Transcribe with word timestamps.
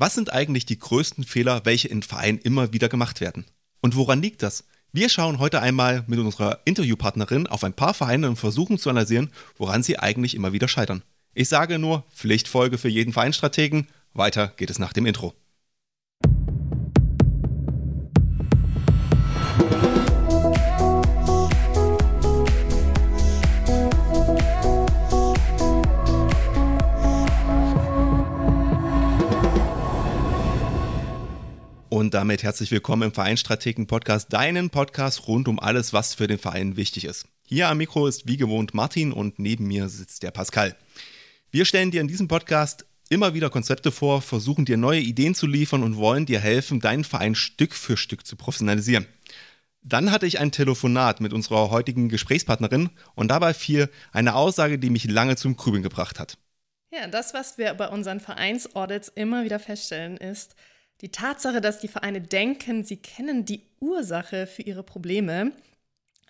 Was 0.00 0.14
sind 0.14 0.32
eigentlich 0.32 0.64
die 0.64 0.78
größten 0.78 1.24
Fehler, 1.24 1.62
welche 1.64 1.88
in 1.88 2.04
Vereinen 2.04 2.38
immer 2.38 2.72
wieder 2.72 2.88
gemacht 2.88 3.20
werden? 3.20 3.46
Und 3.80 3.96
woran 3.96 4.22
liegt 4.22 4.44
das? 4.44 4.62
Wir 4.92 5.08
schauen 5.08 5.40
heute 5.40 5.60
einmal 5.60 6.04
mit 6.06 6.20
unserer 6.20 6.60
Interviewpartnerin 6.66 7.48
auf 7.48 7.64
ein 7.64 7.72
paar 7.72 7.94
Vereine 7.94 8.28
und 8.28 8.36
versuchen 8.36 8.78
zu 8.78 8.90
analysieren, 8.90 9.32
woran 9.56 9.82
sie 9.82 9.98
eigentlich 9.98 10.36
immer 10.36 10.52
wieder 10.52 10.68
scheitern. 10.68 11.02
Ich 11.34 11.48
sage 11.48 11.80
nur, 11.80 12.04
Pflichtfolge 12.14 12.78
für 12.78 12.88
jeden 12.88 13.12
Vereinsstrategen. 13.12 13.88
Weiter 14.14 14.52
geht 14.56 14.70
es 14.70 14.78
nach 14.78 14.92
dem 14.92 15.04
Intro. 15.04 15.34
Und 31.98 32.14
damit 32.14 32.44
herzlich 32.44 32.70
willkommen 32.70 33.08
im 33.08 33.12
Vereinstrategen 33.12 33.88
Podcast, 33.88 34.32
deinen 34.32 34.70
Podcast 34.70 35.26
rund 35.26 35.48
um 35.48 35.58
alles, 35.58 35.92
was 35.92 36.14
für 36.14 36.28
den 36.28 36.38
Verein 36.38 36.76
wichtig 36.76 37.04
ist. 37.04 37.26
Hier 37.42 37.68
am 37.68 37.78
Mikro 37.78 38.06
ist 38.06 38.28
wie 38.28 38.36
gewohnt 38.36 38.72
Martin 38.72 39.12
und 39.12 39.40
neben 39.40 39.66
mir 39.66 39.88
sitzt 39.88 40.22
der 40.22 40.30
Pascal. 40.30 40.76
Wir 41.50 41.64
stellen 41.64 41.90
dir 41.90 42.00
in 42.00 42.06
diesem 42.06 42.28
Podcast 42.28 42.86
immer 43.08 43.34
wieder 43.34 43.50
Konzepte 43.50 43.90
vor, 43.90 44.22
versuchen 44.22 44.64
dir 44.64 44.76
neue 44.76 45.00
Ideen 45.00 45.34
zu 45.34 45.48
liefern 45.48 45.82
und 45.82 45.96
wollen 45.96 46.24
dir 46.24 46.38
helfen, 46.38 46.78
deinen 46.78 47.02
Verein 47.02 47.34
Stück 47.34 47.74
für 47.74 47.96
Stück 47.96 48.24
zu 48.24 48.36
professionalisieren. 48.36 49.08
Dann 49.82 50.12
hatte 50.12 50.26
ich 50.26 50.38
ein 50.38 50.52
Telefonat 50.52 51.20
mit 51.20 51.32
unserer 51.32 51.70
heutigen 51.72 52.08
Gesprächspartnerin 52.08 52.90
und 53.16 53.26
dabei 53.26 53.54
fiel 53.54 53.90
eine 54.12 54.36
Aussage, 54.36 54.78
die 54.78 54.90
mich 54.90 55.10
lange 55.10 55.34
zum 55.34 55.56
Grübeln 55.56 55.82
gebracht 55.82 56.20
hat. 56.20 56.38
Ja, 56.92 57.08
das, 57.08 57.34
was 57.34 57.58
wir 57.58 57.74
bei 57.74 57.88
unseren 57.88 58.20
Vereinsaudits 58.20 59.08
immer 59.08 59.42
wieder 59.42 59.58
feststellen, 59.58 60.16
ist, 60.16 60.54
die 61.00 61.10
Tatsache, 61.10 61.60
dass 61.60 61.78
die 61.78 61.88
Vereine 61.88 62.20
denken, 62.20 62.84
sie 62.84 62.96
kennen 62.96 63.44
die 63.44 63.62
Ursache 63.80 64.46
für 64.46 64.62
ihre 64.62 64.82
Probleme, 64.82 65.52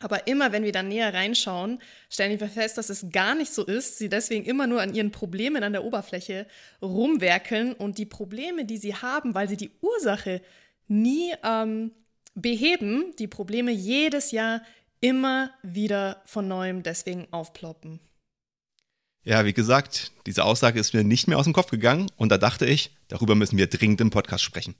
aber 0.00 0.26
immer, 0.26 0.52
wenn 0.52 0.64
wir 0.64 0.72
dann 0.72 0.88
näher 0.88 1.12
reinschauen, 1.12 1.80
stellen 2.08 2.38
wir 2.38 2.48
fest, 2.48 2.78
dass 2.78 2.88
es 2.88 3.10
gar 3.10 3.34
nicht 3.34 3.52
so 3.52 3.64
ist. 3.64 3.98
Sie 3.98 4.08
deswegen 4.08 4.44
immer 4.44 4.66
nur 4.66 4.80
an 4.80 4.94
ihren 4.94 5.10
Problemen 5.10 5.64
an 5.64 5.72
der 5.72 5.84
Oberfläche 5.84 6.46
rumwerkeln 6.80 7.72
und 7.72 7.98
die 7.98 8.06
Probleme, 8.06 8.64
die 8.64 8.76
sie 8.76 8.94
haben, 8.94 9.34
weil 9.34 9.48
sie 9.48 9.56
die 9.56 9.72
Ursache 9.80 10.40
nie 10.86 11.34
ähm, 11.42 11.90
beheben, 12.34 13.12
die 13.18 13.26
Probleme 13.26 13.72
jedes 13.72 14.30
Jahr 14.30 14.62
immer 15.00 15.50
wieder 15.62 16.22
von 16.24 16.46
neuem 16.46 16.82
deswegen 16.82 17.26
aufploppen. 17.32 18.00
Ja, 19.28 19.44
wie 19.44 19.52
gesagt, 19.52 20.12
diese 20.24 20.42
Aussage 20.42 20.80
ist 20.80 20.94
mir 20.94 21.04
nicht 21.04 21.28
mehr 21.28 21.36
aus 21.36 21.44
dem 21.44 21.52
Kopf 21.52 21.70
gegangen 21.70 22.10
und 22.16 22.32
da 22.32 22.38
dachte 22.38 22.64
ich, 22.64 22.92
darüber 23.08 23.34
müssen 23.34 23.58
wir 23.58 23.66
dringend 23.66 24.00
im 24.00 24.08
Podcast 24.08 24.42
sprechen. 24.42 24.74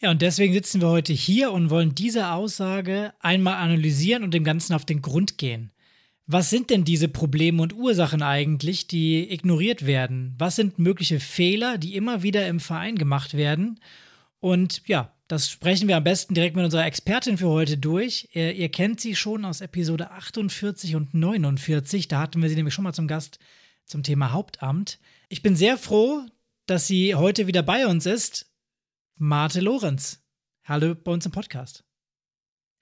Ja, 0.00 0.12
und 0.12 0.22
deswegen 0.22 0.54
sitzen 0.54 0.80
wir 0.80 0.86
heute 0.86 1.12
hier 1.12 1.50
und 1.50 1.70
wollen 1.70 1.96
diese 1.96 2.30
Aussage 2.30 3.12
einmal 3.18 3.54
analysieren 3.54 4.22
und 4.22 4.32
dem 4.32 4.44
Ganzen 4.44 4.74
auf 4.74 4.84
den 4.84 5.02
Grund 5.02 5.38
gehen. 5.38 5.72
Was 6.28 6.50
sind 6.50 6.70
denn 6.70 6.84
diese 6.84 7.08
Probleme 7.08 7.60
und 7.60 7.74
Ursachen 7.74 8.22
eigentlich, 8.22 8.86
die 8.86 9.28
ignoriert 9.28 9.84
werden? 9.84 10.36
Was 10.38 10.54
sind 10.54 10.78
mögliche 10.78 11.18
Fehler, 11.18 11.76
die 11.76 11.96
immer 11.96 12.22
wieder 12.22 12.46
im 12.46 12.60
Verein 12.60 12.94
gemacht 12.94 13.36
werden? 13.36 13.80
Und 14.38 14.82
ja, 14.86 15.12
das 15.26 15.50
sprechen 15.50 15.88
wir 15.88 15.96
am 15.96 16.04
besten 16.04 16.34
direkt 16.34 16.54
mit 16.54 16.64
unserer 16.64 16.86
Expertin 16.86 17.38
für 17.38 17.48
heute 17.48 17.76
durch. 17.76 18.28
Ihr, 18.34 18.54
ihr 18.54 18.68
kennt 18.68 19.00
sie 19.00 19.16
schon 19.16 19.44
aus 19.44 19.60
Episode 19.60 20.12
48 20.12 20.94
und 20.94 21.12
49. 21.12 22.06
Da 22.06 22.20
hatten 22.20 22.40
wir 22.40 22.48
sie 22.48 22.54
nämlich 22.54 22.74
schon 22.74 22.84
mal 22.84 22.94
zum 22.94 23.08
Gast 23.08 23.40
zum 23.90 24.02
Thema 24.02 24.32
Hauptamt. 24.32 24.98
Ich 25.28 25.42
bin 25.42 25.56
sehr 25.56 25.76
froh, 25.76 26.22
dass 26.66 26.86
sie 26.86 27.14
heute 27.16 27.46
wieder 27.46 27.62
bei 27.62 27.86
uns 27.86 28.06
ist. 28.06 28.46
Marte 29.16 29.60
Lorenz. 29.60 30.22
Hallo 30.64 30.94
bei 30.94 31.10
uns 31.10 31.26
im 31.26 31.32
Podcast. 31.32 31.84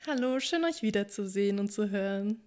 Hallo, 0.07 0.39
schön 0.39 0.65
euch 0.65 0.83
wiederzusehen 0.83 1.59
und 1.59 1.73
zu 1.73 1.91
hören. 1.91 2.43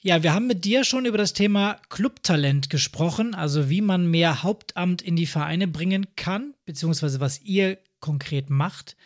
Ja, 0.00 0.22
wir 0.22 0.32
haben 0.32 0.46
mit 0.46 0.64
dir 0.64 0.84
schon 0.84 1.06
über 1.06 1.18
das 1.18 1.32
Thema 1.32 1.80
Clubtalent 1.88 2.70
gesprochen, 2.70 3.34
also 3.34 3.68
wie 3.68 3.80
man 3.80 4.08
mehr 4.08 4.44
Hauptamt 4.44 5.02
in 5.02 5.16
die 5.16 5.26
Vereine 5.26 5.66
bringen 5.66 6.06
kann, 6.14 6.54
beziehungsweise 6.64 7.18
was 7.18 7.42
ihr 7.42 7.78
konkret 7.98 8.48
macht. 8.48 8.96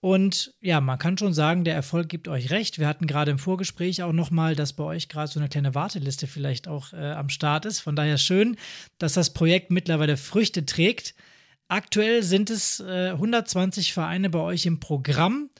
Und 0.00 0.54
ja, 0.60 0.80
man 0.80 0.98
kann 0.98 1.18
schon 1.18 1.34
sagen, 1.34 1.64
der 1.64 1.74
Erfolg 1.74 2.08
gibt 2.08 2.28
euch 2.28 2.50
recht. 2.50 2.78
Wir 2.78 2.86
hatten 2.86 3.08
gerade 3.08 3.32
im 3.32 3.38
Vorgespräch 3.38 4.02
auch 4.02 4.12
nochmal, 4.12 4.54
dass 4.54 4.72
bei 4.72 4.84
euch 4.84 5.08
gerade 5.08 5.30
so 5.30 5.40
eine 5.40 5.48
kleine 5.48 5.74
Warteliste 5.74 6.28
vielleicht 6.28 6.68
auch 6.68 6.92
äh, 6.92 7.12
am 7.12 7.28
Start 7.28 7.64
ist. 7.64 7.80
Von 7.80 7.96
daher 7.96 8.16
schön, 8.16 8.56
dass 8.98 9.14
das 9.14 9.32
Projekt 9.32 9.72
mittlerweile 9.72 10.16
Früchte 10.16 10.64
trägt. 10.64 11.16
Aktuell 11.66 12.22
sind 12.22 12.48
es 12.48 12.78
äh, 12.80 13.10
120 13.10 13.92
Vereine 13.92 14.30
bei 14.30 14.38
euch 14.38 14.66
im 14.66 14.78
Programm. 14.78 15.50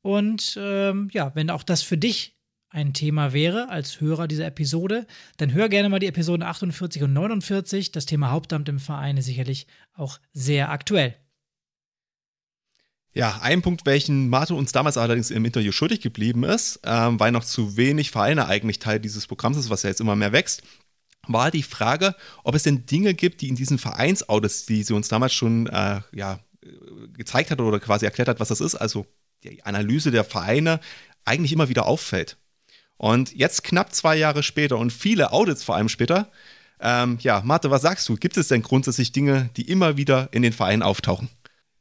Und 0.00 0.56
ähm, 0.60 1.08
ja, 1.12 1.32
wenn 1.34 1.50
auch 1.50 1.64
das 1.64 1.82
für 1.82 1.98
dich 1.98 2.36
ein 2.70 2.92
Thema 2.92 3.32
wäre 3.32 3.68
als 3.68 4.00
Hörer 4.00 4.28
dieser 4.28 4.46
Episode, 4.46 5.06
dann 5.38 5.52
hör 5.52 5.68
gerne 5.68 5.88
mal 5.88 5.98
die 5.98 6.06
Episoden 6.06 6.44
48 6.44 7.02
und 7.02 7.12
49. 7.12 7.90
Das 7.90 8.06
Thema 8.06 8.30
Hauptamt 8.30 8.68
im 8.68 8.78
Verein 8.78 9.16
ist 9.16 9.24
sicherlich 9.24 9.66
auch 9.94 10.20
sehr 10.32 10.70
aktuell. 10.70 11.16
Ja, 13.18 13.40
ein 13.42 13.62
Punkt, 13.62 13.84
welchen 13.84 14.28
Martin 14.28 14.54
uns 14.54 14.70
damals 14.70 14.96
allerdings 14.96 15.32
im 15.32 15.44
Interview 15.44 15.72
schuldig 15.72 16.00
geblieben 16.00 16.44
ist, 16.44 16.78
ähm, 16.84 17.18
weil 17.18 17.32
noch 17.32 17.42
zu 17.42 17.76
wenig 17.76 18.12
Vereine 18.12 18.46
eigentlich 18.46 18.78
Teil 18.78 19.00
dieses 19.00 19.26
Programms 19.26 19.56
ist, 19.56 19.70
was 19.70 19.82
ja 19.82 19.90
jetzt 19.90 20.00
immer 20.00 20.14
mehr 20.14 20.30
wächst, 20.30 20.62
war 21.26 21.50
die 21.50 21.64
Frage, 21.64 22.14
ob 22.44 22.54
es 22.54 22.62
denn 22.62 22.86
Dinge 22.86 23.14
gibt, 23.14 23.40
die 23.40 23.48
in 23.48 23.56
diesen 23.56 23.78
Vereinsaudits, 23.78 24.66
die 24.66 24.84
sie 24.84 24.94
uns 24.94 25.08
damals 25.08 25.34
schon 25.34 25.66
äh, 25.66 26.00
ja, 26.14 26.38
gezeigt 27.16 27.50
hat 27.50 27.60
oder 27.60 27.80
quasi 27.80 28.04
erklärt 28.04 28.28
hat, 28.28 28.38
was 28.38 28.50
das 28.50 28.60
ist, 28.60 28.76
also 28.76 29.04
die 29.42 29.64
Analyse 29.64 30.12
der 30.12 30.22
Vereine, 30.22 30.78
eigentlich 31.24 31.52
immer 31.52 31.68
wieder 31.68 31.86
auffällt. 31.86 32.36
Und 32.98 33.34
jetzt 33.34 33.64
knapp 33.64 33.92
zwei 33.92 34.16
Jahre 34.16 34.44
später 34.44 34.78
und 34.78 34.92
viele 34.92 35.32
Audits 35.32 35.64
vor 35.64 35.74
allem 35.74 35.88
später, 35.88 36.30
ähm, 36.80 37.18
ja, 37.20 37.42
Marte, 37.44 37.72
was 37.72 37.82
sagst 37.82 38.08
du? 38.08 38.14
Gibt 38.14 38.36
es 38.36 38.46
denn 38.46 38.62
grundsätzlich 38.62 39.10
Dinge, 39.10 39.50
die 39.56 39.62
immer 39.62 39.96
wieder 39.96 40.28
in 40.30 40.42
den 40.42 40.52
Vereinen 40.52 40.84
auftauchen? 40.84 41.28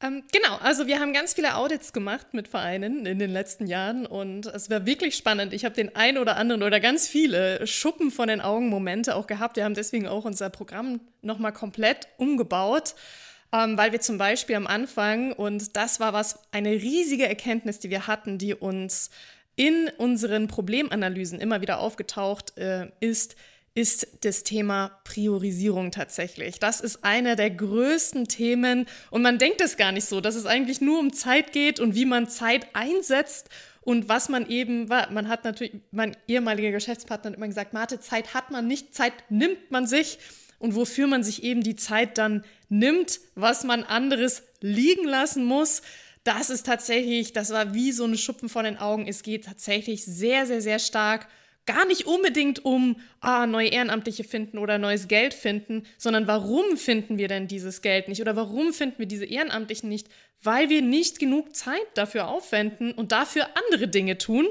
Ähm, 0.02 0.24
genau, 0.31 0.58
also 0.58 0.85
wir 0.85 1.00
haben 1.00 1.12
ganz 1.12 1.34
viele 1.34 1.56
Audits 1.56 1.91
gemacht 1.91 2.34
mit 2.34 2.47
Vereinen 2.47 3.08
in 3.08 3.18
den 3.18 3.31
letzten 3.31 3.66
Jahren 3.66 4.06
und 4.06 4.46
es 4.46 4.69
war 4.69 4.85
wirklich 4.85 5.16
spannend. 5.16 5.53
Ich 5.53 5.66
habe 5.66 5.74
den 5.74 5.96
einen 5.96 6.19
oder 6.19 6.38
anderen 6.38 6.62
oder 6.62 6.80
ganz 6.80 7.08
viele 7.08 7.66
Schuppen 7.66 8.12
von 8.12 8.28
den 8.28 8.40
Augen 8.40 8.69
Momente 8.69 9.16
auch 9.16 9.25
gehabt. 9.25 9.56
Wir 9.56 9.63
haben 9.63 9.74
deswegen 9.74 10.08
auch 10.08 10.25
unser 10.25 10.52
Programm 10.52 11.00
nochmal 11.24 11.52
komplett 11.52 12.08
umgebaut, 12.18 12.94
ähm, 13.52 13.75
weil 13.75 13.91
wir 13.91 14.00
zum 14.00 14.19
Beispiel 14.19 14.56
am 14.56 14.68
Anfang, 14.68 15.31
und 15.31 15.75
das 15.75 16.00
war 16.00 16.14
was, 16.14 16.40
eine 16.52 16.74
riesige 16.74 17.28
Erkenntnis, 17.28 17.79
die 17.79 17.90
wir 17.90 18.06
hatten, 18.06 18.38
die 18.38 18.53
uns 18.53 19.09
in 19.56 19.90
unseren 19.97 20.47
Problemanalysen 20.47 21.40
immer 21.40 21.62
wieder 21.62 21.79
aufgetaucht 21.79 22.56
äh, 22.59 22.91
ist, 23.00 23.35
ist 23.77 24.07
das 24.21 24.41
Thema 24.41 24.99
Priorisierung 25.03 25.91
tatsächlich. 25.91 26.57
Das 26.57 26.81
ist 26.81 27.03
einer 27.03 27.35
der 27.35 27.51
größten 27.51 28.27
Themen 28.27 28.88
und 29.11 29.21
man 29.21 29.38
denkt 29.38 29.61
es 29.61 29.77
gar 29.77 29.91
nicht 29.91 30.05
so, 30.05 30.19
dass 30.19 30.33
es 30.33 30.47
eigentlich 30.47 30.81
nur 30.81 30.99
um 30.99 31.13
Zeit 31.13 31.53
geht 31.53 31.79
und 31.79 31.93
wie 31.93 32.05
man 32.05 32.27
Zeit 32.27 32.66
einsetzt 32.73 33.49
und 33.81 34.09
was 34.09 34.29
man 34.29 34.49
eben, 34.49 34.87
man 34.87 35.27
hat 35.27 35.43
natürlich, 35.43 35.73
mein 35.91 36.17
ehemaliger 36.27 36.71
Geschäftspartner 36.71 37.29
hat 37.29 37.37
immer 37.37 37.47
gesagt, 37.47 37.73
Marte, 37.73 37.99
Zeit 37.99 38.33
hat 38.33 38.49
man 38.49 38.66
nicht, 38.66 38.95
Zeit 38.95 39.13
nimmt 39.29 39.69
man 39.69 39.85
sich 39.85 40.17
und 40.57 40.73
wofür 40.73 41.05
man 41.05 41.23
sich 41.23 41.43
eben 41.43 41.61
die 41.61 41.75
Zeit 41.75 42.17
dann 42.17 42.43
nimmt, 42.69 43.19
was 43.35 43.63
man 43.63 43.83
anderes 43.83 44.41
liegen 44.59 45.05
lassen 45.05 45.45
muss. 45.45 45.83
Das 46.23 46.49
ist 46.49 46.66
tatsächlich, 46.66 47.31
das 47.31 47.51
war 47.51 47.75
wie 47.75 47.91
so 47.91 48.05
eine 48.05 48.17
Schuppen 48.17 48.49
von 48.49 48.66
den 48.66 48.79
Augen. 48.79 49.07
Es 49.07 49.21
geht 49.21 49.45
tatsächlich 49.45 50.03
sehr, 50.03 50.47
sehr, 50.47 50.61
sehr 50.61 50.79
stark 50.79 51.27
gar 51.67 51.85
nicht 51.85 52.07
unbedingt 52.07 52.66
um 52.66 52.95
ah, 53.19 53.45
neue 53.45 53.67
Ehrenamtliche 53.67 54.23
finden 54.23 54.57
oder 54.57 54.79
neues 54.79 55.07
Geld 55.07 55.35
finden, 55.35 55.83
sondern 55.97 56.25
warum 56.25 56.78
finden 56.78 57.19
wir 57.19 57.28
denn 57.28 57.47
dieses 57.47 57.83
Geld 57.83 58.07
nicht 58.07 58.22
oder 58.22 58.35
warum 58.35 58.73
finden 58.73 58.97
wir 58.97 59.05
diese 59.05 59.25
Ehrenamtlichen 59.25 59.88
nicht? 59.88 60.07
Weil 60.41 60.69
wir 60.69 60.81
nicht 60.81 61.19
genug 61.19 61.55
Zeit 61.55 61.85
dafür 61.93 62.28
aufwenden 62.28 62.93
und 62.93 63.11
dafür 63.11 63.47
andere 63.55 63.87
Dinge 63.87 64.17
tun. 64.17 64.47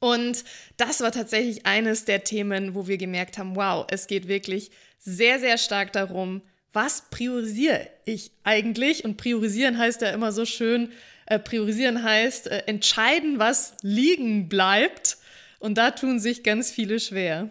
Und 0.00 0.44
das 0.76 1.00
war 1.00 1.12
tatsächlich 1.12 1.66
eines 1.66 2.04
der 2.04 2.24
Themen, 2.24 2.74
wo 2.74 2.88
wir 2.88 2.98
gemerkt 2.98 3.38
haben, 3.38 3.54
wow, 3.54 3.86
es 3.90 4.06
geht 4.06 4.26
wirklich 4.26 4.70
sehr, 4.98 5.38
sehr 5.38 5.58
stark 5.58 5.92
darum, 5.92 6.42
was 6.72 7.04
priorisiere 7.10 7.88
ich 8.04 8.32
eigentlich? 8.42 9.04
Und 9.04 9.16
priorisieren 9.16 9.78
heißt 9.78 10.02
ja 10.02 10.10
immer 10.10 10.32
so 10.32 10.44
schön, 10.44 10.90
äh, 11.26 11.38
priorisieren 11.38 12.02
heißt 12.02 12.48
äh, 12.48 12.64
entscheiden, 12.66 13.38
was 13.38 13.74
liegen 13.82 14.48
bleibt 14.48 15.18
und 15.64 15.76
da 15.76 15.92
tun 15.92 16.20
sich 16.20 16.42
ganz 16.42 16.70
viele 16.70 17.00
schwer. 17.00 17.48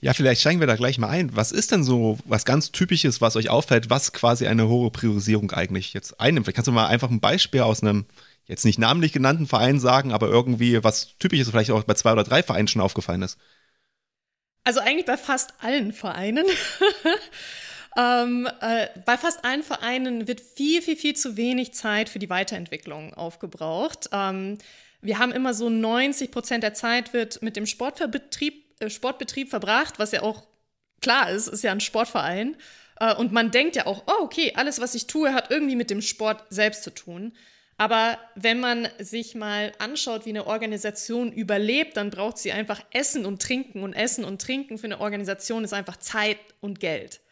Ja, 0.00 0.12
vielleicht 0.12 0.40
steigen 0.40 0.58
wir 0.58 0.66
da 0.66 0.74
gleich 0.74 0.98
mal 0.98 1.08
ein. 1.08 1.36
Was 1.36 1.52
ist 1.52 1.70
denn 1.70 1.84
so 1.84 2.18
was 2.24 2.44
ganz 2.44 2.72
Typisches, 2.72 3.20
was 3.20 3.36
euch 3.36 3.48
auffällt, 3.48 3.90
was 3.90 4.12
quasi 4.12 4.46
eine 4.48 4.66
hohe 4.66 4.90
Priorisierung 4.90 5.52
eigentlich 5.52 5.92
jetzt 5.92 6.18
einnimmt? 6.18 6.46
Vielleicht 6.46 6.56
kannst 6.56 6.68
du 6.68 6.72
mal 6.72 6.88
einfach 6.88 7.10
ein 7.10 7.20
Beispiel 7.20 7.60
aus 7.60 7.82
einem 7.82 8.06
jetzt 8.46 8.64
nicht 8.64 8.78
namentlich 8.78 9.12
genannten 9.12 9.46
Verein 9.46 9.78
sagen, 9.78 10.10
aber 10.10 10.26
irgendwie 10.28 10.82
was 10.82 11.16
Typisches 11.18 11.50
vielleicht 11.50 11.70
auch 11.70 11.84
bei 11.84 11.94
zwei 11.94 12.12
oder 12.12 12.24
drei 12.24 12.42
Vereinen 12.42 12.66
schon 12.66 12.82
aufgefallen 12.82 13.22
ist. 13.22 13.38
Also 14.64 14.80
eigentlich 14.80 15.06
bei 15.06 15.16
fast 15.16 15.54
allen 15.60 15.92
Vereinen. 15.92 16.46
Ähm, 17.96 18.48
äh, 18.60 18.86
bei 19.04 19.16
fast 19.16 19.44
allen 19.44 19.64
Vereinen 19.64 20.28
wird 20.28 20.40
viel, 20.40 20.80
viel, 20.80 20.94
viel 20.94 21.16
zu 21.16 21.36
wenig 21.36 21.74
Zeit 21.74 22.08
für 22.08 22.20
die 22.20 22.30
Weiterentwicklung 22.30 23.14
aufgebraucht. 23.14 24.08
Ähm, 24.12 24.58
wir 25.02 25.18
haben 25.18 25.32
immer 25.32 25.54
so 25.54 25.68
90 25.68 26.30
Prozent 26.30 26.62
der 26.62 26.74
Zeit 26.74 27.12
wird 27.12 27.42
mit 27.42 27.56
dem 27.56 27.66
Sportbetrieb, 27.66 28.64
äh, 28.80 28.90
Sportbetrieb 28.90 29.50
verbracht, 29.50 29.98
was 29.98 30.12
ja 30.12 30.22
auch 30.22 30.46
klar 31.00 31.30
ist, 31.30 31.48
ist 31.48 31.64
ja 31.64 31.72
ein 31.72 31.80
Sportverein. 31.80 32.56
Äh, 32.98 33.14
und 33.14 33.32
man 33.32 33.50
denkt 33.50 33.76
ja 33.76 33.86
auch, 33.86 34.04
oh, 34.06 34.22
okay, 34.22 34.52
alles, 34.56 34.80
was 34.80 34.94
ich 34.94 35.06
tue, 35.06 35.32
hat 35.32 35.50
irgendwie 35.50 35.76
mit 35.76 35.90
dem 35.90 36.02
Sport 36.02 36.44
selbst 36.50 36.82
zu 36.82 36.90
tun. 36.90 37.32
Aber 37.78 38.18
wenn 38.34 38.60
man 38.60 38.88
sich 38.98 39.34
mal 39.34 39.72
anschaut, 39.78 40.26
wie 40.26 40.30
eine 40.30 40.46
Organisation 40.46 41.32
überlebt, 41.32 41.96
dann 41.96 42.10
braucht 42.10 42.36
sie 42.36 42.52
einfach 42.52 42.82
Essen 42.90 43.24
und 43.24 43.40
Trinken. 43.40 43.82
Und 43.82 43.94
Essen 43.94 44.24
und 44.24 44.42
Trinken 44.42 44.76
für 44.76 44.84
eine 44.84 45.00
Organisation 45.00 45.64
ist 45.64 45.72
einfach 45.72 45.96
Zeit 45.96 46.36
und 46.60 46.78
Geld. 46.78 47.22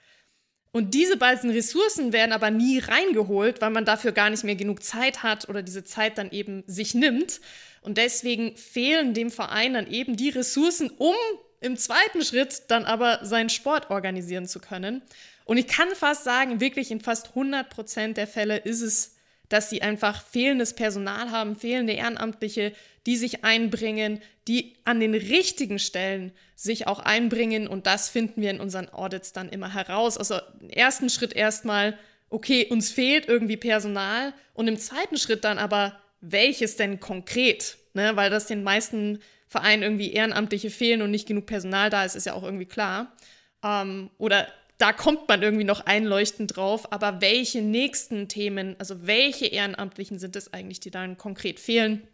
Und 0.78 0.94
diese 0.94 1.16
beiden 1.16 1.50
Ressourcen 1.50 2.12
werden 2.12 2.30
aber 2.30 2.52
nie 2.52 2.78
reingeholt, 2.78 3.60
weil 3.60 3.70
man 3.70 3.84
dafür 3.84 4.12
gar 4.12 4.30
nicht 4.30 4.44
mehr 4.44 4.54
genug 4.54 4.84
Zeit 4.84 5.24
hat 5.24 5.48
oder 5.48 5.60
diese 5.60 5.82
Zeit 5.82 6.18
dann 6.18 6.30
eben 6.30 6.62
sich 6.68 6.94
nimmt. 6.94 7.40
Und 7.80 7.98
deswegen 7.98 8.56
fehlen 8.56 9.12
dem 9.12 9.32
Verein 9.32 9.74
dann 9.74 9.90
eben 9.90 10.16
die 10.16 10.28
Ressourcen, 10.28 10.88
um 10.98 11.16
im 11.60 11.76
zweiten 11.76 12.22
Schritt 12.22 12.62
dann 12.68 12.84
aber 12.84 13.24
seinen 13.24 13.50
Sport 13.50 13.90
organisieren 13.90 14.46
zu 14.46 14.60
können. 14.60 15.02
Und 15.46 15.56
ich 15.56 15.66
kann 15.66 15.88
fast 15.96 16.22
sagen, 16.22 16.60
wirklich 16.60 16.92
in 16.92 17.00
fast 17.00 17.30
100 17.30 17.68
Prozent 17.68 18.16
der 18.16 18.28
Fälle 18.28 18.58
ist 18.58 18.80
es 18.80 19.16
dass 19.48 19.70
sie 19.70 19.82
einfach 19.82 20.22
fehlendes 20.22 20.74
Personal 20.74 21.30
haben, 21.30 21.56
fehlende 21.56 21.94
Ehrenamtliche, 21.94 22.72
die 23.08 23.16
sich 23.16 23.42
einbringen, 23.42 24.20
die 24.48 24.76
an 24.84 25.00
den 25.00 25.14
richtigen 25.14 25.78
Stellen 25.78 26.30
sich 26.54 26.86
auch 26.86 26.98
einbringen. 26.98 27.66
Und 27.66 27.86
das 27.86 28.10
finden 28.10 28.42
wir 28.42 28.50
in 28.50 28.60
unseren 28.60 28.90
Audits 28.90 29.32
dann 29.32 29.48
immer 29.48 29.72
heraus. 29.72 30.18
Also 30.18 30.34
im 30.60 30.68
ersten 30.68 31.08
Schritt 31.08 31.32
erstmal, 31.32 31.98
okay, 32.28 32.66
uns 32.68 32.90
fehlt 32.90 33.26
irgendwie 33.26 33.56
Personal. 33.56 34.34
Und 34.52 34.68
im 34.68 34.76
zweiten 34.76 35.16
Schritt 35.16 35.44
dann 35.44 35.56
aber, 35.56 35.98
welches 36.20 36.76
denn 36.76 37.00
konkret? 37.00 37.78
Ne? 37.94 38.14
Weil 38.14 38.28
das 38.28 38.44
den 38.44 38.62
meisten 38.62 39.20
Vereinen 39.46 39.84
irgendwie 39.84 40.12
Ehrenamtliche 40.12 40.68
fehlen 40.68 41.00
und 41.00 41.10
nicht 41.10 41.26
genug 41.26 41.46
Personal 41.46 41.88
da 41.88 42.04
ist, 42.04 42.14
ist 42.14 42.26
ja 42.26 42.34
auch 42.34 42.42
irgendwie 42.42 42.66
klar. 42.66 43.16
Ähm, 43.64 44.10
oder 44.18 44.48
da 44.76 44.92
kommt 44.92 45.28
man 45.28 45.42
irgendwie 45.42 45.64
noch 45.64 45.86
einleuchtend 45.86 46.56
drauf. 46.56 46.92
Aber 46.92 47.22
welche 47.22 47.62
nächsten 47.62 48.28
Themen, 48.28 48.76
also 48.78 49.06
welche 49.06 49.46
Ehrenamtlichen 49.46 50.18
sind 50.18 50.36
es 50.36 50.52
eigentlich, 50.52 50.80
die 50.80 50.90
dann 50.90 51.16
konkret 51.16 51.58
fehlen? 51.58 52.06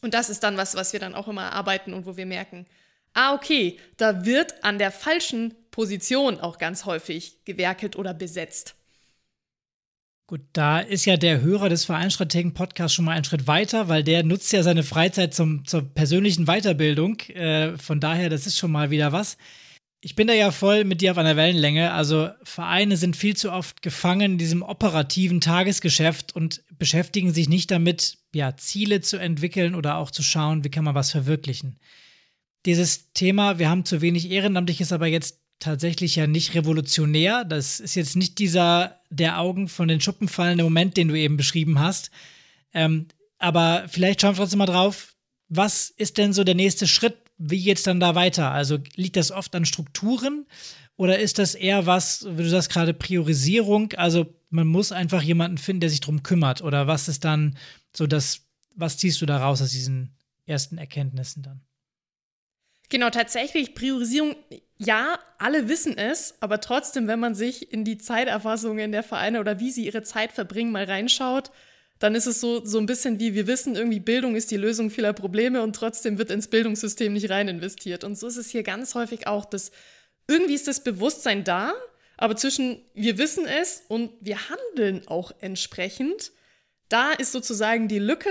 Und 0.00 0.14
das 0.14 0.30
ist 0.30 0.42
dann 0.42 0.56
was, 0.56 0.74
was 0.74 0.92
wir 0.92 1.00
dann 1.00 1.14
auch 1.14 1.28
immer 1.28 1.52
arbeiten 1.52 1.92
und 1.92 2.06
wo 2.06 2.16
wir 2.16 2.26
merken, 2.26 2.66
ah, 3.14 3.34
okay, 3.34 3.78
da 3.96 4.24
wird 4.24 4.64
an 4.64 4.78
der 4.78 4.90
falschen 4.90 5.54
Position 5.70 6.40
auch 6.40 6.58
ganz 6.58 6.84
häufig 6.84 7.44
gewerkelt 7.44 7.96
oder 7.96 8.14
besetzt. 8.14 8.74
Gut, 10.26 10.42
da 10.52 10.78
ist 10.78 11.06
ja 11.06 11.16
der 11.16 11.40
Hörer 11.40 11.68
des 11.68 11.84
Vereinsstrategen-Podcasts 11.86 12.94
schon 12.94 13.04
mal 13.04 13.12
einen 13.12 13.24
Schritt 13.24 13.48
weiter, 13.48 13.88
weil 13.88 14.04
der 14.04 14.22
nutzt 14.22 14.52
ja 14.52 14.62
seine 14.62 14.84
Freizeit 14.84 15.34
zum, 15.34 15.66
zur 15.66 15.82
persönlichen 15.82 16.46
Weiterbildung. 16.46 17.18
Äh, 17.30 17.76
von 17.78 17.98
daher, 17.98 18.30
das 18.30 18.46
ist 18.46 18.56
schon 18.56 18.70
mal 18.70 18.90
wieder 18.90 19.10
was 19.10 19.36
ich 20.02 20.14
bin 20.14 20.26
da 20.26 20.32
ja 20.32 20.50
voll 20.50 20.84
mit 20.84 21.02
dir 21.02 21.12
auf 21.12 21.18
einer 21.18 21.36
Wellenlänge. 21.36 21.92
Also 21.92 22.30
Vereine 22.42 22.96
sind 22.96 23.16
viel 23.16 23.36
zu 23.36 23.52
oft 23.52 23.82
gefangen 23.82 24.32
in 24.32 24.38
diesem 24.38 24.62
operativen 24.62 25.40
Tagesgeschäft 25.40 26.34
und 26.34 26.62
beschäftigen 26.78 27.34
sich 27.34 27.48
nicht 27.48 27.70
damit, 27.70 28.16
ja, 28.34 28.56
Ziele 28.56 29.02
zu 29.02 29.18
entwickeln 29.18 29.74
oder 29.74 29.96
auch 29.96 30.10
zu 30.10 30.22
schauen, 30.22 30.64
wie 30.64 30.70
kann 30.70 30.84
man 30.84 30.94
was 30.94 31.10
verwirklichen. 31.10 31.78
Dieses 32.64 33.12
Thema, 33.12 33.58
wir 33.58 33.68
haben 33.68 33.84
zu 33.84 34.00
wenig 34.00 34.30
Ehrenamtliches, 34.30 34.92
aber 34.92 35.06
jetzt 35.06 35.40
tatsächlich 35.58 36.16
ja 36.16 36.26
nicht 36.26 36.54
revolutionär. 36.54 37.44
Das 37.44 37.78
ist 37.78 37.94
jetzt 37.94 38.16
nicht 38.16 38.38
dieser 38.38 39.00
der 39.10 39.38
Augen 39.38 39.68
von 39.68 39.88
den 39.88 40.00
Schuppen 40.00 40.28
fallende 40.28 40.64
Moment, 40.64 40.96
den 40.96 41.08
du 41.08 41.14
eben 41.14 41.36
beschrieben 41.36 41.78
hast. 41.78 42.10
Ähm, 42.72 43.08
aber 43.38 43.84
vielleicht 43.88 44.20
schauen 44.20 44.32
wir 44.32 44.38
trotzdem 44.38 44.58
mal 44.58 44.66
drauf, 44.66 45.14
was 45.48 45.90
ist 45.90 46.16
denn 46.16 46.32
so 46.32 46.44
der 46.44 46.54
nächste 46.54 46.86
Schritt? 46.86 47.16
Wie 47.42 47.62
geht 47.62 47.78
es 47.78 47.84
dann 47.84 48.00
da 48.00 48.14
weiter? 48.14 48.50
Also 48.50 48.78
liegt 48.96 49.16
das 49.16 49.32
oft 49.32 49.54
an 49.54 49.64
Strukturen 49.64 50.46
oder 50.96 51.18
ist 51.18 51.38
das 51.38 51.54
eher 51.54 51.86
was, 51.86 52.26
wie 52.28 52.42
du 52.42 52.50
sagst 52.50 52.70
gerade, 52.70 52.92
Priorisierung? 52.92 53.94
Also 53.94 54.26
man 54.50 54.66
muss 54.66 54.92
einfach 54.92 55.22
jemanden 55.22 55.56
finden, 55.56 55.80
der 55.80 55.88
sich 55.88 56.00
darum 56.00 56.22
kümmert. 56.22 56.60
Oder 56.60 56.86
was 56.86 57.08
ist 57.08 57.24
dann 57.24 57.56
so 57.96 58.06
das, 58.06 58.42
was 58.74 58.98
ziehst 58.98 59.22
du 59.22 59.26
da 59.26 59.38
raus 59.38 59.62
aus 59.62 59.70
diesen 59.70 60.14
ersten 60.44 60.76
Erkenntnissen 60.76 61.42
dann? 61.42 61.62
Genau, 62.90 63.08
tatsächlich 63.08 63.74
Priorisierung, 63.74 64.36
ja, 64.76 65.18
alle 65.38 65.68
wissen 65.68 65.96
es, 65.96 66.34
aber 66.40 66.60
trotzdem, 66.60 67.06
wenn 67.06 67.20
man 67.20 67.34
sich 67.34 67.72
in 67.72 67.84
die 67.84 67.96
Zeiterfassungen 67.96 68.92
der 68.92 69.04
Vereine 69.04 69.40
oder 69.40 69.60
wie 69.60 69.70
sie 69.70 69.86
ihre 69.86 70.02
Zeit 70.02 70.32
verbringen, 70.32 70.72
mal 70.72 70.84
reinschaut, 70.84 71.50
dann 72.00 72.14
ist 72.14 72.26
es 72.26 72.40
so, 72.40 72.64
so 72.64 72.78
ein 72.78 72.86
bisschen 72.86 73.20
wie, 73.20 73.34
wir 73.34 73.46
wissen 73.46 73.76
irgendwie, 73.76 74.00
Bildung 74.00 74.34
ist 74.34 74.50
die 74.50 74.56
Lösung 74.56 74.90
vieler 74.90 75.12
Probleme 75.12 75.62
und 75.62 75.76
trotzdem 75.76 76.18
wird 76.18 76.30
ins 76.30 76.48
Bildungssystem 76.48 77.12
nicht 77.12 77.30
rein 77.30 77.46
investiert. 77.46 78.04
Und 78.04 78.18
so 78.18 78.26
ist 78.26 78.38
es 78.38 78.48
hier 78.48 78.62
ganz 78.62 78.94
häufig 78.94 79.26
auch, 79.26 79.44
dass 79.44 79.70
irgendwie 80.26 80.54
ist 80.54 80.66
das 80.66 80.82
Bewusstsein 80.82 81.44
da, 81.44 81.74
aber 82.16 82.36
zwischen 82.36 82.80
wir 82.94 83.18
wissen 83.18 83.46
es 83.46 83.82
und 83.88 84.12
wir 84.20 84.38
handeln 84.48 85.06
auch 85.08 85.32
entsprechend, 85.40 86.32
da 86.88 87.12
ist 87.12 87.32
sozusagen 87.32 87.86
die 87.86 87.98
Lücke. 87.98 88.30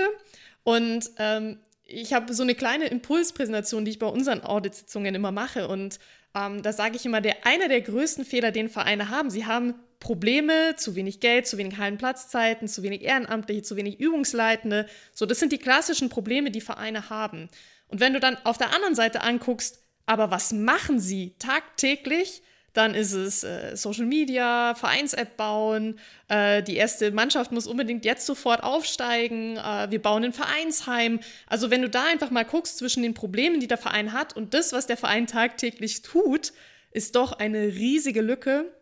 Und 0.64 1.08
ähm, 1.18 1.60
ich 1.84 2.12
habe 2.12 2.34
so 2.34 2.42
eine 2.42 2.56
kleine 2.56 2.88
Impulspräsentation, 2.88 3.84
die 3.84 3.92
ich 3.92 3.98
bei 4.00 4.06
unseren 4.06 4.42
Audit-Sitzungen 4.42 5.14
immer 5.14 5.30
mache. 5.30 5.68
Und 5.68 6.00
ähm, 6.34 6.62
da 6.62 6.72
sage 6.72 6.96
ich 6.96 7.06
immer, 7.06 7.20
der 7.20 7.46
einer 7.46 7.68
der 7.68 7.82
größten 7.82 8.24
Fehler, 8.24 8.50
den 8.50 8.68
Vereine 8.68 9.10
haben, 9.10 9.30
sie 9.30 9.46
haben 9.46 9.74
Probleme, 10.00 10.74
zu 10.76 10.96
wenig 10.96 11.20
Geld, 11.20 11.46
zu 11.46 11.58
wenig 11.58 11.76
Hallenplatzzeiten, 11.76 12.66
zu 12.66 12.82
wenig 12.82 13.02
Ehrenamtliche, 13.02 13.62
zu 13.62 13.76
wenig 13.76 14.00
Übungsleitende. 14.00 14.86
So, 15.12 15.26
das 15.26 15.38
sind 15.38 15.52
die 15.52 15.58
klassischen 15.58 16.08
Probleme, 16.08 16.50
die 16.50 16.62
Vereine 16.62 17.10
haben. 17.10 17.48
Und 17.88 18.00
wenn 18.00 18.14
du 18.14 18.20
dann 18.20 18.38
auf 18.44 18.58
der 18.58 18.74
anderen 18.74 18.94
Seite 18.94 19.20
anguckst, 19.20 19.82
aber 20.06 20.30
was 20.30 20.52
machen 20.52 20.98
sie 20.98 21.34
tagtäglich? 21.38 22.42
Dann 22.72 22.94
ist 22.94 23.12
es 23.12 23.42
äh, 23.42 23.76
Social 23.76 24.06
Media, 24.06 24.74
Vereins-App 24.74 25.36
bauen, 25.36 25.98
äh, 26.28 26.62
die 26.62 26.76
erste 26.76 27.10
Mannschaft 27.10 27.50
muss 27.50 27.66
unbedingt 27.66 28.04
jetzt 28.04 28.26
sofort 28.26 28.62
aufsteigen, 28.62 29.56
äh, 29.56 29.90
wir 29.90 30.00
bauen 30.00 30.24
ein 30.24 30.32
Vereinsheim. 30.32 31.18
Also 31.46 31.70
wenn 31.70 31.82
du 31.82 31.90
da 31.90 32.04
einfach 32.06 32.30
mal 32.30 32.44
guckst 32.44 32.78
zwischen 32.78 33.02
den 33.02 33.14
Problemen, 33.14 33.58
die 33.58 33.66
der 33.66 33.78
Verein 33.78 34.12
hat 34.12 34.36
und 34.36 34.54
das, 34.54 34.72
was 34.72 34.86
der 34.86 34.96
Verein 34.96 35.26
tagtäglich 35.26 36.02
tut, 36.02 36.52
ist 36.92 37.16
doch 37.16 37.32
eine 37.32 37.66
riesige 37.66 38.22
Lücke. 38.22 38.72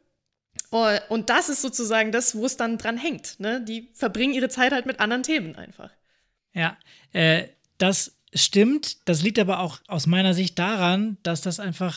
Und 0.70 1.30
das 1.30 1.48
ist 1.48 1.62
sozusagen 1.62 2.12
das, 2.12 2.34
wo 2.34 2.44
es 2.44 2.56
dann 2.56 2.78
dran 2.78 2.98
hängt. 2.98 3.40
Ne? 3.40 3.64
Die 3.64 3.88
verbringen 3.94 4.34
ihre 4.34 4.48
Zeit 4.48 4.72
halt 4.72 4.86
mit 4.86 5.00
anderen 5.00 5.22
Themen 5.22 5.56
einfach. 5.56 5.90
Ja, 6.52 6.76
äh, 7.12 7.44
das 7.78 8.16
stimmt. 8.34 9.08
Das 9.08 9.22
liegt 9.22 9.38
aber 9.38 9.60
auch 9.60 9.80
aus 9.87 10.06
meiner 10.06 10.34
Sicht 10.34 10.58
daran, 10.58 11.16
dass 11.22 11.40
das 11.40 11.60
einfach 11.60 11.96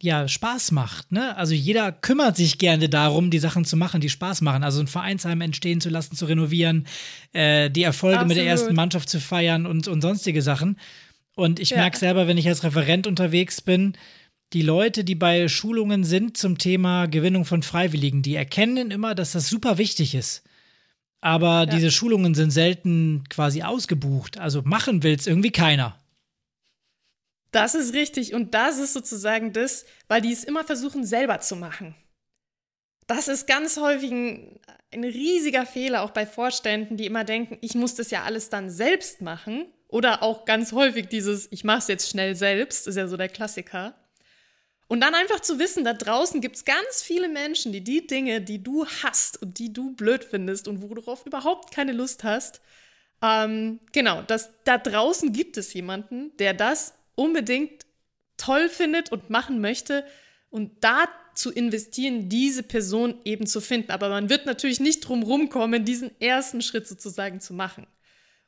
ja 0.00 0.28
Spaß 0.28 0.70
macht. 0.70 1.12
Ne? 1.12 1.36
Also 1.36 1.54
jeder 1.54 1.92
kümmert 1.92 2.36
sich 2.36 2.58
gerne 2.58 2.88
darum, 2.88 3.30
die 3.30 3.40
Sachen 3.40 3.64
zu 3.64 3.76
machen, 3.76 4.00
die 4.00 4.08
Spaß 4.08 4.42
machen. 4.42 4.62
Also 4.62 4.80
ein 4.80 4.86
Vereinsheim 4.86 5.40
entstehen 5.40 5.80
zu 5.80 5.90
lassen, 5.90 6.16
zu 6.16 6.26
renovieren, 6.26 6.86
äh, 7.32 7.68
die 7.70 7.82
Erfolge 7.82 8.18
Absolut. 8.18 8.28
mit 8.28 8.36
der 8.38 8.46
ersten 8.46 8.74
Mannschaft 8.74 9.08
zu 9.08 9.20
feiern 9.20 9.66
und, 9.66 9.88
und 9.88 10.00
sonstige 10.00 10.40
Sachen. 10.40 10.78
Und 11.34 11.60
ich 11.60 11.70
ja. 11.70 11.78
merke 11.78 11.98
selber, 11.98 12.26
wenn 12.26 12.38
ich 12.38 12.48
als 12.48 12.64
Referent 12.64 13.06
unterwegs 13.06 13.60
bin, 13.60 13.96
die 14.52 14.62
Leute, 14.62 15.04
die 15.04 15.14
bei 15.14 15.48
Schulungen 15.48 16.04
sind 16.04 16.36
zum 16.36 16.58
Thema 16.58 17.06
Gewinnung 17.06 17.44
von 17.44 17.62
Freiwilligen, 17.62 18.22
die 18.22 18.34
erkennen 18.34 18.90
immer, 18.90 19.14
dass 19.14 19.32
das 19.32 19.48
super 19.48 19.78
wichtig 19.78 20.14
ist. 20.14 20.42
Aber 21.20 21.60
ja. 21.60 21.66
diese 21.66 21.90
Schulungen 21.90 22.34
sind 22.34 22.50
selten 22.50 23.24
quasi 23.28 23.62
ausgebucht. 23.62 24.38
Also 24.38 24.62
machen 24.62 25.02
will 25.02 25.14
es 25.14 25.26
irgendwie 25.26 25.50
keiner. 25.50 25.98
Das 27.50 27.74
ist 27.74 27.92
richtig. 27.94 28.34
Und 28.34 28.54
das 28.54 28.78
ist 28.78 28.92
sozusagen 28.92 29.52
das, 29.52 29.84
weil 30.06 30.20
die 30.20 30.32
es 30.32 30.44
immer 30.44 30.64
versuchen, 30.64 31.04
selber 31.04 31.40
zu 31.40 31.56
machen. 31.56 31.94
Das 33.06 33.26
ist 33.26 33.46
ganz 33.46 33.78
häufig 33.78 34.10
ein, 34.10 34.60
ein 34.92 35.04
riesiger 35.04 35.66
Fehler, 35.66 36.02
auch 36.02 36.10
bei 36.10 36.26
Vorständen, 36.26 36.96
die 36.96 37.06
immer 37.06 37.24
denken, 37.24 37.58
ich 37.62 37.74
muss 37.74 37.94
das 37.94 38.10
ja 38.10 38.24
alles 38.24 38.50
dann 38.50 38.70
selbst 38.70 39.22
machen. 39.22 39.66
Oder 39.88 40.22
auch 40.22 40.44
ganz 40.44 40.72
häufig 40.72 41.08
dieses, 41.08 41.50
ich 41.50 41.64
mache 41.64 41.78
es 41.78 41.88
jetzt 41.88 42.10
schnell 42.10 42.36
selbst, 42.36 42.86
ist 42.86 42.96
ja 42.96 43.08
so 43.08 43.16
der 43.16 43.30
Klassiker. 43.30 43.94
Und 44.88 45.02
dann 45.02 45.14
einfach 45.14 45.40
zu 45.40 45.58
wissen, 45.58 45.84
da 45.84 45.92
draußen 45.92 46.40
gibt 46.40 46.56
es 46.56 46.64
ganz 46.64 47.02
viele 47.02 47.28
Menschen, 47.28 47.72
die 47.72 47.84
die 47.84 48.06
Dinge, 48.06 48.40
die 48.40 48.62
du 48.62 48.86
hast 48.86 49.40
und 49.40 49.58
die 49.58 49.72
du 49.72 49.92
blöd 49.92 50.24
findest 50.24 50.66
und 50.66 50.80
worauf 50.80 51.26
überhaupt 51.26 51.74
keine 51.74 51.92
Lust 51.92 52.24
hast, 52.24 52.62
ähm, 53.22 53.80
genau, 53.92 54.22
dass 54.22 54.50
da 54.64 54.78
draußen 54.78 55.32
gibt 55.32 55.56
es 55.58 55.74
jemanden, 55.74 56.34
der 56.38 56.54
das 56.54 56.94
unbedingt 57.16 57.84
toll 58.38 58.68
findet 58.68 59.12
und 59.12 59.28
machen 59.28 59.60
möchte 59.60 60.04
und 60.50 60.82
da 60.82 61.08
zu 61.34 61.52
investieren, 61.52 62.28
diese 62.28 62.62
Person 62.62 63.20
eben 63.24 63.46
zu 63.46 63.60
finden. 63.60 63.90
Aber 63.90 64.08
man 64.08 64.30
wird 64.30 64.46
natürlich 64.46 64.80
nicht 64.80 65.00
drum 65.00 65.22
rumkommen, 65.22 65.84
diesen 65.84 66.18
ersten 66.20 66.62
Schritt 66.62 66.86
sozusagen 66.86 67.40
zu 67.40 67.52
machen 67.52 67.86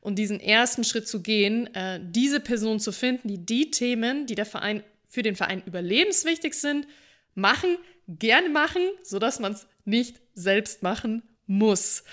und 0.00 0.16
diesen 0.16 0.40
ersten 0.40 0.84
Schritt 0.84 1.06
zu 1.06 1.20
gehen, 1.20 1.72
äh, 1.74 2.00
diese 2.02 2.40
Person 2.40 2.80
zu 2.80 2.92
finden, 2.92 3.28
die 3.28 3.44
die 3.44 3.70
Themen, 3.70 4.26
die 4.26 4.34
der 4.34 4.46
Verein 4.46 4.82
für 5.10 5.22
den 5.22 5.36
Verein 5.36 5.62
überlebenswichtig 5.66 6.54
sind, 6.54 6.86
machen, 7.34 7.76
gerne 8.08 8.48
machen, 8.48 8.82
sodass 9.02 9.38
man 9.40 9.52
es 9.52 9.66
nicht 9.84 10.22
selbst 10.32 10.82
machen 10.82 11.22
muss. 11.46 12.04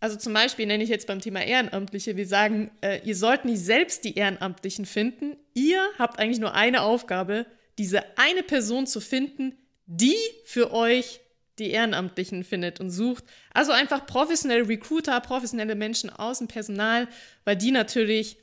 Also 0.00 0.16
zum 0.16 0.32
Beispiel 0.32 0.66
nenne 0.66 0.82
ich 0.82 0.90
jetzt 0.90 1.06
beim 1.06 1.20
Thema 1.20 1.42
Ehrenamtliche, 1.44 2.16
wir 2.16 2.26
sagen, 2.26 2.70
äh, 2.82 3.00
ihr 3.04 3.16
sollt 3.16 3.44
nicht 3.44 3.60
selbst 3.60 4.04
die 4.04 4.16
Ehrenamtlichen 4.16 4.86
finden. 4.86 5.36
Ihr 5.54 5.84
habt 5.98 6.18
eigentlich 6.18 6.38
nur 6.38 6.54
eine 6.54 6.82
Aufgabe, 6.82 7.46
diese 7.78 8.02
eine 8.16 8.42
Person 8.42 8.86
zu 8.86 9.00
finden, 9.00 9.56
die 9.86 10.16
für 10.44 10.72
euch 10.72 11.20
die 11.58 11.70
Ehrenamtlichen 11.70 12.44
findet 12.44 12.80
und 12.80 12.90
sucht. 12.90 13.24
Also 13.52 13.72
einfach 13.72 14.06
professionelle 14.06 14.68
Recruiter, 14.68 15.20
professionelle 15.20 15.74
Menschen 15.74 16.10
aus 16.10 16.38
dem 16.38 16.48
Personal, 16.48 17.08
weil 17.44 17.56
die 17.56 17.72
natürlich, 17.72 18.36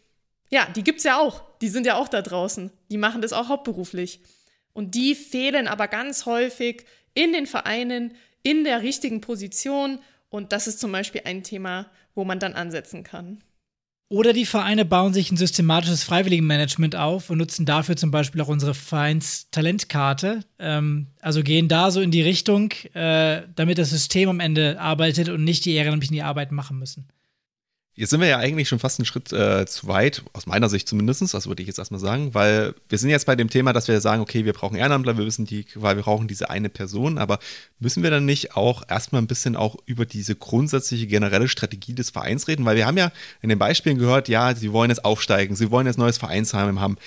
ja, 0.50 0.68
die 0.76 0.84
gibt 0.84 1.00
es 1.00 1.04
ja 1.04 1.20
auch. 1.20 1.42
Die 1.60 1.70
sind 1.70 1.86
ja 1.86 1.96
auch 1.96 2.08
da 2.08 2.22
draußen. 2.22 2.72
Die 2.92 2.98
machen 2.98 3.22
das 3.22 3.34
auch 3.34 3.50
hauptberuflich. 3.50 4.22
Und 4.74 4.96
die 4.96 5.16
fehlen 5.16 5.68
aber 5.68 5.88
ganz 5.88 6.26
häufig 6.26 6.86
in 7.14 7.34
den 7.34 7.48
Vereinen, 7.48 8.14
in 8.44 8.64
der 8.64 8.82
richtigen 8.82 9.22
Position 9.22 10.00
und 10.30 10.52
das 10.52 10.68
ist 10.68 10.82
zum 10.82 10.92
Beispiel 10.92 11.22
ein 11.24 11.44
Thema, 11.44 11.90
wo 12.14 12.26
man 12.26 12.40
dann 12.40 12.54
ansetzen 12.54 13.04
kann. 13.04 13.42
Oder 14.10 14.34
die 14.34 14.46
Vereine 14.46 14.86
bauen 14.86 15.14
sich 15.14 15.32
ein 15.32 15.38
systematisches 15.38 16.04
Freiwilligenmanagement 16.04 16.96
auf 16.96 17.30
und 17.30 17.40
nutzen 17.40 17.66
dafür 17.66 17.96
zum 17.96 18.12
Beispiel 18.12 18.42
auch 18.42 18.50
unsere 18.50 18.76
Vereins-Talentkarte. 18.76 20.42
Ähm, 20.60 21.08
also 21.22 21.42
gehen 21.42 21.68
da 21.68 21.90
so 21.90 22.02
in 22.02 22.12
die 22.12 22.22
Richtung, 22.22 22.72
äh, 22.94 23.42
damit 23.56 23.78
das 23.78 23.90
System 23.90 24.30
am 24.30 24.40
Ende 24.40 24.80
arbeitet 24.80 25.30
und 25.30 25.44
nicht 25.44 25.66
die 25.66 25.74
Ehrenamtlichen 25.74 26.16
die 26.16 26.22
Arbeit 26.22 26.52
machen 26.52 26.78
müssen. 26.78 27.08
Jetzt 27.98 28.10
sind 28.10 28.20
wir 28.20 28.28
ja 28.28 28.40
eigentlich 28.40 28.68
schon 28.68 28.80
fast 28.80 29.00
einen 29.00 29.06
Schritt 29.06 29.32
äh, 29.32 29.66
zu 29.66 29.88
weit, 29.88 30.22
aus 30.34 30.48
meiner 30.48 30.68
Sicht 30.68 30.90
zumindest, 30.90 31.34
das 31.34 31.48
würde 31.48 31.62
ich 31.62 31.68
jetzt 31.68 31.80
erstmal 31.80 32.02
sagen, 32.02 32.34
weil 32.34 32.76
wir 32.90 32.98
sind 32.98 33.10
jetzt 33.10 33.26
bei 33.26 33.38
dem 33.38 33.50
Thema, 33.50 33.72
dass 33.72 33.88
wir 33.88 34.02
sagen, 34.02 34.22
okay, 34.22 34.44
wir 34.44 34.52
brauchen 34.52 34.76
Ehrenamtler, 34.76 35.18
wir 35.18 35.26
wissen 35.26 35.46
die, 35.46 35.66
weil 35.76 35.96
wir 35.96 36.04
brauchen 36.04 36.28
diese 36.28 36.50
eine 36.50 36.68
Person, 36.68 37.18
aber 37.18 37.40
müssen 37.80 38.04
wir 38.04 38.10
dann 38.12 38.26
nicht 38.26 38.58
auch 38.58 38.84
erstmal 38.90 39.22
ein 39.22 39.28
bisschen 39.28 39.56
auch 39.56 39.78
über 39.86 40.06
diese 40.06 40.36
grundsätzliche 40.36 41.08
generelle 41.08 41.48
Strategie 41.48 41.96
des 41.96 42.10
Vereins 42.10 42.50
reden? 42.50 42.66
Weil 42.66 42.76
wir 42.76 42.86
haben 42.86 42.98
ja 42.98 43.14
in 43.42 43.48
den 43.48 43.60
Beispielen 43.60 43.98
gehört, 43.98 44.28
ja, 44.28 44.54
sie 44.54 44.74
wollen 44.74 44.90
jetzt 44.90 45.06
aufsteigen, 45.06 45.56
sie 45.56 45.72
wollen 45.72 45.88
jetzt 45.88 45.98
neues 45.98 46.18
Vereinsheim 46.18 46.82
haben. 46.82 46.98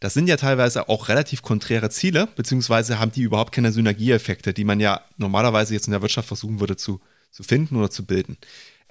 Das 0.00 0.14
sind 0.14 0.28
ja 0.28 0.38
teilweise 0.38 0.88
auch 0.88 1.08
relativ 1.08 1.42
konträre 1.42 1.90
Ziele, 1.90 2.26
beziehungsweise 2.36 2.98
haben 2.98 3.12
die 3.12 3.22
überhaupt 3.22 3.52
keine 3.52 3.70
Synergieeffekte, 3.70 4.54
die 4.54 4.64
man 4.64 4.80
ja 4.80 5.02
normalerweise 5.18 5.74
jetzt 5.74 5.88
in 5.88 5.90
der 5.90 6.00
Wirtschaft 6.00 6.28
versuchen 6.28 6.58
würde 6.58 6.76
zu, 6.76 7.02
zu 7.32 7.42
finden 7.42 7.76
oder 7.76 7.90
zu 7.90 8.06
bilden. 8.06 8.38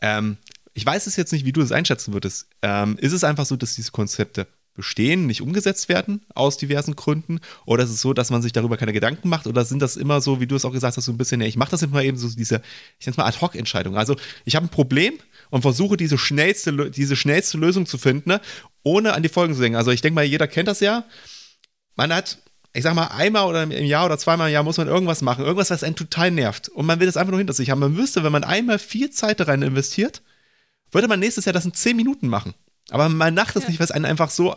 Ähm, 0.01 0.37
ich 0.77 0.85
weiß 0.85 1.07
es 1.07 1.15
jetzt 1.15 1.33
nicht, 1.33 1.43
wie 1.43 1.51
du 1.51 1.61
es 1.61 1.71
einschätzen 1.71 2.13
würdest. 2.13 2.49
Ähm, 2.61 2.97
ist 2.99 3.11
es 3.11 3.23
einfach 3.23 3.47
so, 3.47 3.55
dass 3.55 3.73
diese 3.73 3.89
Konzepte 3.89 4.45
bestehen, 4.75 5.25
nicht 5.25 5.41
umgesetzt 5.41 5.89
werden 5.89 6.21
aus 6.35 6.57
diversen 6.57 6.95
Gründen? 6.95 7.39
Oder 7.65 7.83
ist 7.83 7.89
es 7.89 7.99
so, 7.99 8.13
dass 8.13 8.29
man 8.29 8.43
sich 8.43 8.53
darüber 8.53 8.77
keine 8.77 8.93
Gedanken 8.93 9.27
macht? 9.27 9.47
Oder 9.47 9.65
sind 9.65 9.81
das 9.81 9.97
immer 9.97 10.21
so, 10.21 10.39
wie 10.39 10.45
du 10.45 10.55
es 10.55 10.65
auch 10.65 10.71
gesagt 10.71 10.95
hast, 10.95 11.05
so 11.05 11.11
ein 11.11 11.17
bisschen, 11.17 11.41
ja, 11.41 11.47
ich 11.47 11.57
mache 11.57 11.71
das 11.71 11.81
immer 11.81 12.03
eben 12.03 12.15
so 12.15 12.29
diese, 12.29 12.61
ich 12.99 13.07
nenne 13.07 13.13
es 13.13 13.17
mal 13.17 13.25
Ad-Hoc-Entscheidung. 13.25 13.97
Also 13.97 14.17
ich 14.45 14.55
habe 14.55 14.67
ein 14.67 14.69
Problem 14.69 15.15
und 15.49 15.63
versuche 15.63 15.97
diese 15.97 16.19
schnellste, 16.19 16.91
diese 16.91 17.15
schnellste 17.15 17.57
Lösung 17.57 17.87
zu 17.87 17.97
finden, 17.97 18.29
ne, 18.29 18.41
ohne 18.83 19.13
an 19.13 19.23
die 19.23 19.29
Folgen 19.29 19.55
zu 19.55 19.61
denken. 19.61 19.77
Also 19.77 19.89
ich 19.89 20.01
denke 20.01 20.13
mal, 20.13 20.25
jeder 20.25 20.47
kennt 20.47 20.67
das 20.67 20.79
ja. 20.79 21.05
Man 21.95 22.13
hat 22.13 22.37
ich 22.73 22.83
sag 22.83 22.93
mal, 22.93 23.07
einmal 23.07 23.47
oder 23.47 23.63
im 23.63 23.71
Jahr 23.71 24.05
oder 24.05 24.19
zweimal 24.19 24.49
im 24.49 24.53
Jahr 24.53 24.61
muss 24.61 24.77
man 24.77 24.87
irgendwas 24.87 25.23
machen, 25.23 25.43
irgendwas, 25.43 25.71
was 25.71 25.83
einen 25.83 25.95
total 25.95 26.29
nervt. 26.29 26.69
Und 26.69 26.85
man 26.85 26.99
will 26.99 27.07
das 27.07 27.17
einfach 27.17 27.31
nur 27.31 27.39
hinter 27.39 27.53
sich 27.53 27.71
haben. 27.71 27.79
Man 27.79 27.97
wüsste, 27.97 28.23
wenn 28.23 28.31
man 28.31 28.43
einmal 28.43 28.77
viel 28.77 29.09
Zeit 29.09 29.39
da 29.39 29.45
rein 29.45 29.63
investiert, 29.63 30.21
würde 30.91 31.07
man 31.07 31.19
nächstes 31.19 31.45
Jahr 31.45 31.53
das 31.53 31.65
in 31.65 31.73
10 31.73 31.95
Minuten 31.95 32.27
machen. 32.27 32.53
Aber 32.89 33.09
man 33.09 33.33
macht 33.33 33.55
das 33.55 33.63
ja. 33.63 33.69
nicht, 33.69 33.79
was 33.79 33.91
einen 33.91 34.05
einfach 34.05 34.29
so, 34.29 34.55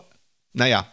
naja, 0.53 0.87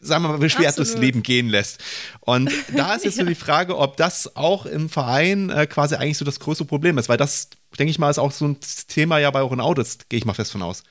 sagen 0.00 0.22
wir 0.22 0.28
mal, 0.28 0.38
beschwert 0.38 0.78
durchs 0.78 0.96
Leben 0.96 1.22
gehen 1.22 1.48
lässt. 1.48 1.82
Und 2.20 2.50
da 2.76 2.94
ist 2.94 3.04
jetzt 3.04 3.16
ja. 3.16 3.24
nur 3.24 3.30
die 3.30 3.40
Frage, 3.40 3.78
ob 3.78 3.96
das 3.96 4.36
auch 4.36 4.66
im 4.66 4.88
Verein 4.88 5.50
äh, 5.50 5.66
quasi 5.66 5.94
eigentlich 5.96 6.18
so 6.18 6.24
das 6.24 6.40
größte 6.40 6.64
Problem 6.64 6.98
ist, 6.98 7.08
weil 7.08 7.16
das, 7.16 7.48
denke 7.78 7.90
ich 7.90 7.98
mal, 7.98 8.10
ist 8.10 8.18
auch 8.18 8.32
so 8.32 8.46
ein 8.46 8.58
Thema 8.88 9.18
ja 9.18 9.30
bei 9.30 9.40
euren 9.40 9.60
Audits, 9.60 9.98
gehe 10.08 10.18
ich 10.18 10.24
mal 10.24 10.34
fest 10.34 10.52
von 10.52 10.62
aus. 10.62 10.82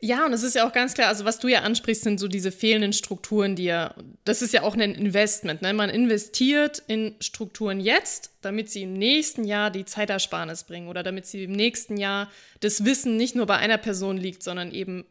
Ja, 0.00 0.26
und 0.26 0.34
es 0.34 0.42
ist 0.42 0.54
ja 0.54 0.68
auch 0.68 0.72
ganz 0.72 0.92
klar, 0.92 1.08
also 1.08 1.24
was 1.24 1.38
du 1.38 1.48
ja 1.48 1.62
ansprichst, 1.62 2.02
sind 2.02 2.20
so 2.20 2.28
diese 2.28 2.52
fehlenden 2.52 2.92
Strukturen, 2.92 3.56
die 3.56 3.64
ja, 3.64 3.94
das 4.24 4.42
ist 4.42 4.52
ja 4.52 4.62
auch 4.62 4.74
ein 4.74 4.94
Investment. 4.94 5.62
Ne? 5.62 5.72
Man 5.72 5.88
investiert 5.88 6.82
in 6.86 7.14
Strukturen 7.20 7.80
jetzt, 7.80 8.32
damit 8.42 8.70
sie 8.70 8.82
im 8.82 8.92
nächsten 8.92 9.44
Jahr 9.44 9.70
die 9.70 9.86
Zeitersparnis 9.86 10.64
bringen 10.64 10.88
oder 10.88 11.02
damit 11.02 11.26
sie 11.26 11.44
im 11.44 11.52
nächsten 11.52 11.96
Jahr 11.96 12.30
das 12.60 12.84
Wissen 12.84 13.16
nicht 13.16 13.36
nur 13.36 13.46
bei 13.46 13.56
einer 13.56 13.78
Person 13.78 14.18
liegt, 14.18 14.42
sondern 14.42 14.70
eben 14.70 15.06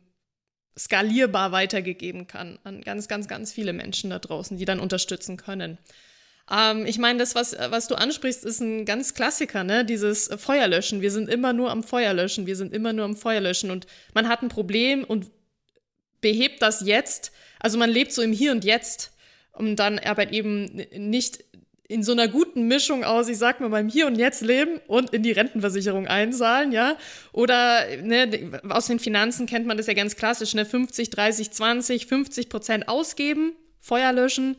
skalierbar 0.78 1.52
weitergegeben 1.52 2.28
kann 2.28 2.60
an 2.64 2.82
ganz, 2.82 3.08
ganz, 3.08 3.28
ganz 3.28 3.52
viele 3.52 3.74
Menschen 3.74 4.12
da 4.12 4.20
draußen, 4.20 4.58
die 4.58 4.66
dann 4.66 4.80
unterstützen 4.80 5.38
können. 5.38 5.80
Ähm, 6.52 6.86
ich 6.86 6.98
meine, 6.98 7.20
das, 7.20 7.36
was, 7.36 7.56
was 7.70 7.88
du 7.88 7.96
ansprichst, 7.96 8.44
ist 8.44 8.60
ein 8.60 8.86
ganz 8.86 9.14
Klassiker, 9.14 9.64
ne? 9.64 9.86
Dieses 9.86 10.30
Feuerlöschen. 10.38 11.02
Wir 11.02 11.12
sind 11.12 11.30
immer 11.30 11.54
nur 11.54 11.72
am 11.72 11.84
Feuerlöschen. 11.84 12.46
Wir 12.46 12.56
sind 12.56 12.74
immer 12.74 12.94
nur 12.94 13.06
am 13.06 13.16
Feuerlöschen. 13.16 13.72
Und 13.72 13.88
man 14.14 14.28
hat 14.28 14.42
ein 14.42 14.50
Problem 14.50 15.04
und 15.04 15.32
behebt 16.22 16.62
das 16.62 16.82
jetzt. 16.82 17.32
Also 17.60 17.78
man 17.78 17.90
lebt 17.90 18.12
so 18.12 18.22
im 18.22 18.32
Hier 18.32 18.52
und 18.52 18.64
Jetzt. 18.64 19.12
Und 19.52 19.78
dann 19.78 20.00
aber 20.00 20.32
eben 20.34 20.66
nicht 20.96 21.44
in 21.88 22.04
so 22.04 22.14
einer 22.14 22.28
guten 22.28 22.68
Mischung 22.68 23.04
aus, 23.04 23.28
ich 23.28 23.38
sag 23.38 23.60
mal, 23.60 23.70
beim 23.70 23.90
Hier 23.90 24.08
und 24.08 24.16
Jetzt 24.16 24.42
leben 24.42 24.80
und 24.88 25.12
in 25.12 25.22
die 25.24 25.32
Rentenversicherung 25.32 26.08
einzahlen, 26.08 26.72
ja. 26.72 26.98
Oder 27.32 27.86
ne, 28.02 28.60
aus 28.70 28.88
den 28.88 29.00
Finanzen 29.00 29.46
kennt 29.46 29.68
man 29.68 29.78
das 29.78 29.88
ja 29.88 29.94
ganz 29.94 30.16
klassisch, 30.16 30.56
ne? 30.56 30.66
50, 30.66 31.10
30, 31.12 31.52
20, 31.52 32.06
50 32.08 32.50
Prozent 32.50 32.88
ausgeben, 32.90 33.54
Feuer 33.80 34.12
löschen, 34.14 34.58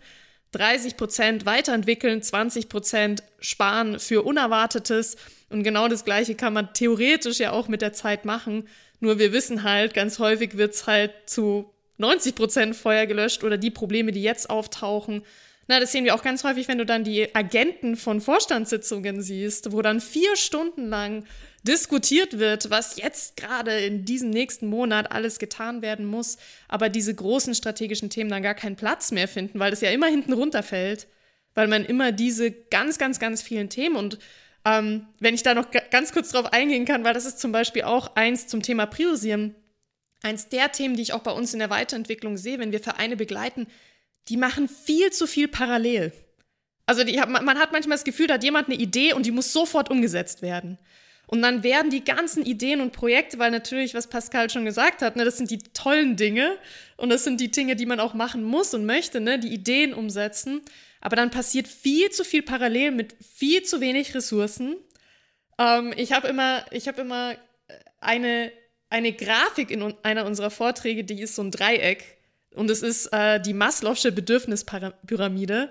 30 0.52 0.96
Prozent 0.96 1.46
weiterentwickeln, 1.46 2.22
20 2.22 2.68
Prozent 2.68 3.22
sparen 3.40 3.98
für 3.98 4.22
Unerwartetes. 4.22 5.16
Und 5.50 5.62
genau 5.62 5.88
das 5.88 6.04
Gleiche 6.04 6.34
kann 6.34 6.52
man 6.52 6.72
theoretisch 6.72 7.38
ja 7.38 7.52
auch 7.52 7.68
mit 7.68 7.82
der 7.82 7.92
Zeit 7.92 8.24
machen. 8.24 8.68
Nur 9.00 9.18
wir 9.18 9.32
wissen 9.32 9.62
halt, 9.62 9.94
ganz 9.94 10.18
häufig 10.18 10.56
wird 10.56 10.74
es 10.74 10.86
halt 10.86 11.12
zu 11.26 11.70
90 11.98 12.34
Prozent 12.34 12.76
Feuer 12.76 13.06
gelöscht 13.06 13.44
oder 13.44 13.58
die 13.58 13.70
Probleme, 13.70 14.12
die 14.12 14.22
jetzt 14.22 14.50
auftauchen. 14.50 15.22
Na, 15.68 15.80
das 15.80 15.92
sehen 15.92 16.04
wir 16.04 16.14
auch 16.14 16.22
ganz 16.22 16.44
häufig, 16.44 16.68
wenn 16.68 16.78
du 16.78 16.86
dann 16.86 17.02
die 17.02 17.34
Agenten 17.34 17.96
von 17.96 18.20
Vorstandssitzungen 18.20 19.20
siehst, 19.20 19.72
wo 19.72 19.82
dann 19.82 20.00
vier 20.00 20.36
Stunden 20.36 20.88
lang 20.88 21.24
diskutiert 21.66 22.38
wird, 22.38 22.70
was 22.70 22.96
jetzt 22.96 23.36
gerade 23.36 23.78
in 23.78 24.04
diesem 24.04 24.30
nächsten 24.30 24.66
Monat 24.68 25.12
alles 25.12 25.38
getan 25.38 25.82
werden 25.82 26.06
muss, 26.06 26.38
aber 26.68 26.88
diese 26.88 27.14
großen 27.14 27.54
strategischen 27.54 28.08
Themen 28.08 28.30
dann 28.30 28.42
gar 28.42 28.54
keinen 28.54 28.76
Platz 28.76 29.12
mehr 29.12 29.28
finden, 29.28 29.58
weil 29.58 29.70
das 29.70 29.80
ja 29.82 29.90
immer 29.90 30.06
hinten 30.06 30.32
runterfällt, 30.32 31.06
weil 31.54 31.68
man 31.68 31.84
immer 31.84 32.12
diese 32.12 32.50
ganz, 32.50 32.98
ganz, 32.98 33.18
ganz 33.18 33.42
vielen 33.42 33.68
Themen 33.68 33.96
und 33.96 34.18
ähm, 34.64 35.06
wenn 35.20 35.34
ich 35.34 35.44
da 35.44 35.54
noch 35.54 35.70
ganz 35.90 36.12
kurz 36.12 36.30
drauf 36.30 36.52
eingehen 36.52 36.86
kann, 36.86 37.04
weil 37.04 37.14
das 37.14 37.24
ist 37.24 37.38
zum 37.38 37.52
Beispiel 37.52 37.82
auch 37.82 38.16
eins 38.16 38.48
zum 38.48 38.62
Thema 38.62 38.86
Priorisieren, 38.86 39.54
eins 40.22 40.48
der 40.48 40.72
Themen, 40.72 40.96
die 40.96 41.02
ich 41.02 41.12
auch 41.12 41.22
bei 41.22 41.30
uns 41.30 41.52
in 41.52 41.60
der 41.60 41.70
Weiterentwicklung 41.70 42.36
sehe, 42.36 42.58
wenn 42.58 42.72
wir 42.72 42.80
Vereine 42.80 43.16
begleiten, 43.16 43.68
die 44.28 44.36
machen 44.36 44.68
viel 44.68 45.12
zu 45.12 45.26
viel 45.28 45.46
parallel. 45.46 46.12
Also 46.84 47.04
die, 47.04 47.16
man 47.16 47.58
hat 47.58 47.72
manchmal 47.72 47.96
das 47.96 48.04
Gefühl, 48.04 48.26
da 48.26 48.34
hat 48.34 48.44
jemand 48.44 48.68
eine 48.68 48.76
Idee 48.76 49.12
und 49.12 49.26
die 49.26 49.30
muss 49.30 49.52
sofort 49.52 49.90
umgesetzt 49.90 50.42
werden. 50.42 50.78
Und 51.26 51.42
dann 51.42 51.64
werden 51.64 51.90
die 51.90 52.04
ganzen 52.04 52.44
Ideen 52.44 52.80
und 52.80 52.92
Projekte, 52.92 53.38
weil 53.38 53.50
natürlich, 53.50 53.94
was 53.94 54.06
Pascal 54.06 54.48
schon 54.48 54.64
gesagt 54.64 55.02
hat, 55.02 55.16
ne, 55.16 55.24
das 55.24 55.36
sind 55.36 55.50
die 55.50 55.58
tollen 55.58 56.16
Dinge 56.16 56.56
und 56.96 57.10
das 57.10 57.24
sind 57.24 57.40
die 57.40 57.50
Dinge, 57.50 57.74
die 57.74 57.86
man 57.86 57.98
auch 57.98 58.14
machen 58.14 58.44
muss 58.44 58.74
und 58.74 58.86
möchte, 58.86 59.20
ne, 59.20 59.38
die 59.38 59.52
Ideen 59.52 59.92
umsetzen. 59.92 60.62
Aber 61.00 61.16
dann 61.16 61.30
passiert 61.30 61.66
viel 61.66 62.10
zu 62.10 62.24
viel 62.24 62.42
parallel 62.42 62.92
mit 62.92 63.16
viel 63.20 63.62
zu 63.62 63.80
wenig 63.80 64.14
Ressourcen. 64.14 64.76
Ähm, 65.58 65.92
ich 65.96 66.12
habe 66.12 66.28
immer, 66.28 66.64
ich 66.70 66.86
habe 66.86 67.00
immer 67.00 67.34
eine, 68.00 68.52
eine 68.88 69.12
Grafik 69.12 69.70
in 69.70 69.94
einer 70.04 70.26
unserer 70.26 70.50
Vorträge, 70.50 71.02
die 71.02 71.20
ist 71.20 71.34
so 71.34 71.42
ein 71.42 71.50
Dreieck. 71.50 72.18
Und 72.54 72.70
es 72.70 72.82
ist 72.82 73.12
äh, 73.12 73.40
die 73.40 73.52
Maslow'sche 73.52 74.12
Bedürfnispyramide. 74.12 75.70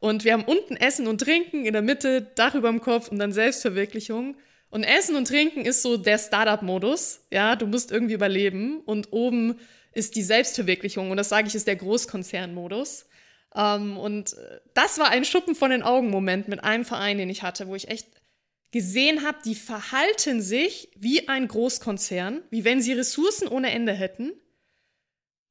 Und 0.00 0.24
wir 0.24 0.32
haben 0.32 0.44
unten 0.44 0.76
Essen 0.76 1.06
und 1.06 1.20
Trinken, 1.20 1.64
in 1.64 1.72
der 1.72 1.82
Mitte 1.82 2.22
Dach 2.34 2.54
über 2.54 2.68
dem 2.68 2.80
Kopf 2.80 3.08
und 3.08 3.18
dann 3.18 3.32
Selbstverwirklichung. 3.32 4.36
Und 4.70 4.84
Essen 4.84 5.16
und 5.16 5.28
Trinken 5.28 5.64
ist 5.64 5.82
so 5.82 5.96
der 5.96 6.18
Startup-Modus. 6.18 7.20
Ja, 7.30 7.56
du 7.56 7.66
musst 7.66 7.90
irgendwie 7.90 8.14
überleben. 8.14 8.80
Und 8.80 9.12
oben 9.12 9.58
ist 9.92 10.14
die 10.14 10.22
Selbstverwirklichung. 10.22 11.10
Und 11.10 11.16
das 11.16 11.28
sage 11.28 11.48
ich, 11.48 11.54
ist 11.54 11.66
der 11.66 11.76
Großkonzern-Modus. 11.76 13.06
Ähm, 13.54 13.96
und 13.96 14.34
äh, 14.34 14.60
das 14.74 14.98
war 14.98 15.08
ein 15.08 15.24
Schuppen 15.24 15.54
von 15.54 15.70
den 15.70 15.82
Augen-Moment 15.82 16.48
mit 16.48 16.62
einem 16.62 16.84
Verein, 16.84 17.18
den 17.18 17.30
ich 17.30 17.42
hatte, 17.42 17.68
wo 17.68 17.74
ich 17.74 17.88
echt 17.88 18.08
gesehen 18.70 19.26
habe, 19.26 19.38
die 19.44 19.54
verhalten 19.54 20.42
sich 20.42 20.90
wie 20.96 21.28
ein 21.28 21.48
Großkonzern, 21.48 22.42
wie 22.50 22.64
wenn 22.64 22.82
sie 22.82 22.92
Ressourcen 22.92 23.48
ohne 23.48 23.70
Ende 23.70 23.92
hätten 23.92 24.32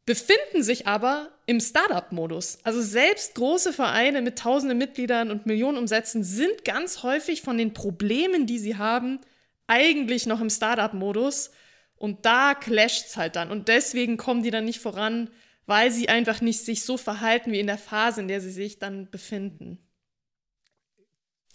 befinden 0.07 0.63
sich 0.63 0.87
aber 0.87 1.29
im 1.47 1.59
Startup-Modus. 1.59 2.59
Also 2.63 2.81
selbst 2.81 3.35
große 3.35 3.73
Vereine 3.73 4.21
mit 4.21 4.39
tausenden 4.39 4.77
Mitgliedern 4.77 5.29
und 5.29 5.45
Millionen 5.45 5.77
Umsätzen 5.77 6.23
sind 6.23 6.63
ganz 6.63 7.03
häufig 7.03 7.41
von 7.41 7.57
den 7.57 7.73
Problemen, 7.73 8.47
die 8.47 8.57
sie 8.57 8.77
haben, 8.77 9.19
eigentlich 9.67 10.25
noch 10.25 10.39
im 10.39 10.49
Startup-Modus. 10.49 11.51
Und 11.97 12.25
da 12.25 12.55
clasht 12.55 13.07
es 13.07 13.17
halt 13.17 13.35
dann. 13.35 13.51
Und 13.51 13.67
deswegen 13.67 14.15
kommen 14.15 14.43
die 14.43 14.49
dann 14.49 14.63
nicht 14.63 14.79
voran, 14.79 15.29
weil 15.65 15.91
sie 15.91 16.07
einfach 16.07 16.39
nicht 16.39 16.63
sich 16.63 16.85
so 16.85 16.95
verhalten 16.95 17.51
wie 17.51 17.59
in 17.59 17.67
der 17.67 17.77
Phase, 17.77 18.21
in 18.21 18.29
der 18.29 18.39
sie 18.39 18.51
sich 18.51 18.79
dann 18.79 19.11
befinden. 19.11 19.77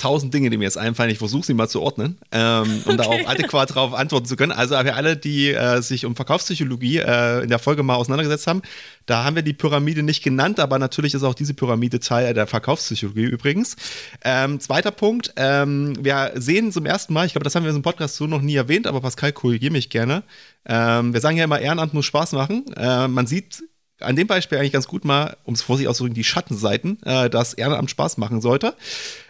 Tausend 0.02 0.34
Dinge, 0.34 0.50
die 0.50 0.56
mir 0.56 0.64
jetzt 0.64 0.78
einfallen. 0.78 1.10
Ich 1.10 1.18
versuche 1.18 1.46
sie 1.46 1.54
mal 1.54 1.68
zu 1.68 1.80
ordnen, 1.80 2.18
ähm, 2.32 2.82
um 2.84 2.94
okay. 2.94 2.96
da 2.96 3.04
auch 3.04 3.28
adäquat 3.28 3.70
darauf 3.70 3.94
antworten 3.94 4.26
zu 4.26 4.34
können. 4.34 4.50
Also 4.50 4.74
für 4.74 4.94
alle, 4.94 5.16
die 5.16 5.52
äh, 5.52 5.80
sich 5.80 6.04
um 6.04 6.16
Verkaufspsychologie 6.16 6.98
äh, 6.98 7.44
in 7.44 7.48
der 7.48 7.60
Folge 7.60 7.84
mal 7.84 7.94
auseinandergesetzt 7.94 8.48
haben, 8.48 8.62
da 9.06 9.24
haben 9.24 9.36
wir 9.36 9.42
die 9.42 9.52
Pyramide 9.52 10.02
nicht 10.02 10.24
genannt, 10.24 10.58
aber 10.58 10.78
natürlich 10.78 11.14
ist 11.14 11.22
auch 11.22 11.34
diese 11.34 11.54
Pyramide 11.54 12.00
Teil 12.00 12.34
der 12.34 12.48
Verkaufspsychologie 12.48 13.24
übrigens. 13.24 13.76
Ähm, 14.24 14.58
zweiter 14.58 14.90
Punkt, 14.90 15.32
ähm, 15.36 15.94
wir 16.00 16.32
sehen 16.34 16.72
zum 16.72 16.84
ersten 16.84 17.12
Mal, 17.12 17.26
ich 17.26 17.32
glaube, 17.32 17.44
das 17.44 17.54
haben 17.54 17.62
wir 17.62 17.70
in 17.70 17.76
unserem 17.76 17.92
Podcast 17.92 18.16
so 18.16 18.26
noch 18.26 18.42
nie 18.42 18.56
erwähnt, 18.56 18.88
aber 18.88 19.00
Pascal, 19.00 19.32
korrigiere 19.32 19.72
mich 19.72 19.88
gerne. 19.88 20.24
Ähm, 20.66 21.12
wir 21.12 21.20
sagen 21.20 21.36
ja 21.36 21.44
immer, 21.44 21.60
Ehrenamt 21.60 21.94
muss 21.94 22.06
Spaß 22.06 22.32
machen. 22.32 22.64
Äh, 22.76 23.06
man 23.06 23.26
sieht 23.26 23.62
an 24.02 24.16
dem 24.16 24.26
Beispiel 24.26 24.58
eigentlich 24.58 24.72
ganz 24.72 24.86
gut 24.86 25.04
mal, 25.04 25.36
um 25.44 25.54
es 25.54 25.62
vorsichtig 25.62 25.88
auszudrücken, 25.88 26.14
die 26.14 26.24
Schattenseiten, 26.24 27.02
äh, 27.02 27.30
dass 27.30 27.54
Ehrenamt 27.54 27.90
Spaß 27.90 28.18
machen 28.18 28.40
sollte. 28.40 28.74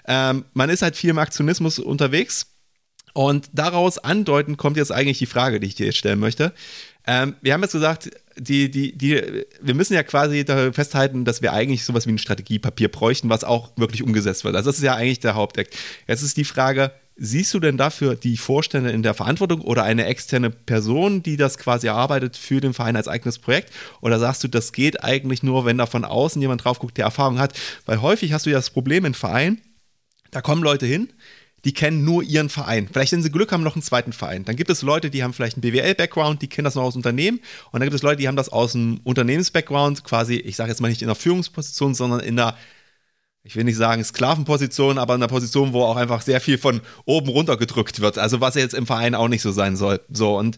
Ähm, 0.07 0.45
man 0.55 0.71
ist 0.71 0.83
halt 0.83 0.97
viel 0.97 1.11
im 1.11 1.19
Aktionismus 1.19 1.79
unterwegs. 1.79 2.47
Und 3.15 3.51
daraus 3.53 3.99
andeuten 3.99 4.57
kommt 4.57 4.79
jetzt 4.79 4.91
eigentlich 4.91 5.19
die 5.19 5.27
Frage, 5.27 5.61
die 5.61 5.67
ich 5.67 5.75
dir 5.75 5.87
jetzt 5.87 5.99
stellen 5.99 6.19
möchte. 6.19 6.55
Ähm, 7.07 7.35
wir 7.43 7.53
haben 7.53 7.63
jetzt 7.63 7.73
gesagt, 7.73 8.11
die, 8.37 8.71
die, 8.71 8.97
die, 8.97 9.45
wir 9.61 9.75
müssen 9.75 9.93
ja 9.93 10.03
quasi 10.03 10.45
festhalten, 10.73 11.25
dass 11.25 11.43
wir 11.43 11.53
eigentlich 11.53 11.85
sowas 11.85 12.07
wie 12.07 12.13
ein 12.13 12.19
Strategiepapier 12.19 12.89
bräuchten, 12.89 13.29
was 13.29 13.45
auch 13.45 13.73
wirklich 13.77 14.03
umgesetzt 14.03 14.45
wird. 14.45 14.57
Also 14.57 14.71
das 14.71 14.79
ist 14.79 14.85
ja 14.85 14.95
eigentlich 14.95 15.21
der 15.21 15.35
Haupteck. 15.35 15.69
Jetzt 16.07 16.23
ist 16.23 16.37
die 16.37 16.45
Frage, 16.45 16.93
siehst 17.17 17.53
du 17.55 17.61
denn 17.61 17.77
dafür 17.77 18.17
die 18.17 18.37
Vorstände 18.37 18.91
in 18.91 19.03
der 19.03 19.15
Verantwortung 19.15 19.61
oder 19.61 19.85
eine 19.85 20.07
externe 20.07 20.51
Person, 20.51 21.23
die 21.23 21.37
das 21.37 21.59
quasi 21.59 21.87
erarbeitet 21.87 22.37
für 22.37 22.61
den 22.61 22.75
Verein 22.75 22.97
als 22.97 23.09
eigenes 23.09 23.39
Projekt? 23.39 23.73
Oder 24.01 24.19
sagst 24.19 24.45
du, 24.45 24.49
das 24.49 24.73
geht 24.73 25.05
eigentlich 25.05 25.43
nur, 25.43 25.65
wenn 25.65 25.79
da 25.79 25.87
von 25.87 26.05
außen 26.05 26.41
jemand 26.41 26.65
drauf 26.65 26.79
guckt, 26.79 26.97
der 26.97 27.05
Erfahrung 27.05 27.39
hat? 27.39 27.59
Weil 27.87 28.03
häufig 28.03 28.33
hast 28.33 28.47
du 28.47 28.51
ja 28.51 28.57
das 28.57 28.71
Problem 28.71 29.05
in 29.05 29.15
Vereinen, 29.15 29.61
da 30.31 30.41
kommen 30.41 30.63
Leute 30.63 30.87
hin, 30.87 31.13
die 31.65 31.75
kennen 31.75 32.05
nur 32.05 32.23
ihren 32.23 32.49
Verein. 32.49 32.89
Vielleicht, 32.93 33.13
wenn 33.13 33.23
sie 33.23 33.31
Glück 33.31 33.53
haben, 33.53 33.63
noch 33.63 33.77
einen 33.77 33.83
zweiten 33.83 34.13
Verein. 34.13 34.45
Dann 34.45 34.57
gibt 34.57 34.71
es 34.71 34.83
Leute, 34.83 35.11
die 35.11 35.23
haben 35.23 35.33
vielleicht 35.33 35.57
einen 35.57 35.63
BWL-Background, 35.63 36.43
die 36.43 36.49
kennen 36.49 36.65
das 36.65 36.75
noch 36.75 36.83
aus 36.83 36.97
Unternehmen. 36.97 37.39
Und 37.71 37.81
dann 37.81 37.83
gibt 37.83 37.95
es 37.95 38.03
Leute, 38.03 38.17
die 38.17 38.27
haben 38.27 38.37
das 38.37 38.49
aus 38.49 38.73
dem 38.73 39.01
Unternehmens-Background, 39.05 40.03
quasi, 40.03 40.35
ich 40.35 40.57
sage 40.57 40.71
jetzt 40.71 40.81
mal 40.81 40.89
nicht 40.89 41.03
in 41.03 41.09
der 41.09 41.15
Führungsposition, 41.15 41.95
sondern 41.95 42.21
in 42.21 42.37
der, 42.37 42.57
ich 43.45 43.57
will 43.57 43.65
nicht 43.65 43.77
sagen 43.77 44.05
Sklavenposition, 44.05 44.99
aber 44.99 45.15
in 45.15 45.23
einer 45.23 45.29
Position, 45.29 45.73
wo 45.73 45.83
auch 45.83 45.97
einfach 45.97 46.23
sehr 46.23 46.41
viel 46.41 46.59
von 46.59 46.81
oben 47.05 47.29
runter 47.29 47.57
gedrückt 47.57 48.01
wird. 48.01 48.19
Also 48.19 48.41
was 48.41 48.55
jetzt 48.55 48.75
im 48.75 48.87
Verein 48.87 49.15
auch 49.15 49.29
nicht 49.29 49.43
so 49.43 49.51
sein 49.51 49.77
soll. 49.77 50.01
So 50.11 50.39
und 50.39 50.57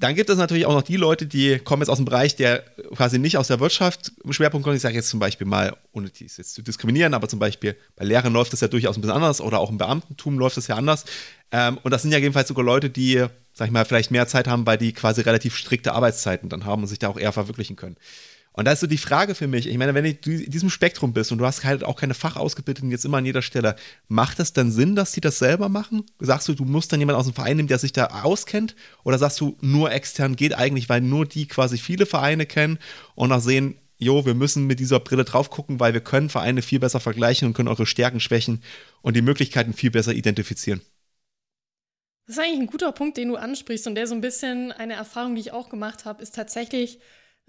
dann 0.00 0.14
gibt 0.14 0.30
es 0.30 0.38
natürlich 0.38 0.64
auch 0.64 0.72
noch 0.72 0.82
die 0.82 0.96
Leute, 0.96 1.26
die 1.26 1.58
kommen 1.58 1.82
jetzt 1.82 1.90
aus 1.90 1.98
dem 1.98 2.06
Bereich, 2.06 2.34
der 2.34 2.64
quasi 2.94 3.18
nicht 3.18 3.36
aus 3.36 3.48
der 3.48 3.60
Wirtschaft 3.60 4.12
im 4.24 4.32
Schwerpunkt 4.32 4.64
kommt. 4.64 4.74
Ich 4.74 4.82
sage 4.82 4.94
jetzt 4.94 5.10
zum 5.10 5.20
Beispiel 5.20 5.46
mal, 5.46 5.76
ohne 5.92 6.08
dies 6.08 6.38
jetzt 6.38 6.54
zu 6.54 6.62
diskriminieren, 6.62 7.12
aber 7.12 7.28
zum 7.28 7.38
Beispiel 7.38 7.76
bei 7.96 8.06
Lehrern 8.06 8.32
läuft 8.32 8.54
das 8.54 8.62
ja 8.62 8.68
durchaus 8.68 8.96
ein 8.96 9.02
bisschen 9.02 9.14
anders 9.14 9.42
oder 9.42 9.58
auch 9.58 9.70
im 9.70 9.76
Beamtentum 9.76 10.38
läuft 10.38 10.56
das 10.56 10.68
ja 10.68 10.76
anders. 10.76 11.04
Ähm, 11.52 11.78
und 11.82 11.90
das 11.90 12.00
sind 12.00 12.12
ja 12.12 12.18
jedenfalls 12.18 12.48
sogar 12.48 12.64
Leute, 12.64 12.88
die, 12.88 13.26
sag 13.52 13.66
ich 13.66 13.72
mal, 13.72 13.84
vielleicht 13.84 14.10
mehr 14.10 14.26
Zeit 14.26 14.48
haben, 14.48 14.64
weil 14.64 14.78
die 14.78 14.94
quasi 14.94 15.20
relativ 15.20 15.54
strikte 15.54 15.92
Arbeitszeiten 15.92 16.48
dann 16.48 16.64
haben 16.64 16.80
und 16.80 16.88
sich 16.88 16.98
da 16.98 17.08
auch 17.08 17.18
eher 17.18 17.32
verwirklichen 17.32 17.76
können. 17.76 17.96
Und 18.52 18.64
da 18.64 18.72
ist 18.72 18.80
so 18.80 18.86
die 18.88 18.98
Frage 18.98 19.34
für 19.34 19.46
mich, 19.46 19.68
ich 19.68 19.78
meine, 19.78 19.94
wenn 19.94 20.04
du 20.04 20.30
in 20.30 20.50
diesem 20.50 20.70
Spektrum 20.70 21.12
bist 21.12 21.30
und 21.30 21.38
du 21.38 21.46
hast 21.46 21.64
halt 21.64 21.84
auch 21.84 21.96
keine 21.96 22.14
Fachausgebildeten 22.14 22.90
jetzt 22.90 23.04
immer 23.04 23.18
an 23.18 23.24
jeder 23.24 23.42
Stelle, 23.42 23.76
macht 24.08 24.40
es 24.40 24.52
dann 24.52 24.72
Sinn, 24.72 24.96
dass 24.96 25.12
die 25.12 25.20
das 25.20 25.38
selber 25.38 25.68
machen? 25.68 26.04
Sagst 26.18 26.48
du, 26.48 26.54
du 26.54 26.64
musst 26.64 26.92
dann 26.92 26.98
jemanden 26.98 27.20
aus 27.20 27.26
dem 27.26 27.34
Verein 27.34 27.56
nehmen, 27.56 27.68
der 27.68 27.78
sich 27.78 27.92
da 27.92 28.06
auskennt? 28.22 28.74
Oder 29.04 29.18
sagst 29.18 29.40
du, 29.40 29.56
nur 29.60 29.92
extern 29.92 30.34
geht 30.34 30.54
eigentlich, 30.54 30.88
weil 30.88 31.00
nur 31.00 31.26
die 31.26 31.46
quasi 31.46 31.78
viele 31.78 32.06
Vereine 32.06 32.44
kennen 32.44 32.78
und 33.14 33.30
auch 33.30 33.40
sehen, 33.40 33.76
jo, 33.98 34.26
wir 34.26 34.34
müssen 34.34 34.66
mit 34.66 34.80
dieser 34.80 34.98
Brille 34.98 35.24
drauf 35.24 35.50
gucken, 35.50 35.78
weil 35.78 35.92
wir 35.92 36.00
können 36.00 36.28
Vereine 36.28 36.62
viel 36.62 36.80
besser 36.80 36.98
vergleichen 37.00 37.46
und 37.46 37.54
können 37.54 37.68
eure 37.68 37.86
Stärken, 37.86 38.18
Schwächen 38.18 38.62
und 39.02 39.14
die 39.14 39.22
Möglichkeiten 39.22 39.74
viel 39.74 39.90
besser 39.92 40.12
identifizieren? 40.12 40.80
Das 42.26 42.36
ist 42.36 42.42
eigentlich 42.42 42.60
ein 42.60 42.66
guter 42.66 42.92
Punkt, 42.92 43.16
den 43.16 43.28
du 43.28 43.36
ansprichst 43.36 43.86
und 43.86 43.94
der 43.94 44.06
so 44.06 44.14
ein 44.14 44.20
bisschen 44.20 44.72
eine 44.72 44.94
Erfahrung, 44.94 45.34
die 45.34 45.40
ich 45.40 45.52
auch 45.52 45.68
gemacht 45.68 46.04
habe, 46.04 46.22
ist 46.22 46.34
tatsächlich, 46.34 46.98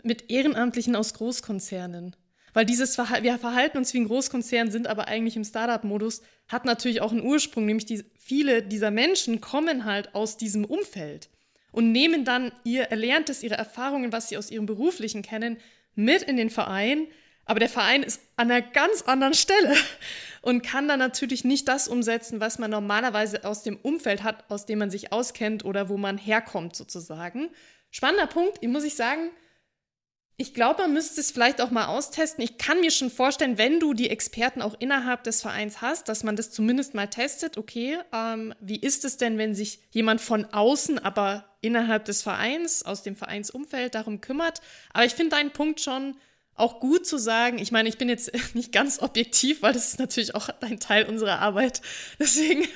mit 0.04 0.30
Ehrenamtlichen 0.30 0.96
aus 0.96 1.14
Großkonzernen. 1.14 2.16
Weil 2.54 2.66
dieses 2.66 2.96
Verhalten, 2.96 3.24
wir 3.24 3.38
verhalten 3.38 3.78
uns 3.78 3.94
wie 3.94 4.00
ein 4.00 4.08
Großkonzern, 4.08 4.72
sind 4.72 4.88
aber 4.88 5.08
eigentlich 5.08 5.38
im 5.38 5.44
Startup-Modus, 5.44 6.22
hat 6.48 6.66
natürlich 6.66 7.02
auch 7.02 7.12
einen 7.12 7.24
Ursprung, 7.24 7.66
nämlich 7.66 7.86
die, 7.86 8.04
viele 8.18 8.62
dieser 8.62 8.92
Menschen 8.92 9.40
kommen 9.40 9.86
halt 9.86 10.14
aus 10.16 10.38
diesem 10.38 10.66
Umfeld 10.66 11.30
und 11.72 11.92
nehmen 11.92 12.26
dann 12.26 12.52
ihr 12.64 12.84
Erlerntes, 12.84 13.44
ihre 13.44 13.56
Erfahrungen, 13.56 14.12
was 14.12 14.30
sie 14.30 14.38
aus 14.38 14.52
ihrem 14.52 14.66
Beruflichen 14.66 15.22
kennen, 15.22 15.58
mit 15.96 16.24
in 16.24 16.36
den 16.38 16.50
Verein. 16.50 17.08
Aber 17.46 17.60
der 17.60 17.70
Verein 17.70 18.04
ist 18.04 18.22
an 18.36 18.52
einer 18.52 18.62
ganz 18.62 19.04
anderen 19.04 19.34
Stelle 19.34 19.76
und 20.42 20.62
kann 20.62 20.88
dann 20.88 21.00
natürlich 21.00 21.46
nicht 21.46 21.68
das 21.70 21.88
umsetzen, 21.88 22.42
was 22.42 22.60
man 22.60 22.72
normalerweise 22.72 23.46
aus 23.46 23.64
dem 23.64 23.78
Umfeld 23.78 24.24
hat, 24.24 24.50
aus 24.50 24.66
dem 24.66 24.80
man 24.80 24.92
sich 24.92 25.14
auskennt 25.14 25.64
oder 25.64 25.88
wo 25.88 25.98
man 25.98 26.18
herkommt 26.18 26.76
sozusagen. 26.76 27.50
Spannender 27.90 28.28
Punkt, 28.28 28.62
muss 28.64 28.84
ich 28.84 28.96
sagen, 28.96 29.32
ich 30.42 30.56
glaube, 30.56 30.82
man 30.82 30.94
müsste 30.94 31.22
es 31.22 31.30
vielleicht 31.30 31.62
auch 31.62 31.70
mal 31.70 31.86
austesten. 31.86 32.44
Ich 32.44 32.58
kann 32.58 32.80
mir 32.80 32.90
schon 32.90 33.12
vorstellen, 33.12 33.60
wenn 33.60 33.80
du 33.80 33.94
die 33.94 34.10
Experten 34.10 34.64
auch 34.64 34.76
innerhalb 34.80 35.24
des 35.24 35.42
Vereins 35.44 35.82
hast, 35.82 36.10
dass 36.10 36.24
man 36.24 36.36
das 36.36 36.50
zumindest 36.50 36.96
mal 36.96 37.08
testet. 37.08 37.60
Okay, 37.60 38.00
ähm, 38.12 38.54
wie 38.60 38.80
ist 38.80 39.06
es 39.06 39.18
denn, 39.18 39.38
wenn 39.38 39.54
sich 39.54 39.80
jemand 39.92 40.20
von 40.20 40.46
außen, 40.46 40.98
aber 40.98 41.46
innerhalb 41.62 42.06
des 42.06 42.24
Vereins, 42.24 42.84
aus 42.84 43.04
dem 43.04 43.16
Vereinsumfeld 43.16 43.94
darum 43.94 44.20
kümmert? 44.20 44.62
Aber 44.94 45.06
ich 45.06 45.14
finde 45.14 45.36
deinen 45.36 45.52
Punkt 45.52 45.80
schon 45.80 46.16
auch 46.56 46.80
gut 46.80 47.06
zu 47.06 47.20
sagen. 47.20 47.60
Ich 47.60 47.72
meine, 47.72 47.88
ich 47.88 48.00
bin 48.00 48.10
jetzt 48.10 48.32
nicht 48.56 48.72
ganz 48.72 49.00
objektiv, 49.00 49.62
weil 49.62 49.74
das 49.74 49.90
ist 49.90 50.00
natürlich 50.00 50.34
auch 50.34 50.50
ein 50.62 50.80
Teil 50.80 51.06
unserer 51.06 51.38
Arbeit. 51.38 51.84
Deswegen 52.20 52.68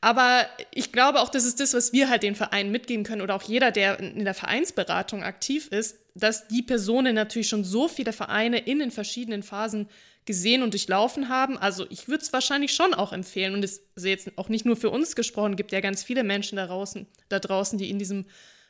aber 0.00 0.46
ich 0.72 0.92
glaube 0.92 1.20
auch, 1.20 1.28
das 1.28 1.44
ist 1.44 1.60
das, 1.60 1.74
was 1.74 1.92
wir 1.92 2.08
halt 2.08 2.22
den 2.22 2.34
Vereinen 2.34 2.70
mitgeben 2.70 3.04
können 3.04 3.20
oder 3.20 3.34
auch 3.34 3.42
jeder, 3.42 3.70
der 3.70 4.00
in 4.00 4.24
der 4.24 4.34
Vereinsberatung 4.34 5.22
aktiv 5.22 5.68
ist, 5.68 5.98
dass 6.14 6.48
die 6.48 6.62
Personen 6.62 7.14
natürlich 7.14 7.48
schon 7.48 7.64
so 7.64 7.86
viele 7.86 8.12
Vereine 8.12 8.58
in 8.58 8.78
den 8.78 8.90
verschiedenen 8.90 9.42
Phasen 9.42 9.88
gesehen 10.24 10.62
und 10.62 10.72
durchlaufen 10.72 11.28
haben. 11.28 11.58
Also 11.58 11.86
ich 11.90 12.08
würde 12.08 12.22
es 12.22 12.32
wahrscheinlich 12.32 12.72
schon 12.72 12.94
auch 12.94 13.12
empfehlen. 13.12 13.54
Und 13.54 13.62
es 13.62 13.82
ist 13.94 14.04
jetzt 14.04 14.38
auch 14.38 14.48
nicht 14.48 14.64
nur 14.64 14.76
für 14.76 14.90
uns 14.90 15.16
gesprochen, 15.16 15.56
gibt 15.56 15.72
ja 15.72 15.80
ganz 15.80 16.02
viele 16.02 16.24
Menschen 16.24 16.56
da 16.56 16.66
draußen, 16.66 17.06
da 17.28 17.38
draußen, 17.38 17.78
die 17.78 17.90
in 17.90 17.98
diesem 17.98 18.26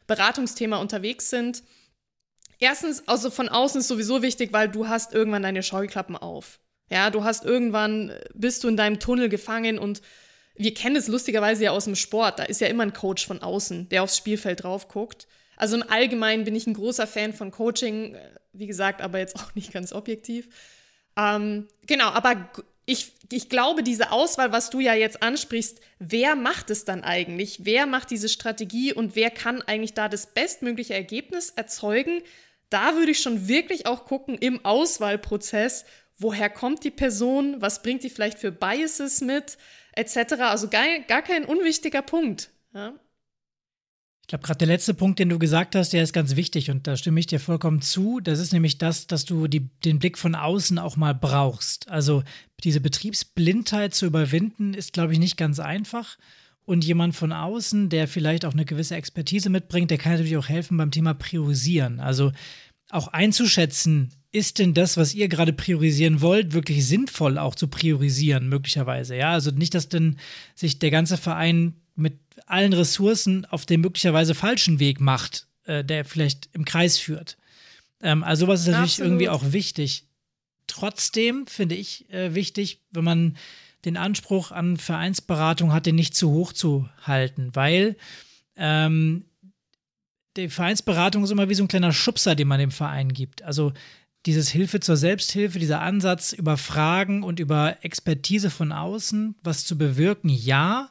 Beratungsthema 0.07 0.79
unterwegs 0.79 1.31
sind. 1.31 1.63
Erstens, 2.59 3.07
also 3.07 3.31
von 3.31 3.49
außen 3.49 3.81
ist 3.81 3.89
sowieso 3.89 4.23
wichtig, 4.23 4.53
weil 4.53 4.69
du 4.69 4.89
hast 4.89 5.15
irgendwann 5.15 5.43
deine 5.43 5.63
Scheuklappen 5.63 6.17
auf. 6.17 6.61
Ja, 6.91 7.11
du 7.11 7.25
hast 7.25 7.45
irgendwann, 7.45 8.13
bist 8.35 8.65
du 8.65 8.69
in 8.69 8.77
deinem 8.77 8.99
Tunnel 8.99 9.29
gefangen 9.29 9.79
und 9.79 10.03
wir 10.55 10.75
kennen 10.75 10.97
es 10.97 11.09
lustigerweise 11.09 11.65
ja 11.65 11.71
aus 11.71 11.85
dem 11.85 11.97
Sport. 11.97 12.39
Da 12.39 12.45
ist 12.45 12.61
ja 12.61 12.67
immer 12.67 12.83
ein 12.83 12.93
Coach 12.93 13.27
von 13.27 13.43
außen, 13.43 13.89
der 13.89 14.03
aufs 14.03 14.17
Spielfeld 14.17 14.63
drauf 14.63 14.89
guckt. 14.89 15.27
Also 15.57 15.77
im 15.77 15.89
Allgemeinen 15.89 16.45
bin 16.45 16.55
ich 16.55 16.67
ein 16.67 16.75
großer 16.75 17.07
Fan 17.07 17.33
von 17.33 17.51
Coaching, 17.51 18.17
wie 18.53 18.67
gesagt, 18.67 19.03
aber 19.03 19.19
jetzt 19.19 19.37
auch 19.41 19.55
nicht 19.55 19.73
ganz 19.73 19.93
objektiv. 19.93 20.49
Ähm, 21.17 21.69
genau, 21.87 22.09
aber 22.09 22.51
ich, 22.87 23.13
ich 23.31 23.49
glaube, 23.49 23.83
diese 23.83 24.11
Auswahl, 24.11 24.53
was 24.53 24.71
du 24.71 24.81
ja 24.81 24.95
jetzt 24.95 25.23
ansprichst, 25.23 25.81
wer 25.99 26.35
macht 26.35 26.71
es 26.71 26.85
dann 26.85 27.05
eigentlich? 27.05 27.61
Wer 27.65 27.87
macht 27.87 28.11
diese 28.11 28.29
Strategie 28.29 28.93
und 28.93 29.15
wer 29.15 29.31
kann 29.31 29.63
eigentlich 29.63 29.95
da 29.95 30.09
das 30.09 30.27
bestmögliche 30.27 30.95
Ergebnis 30.95 31.51
erzeugen? 31.51 32.23
Da 32.69 32.97
würde 32.97 33.13
ich 33.13 33.21
schon 33.21 33.49
wirklich 33.49 33.87
auch 33.87 34.07
gucken 34.07 34.37
im 34.39 34.65
Auswahlprozess, 34.65 35.85
woher 36.19 36.51
kommt 36.51 36.85
die 36.85 36.91
Person, 36.91 37.61
was 37.61 37.83
bringt 37.83 38.03
die 38.03 38.11
vielleicht 38.11 38.39
für 38.39 38.53
Biases 38.53 39.21
mit? 39.21 39.57
Etc. 39.93 40.35
Also 40.41 40.69
gar, 40.69 40.85
gar 41.07 41.23
kein 41.23 41.45
unwichtiger 41.45 42.03
Punkt. 42.03 42.51
Ja? 42.75 42.95
Ich 44.23 44.29
glaube, 44.29 44.45
gerade 44.45 44.59
der 44.59 44.69
letzte 44.69 44.95
Punkt, 44.95 45.19
den 45.19 45.29
du 45.29 45.41
gesagt 45.41 45.75
hast, 45.75 45.93
der 45.93 46.05
ist 46.05 46.13
ganz 46.13 46.37
wichtig 46.37 46.71
und 46.71 46.87
da 46.87 46.97
stimme 46.97 47.19
ich 47.19 47.27
dir 47.27 47.41
vollkommen 47.41 47.83
zu. 47.83 48.21
Das 48.21 48.39
ist 48.39 48.53
nämlich 48.53 48.79
das, 48.79 49.09
dass 49.09 49.25
du 49.25 49.49
die, 49.49 49.69
den 49.85 49.99
Blick 49.99 50.17
von 50.17 50.37
außen 50.37 50.79
auch 50.79 50.97
mal 50.97 51.15
brauchst. 51.15 51.89
Also 51.89 52.23
diese 52.63 52.81
Betriebsblindheit 52.81 53.93
zu 53.93 54.07
überwinden, 54.07 54.75
ist, 54.75 54.93
glaube 54.93 55.15
ich, 55.15 55.19
nicht 55.19 55.37
ganz 55.37 55.59
einfach. 55.59 56.17
Und 56.65 56.85
jemand 56.85 57.17
von 57.17 57.33
außen, 57.33 57.89
der 57.89 58.07
vielleicht 58.07 58.45
auch 58.45 58.53
eine 58.53 58.65
gewisse 58.65 58.95
Expertise 58.95 59.51
mitbringt, 59.51 59.91
der 59.91 59.99
kann 59.99 60.13
natürlich 60.13 60.37
auch 60.37 60.49
helfen 60.49 60.77
beim 60.77 60.93
Thema 60.93 61.15
Priorisieren. 61.15 61.99
Also 61.99 62.31
auch 62.93 63.09
einzuschätzen, 63.09 64.13
ist 64.33 64.59
denn 64.59 64.75
das, 64.75 64.97
was 64.97 65.15
ihr 65.15 65.29
gerade 65.29 65.53
priorisieren 65.53 66.21
wollt, 66.21 66.53
wirklich 66.53 66.87
sinnvoll 66.87 67.39
auch 67.39 67.55
zu 67.55 67.69
priorisieren, 67.69 68.49
möglicherweise? 68.49 69.17
Ja, 69.17 69.33
also 69.33 69.51
nicht, 69.51 69.75
dass 69.75 69.89
denn 69.89 70.19
sich 70.55 70.79
der 70.79 70.91
ganze 70.91 71.17
Verein 71.17 71.75
mit 71.97 72.19
allen 72.47 72.73
Ressourcen 72.73 73.45
auf 73.47 73.67
den 73.67 73.81
möglicherweise 73.81 74.35
falschen 74.35 74.79
Weg 74.79 75.01
macht, 75.01 75.47
äh, 75.65 75.85
der 75.85 76.05
vielleicht 76.05 76.49
im 76.53 76.65
Kreis 76.65 76.99
führt. 76.99 77.37
Ähm, 78.01 78.23
also 78.23 78.47
sowas 78.47 78.61
ist 78.61 78.69
natürlich 78.69 78.93
Absolut. 78.93 79.11
irgendwie 79.11 79.29
auch 79.29 79.53
wichtig. 79.53 80.07
Trotzdem 80.67 81.47
finde 81.47 81.75
ich 81.75 82.09
äh, 82.11 82.35
wichtig, 82.35 82.81
wenn 82.93 83.05
man 83.05 83.37
den 83.85 83.97
Anspruch 83.97 84.53
an 84.53 84.77
Vereinsberatung 84.77 85.73
hat, 85.73 85.87
den 85.87 85.95
nicht 85.95 86.15
zu 86.15 86.31
hoch 86.31 86.53
zu 86.53 86.89
halten, 87.03 87.51
weil 87.55 87.97
ähm, 88.57 89.25
die 90.43 90.49
Vereinsberatung 90.49 91.25
ist 91.25 91.31
immer 91.31 91.49
wie 91.49 91.55
so 91.55 91.65
ein 91.65 91.69
kleiner 91.69 91.93
Schubser, 91.93 92.35
den 92.35 92.49
man 92.49 92.59
dem 92.59 92.71
Verein 92.71 93.13
gibt. 93.13 93.43
Also 93.43 93.73
dieses 94.27 94.51
Hilfe 94.51 94.81
zur 94.81 94.97
Selbsthilfe, 94.97 95.59
dieser 95.59 95.81
Ansatz 95.81 96.33
über 96.33 96.57
Fragen 96.57 97.23
und 97.23 97.41
über 97.41 97.79
Expertise 97.83 98.51
von 98.51 98.73
außen, 98.73 99.37
was 99.43 99.65
zu 99.65 99.79
bewirken, 99.79 100.29
ja. 100.29 100.91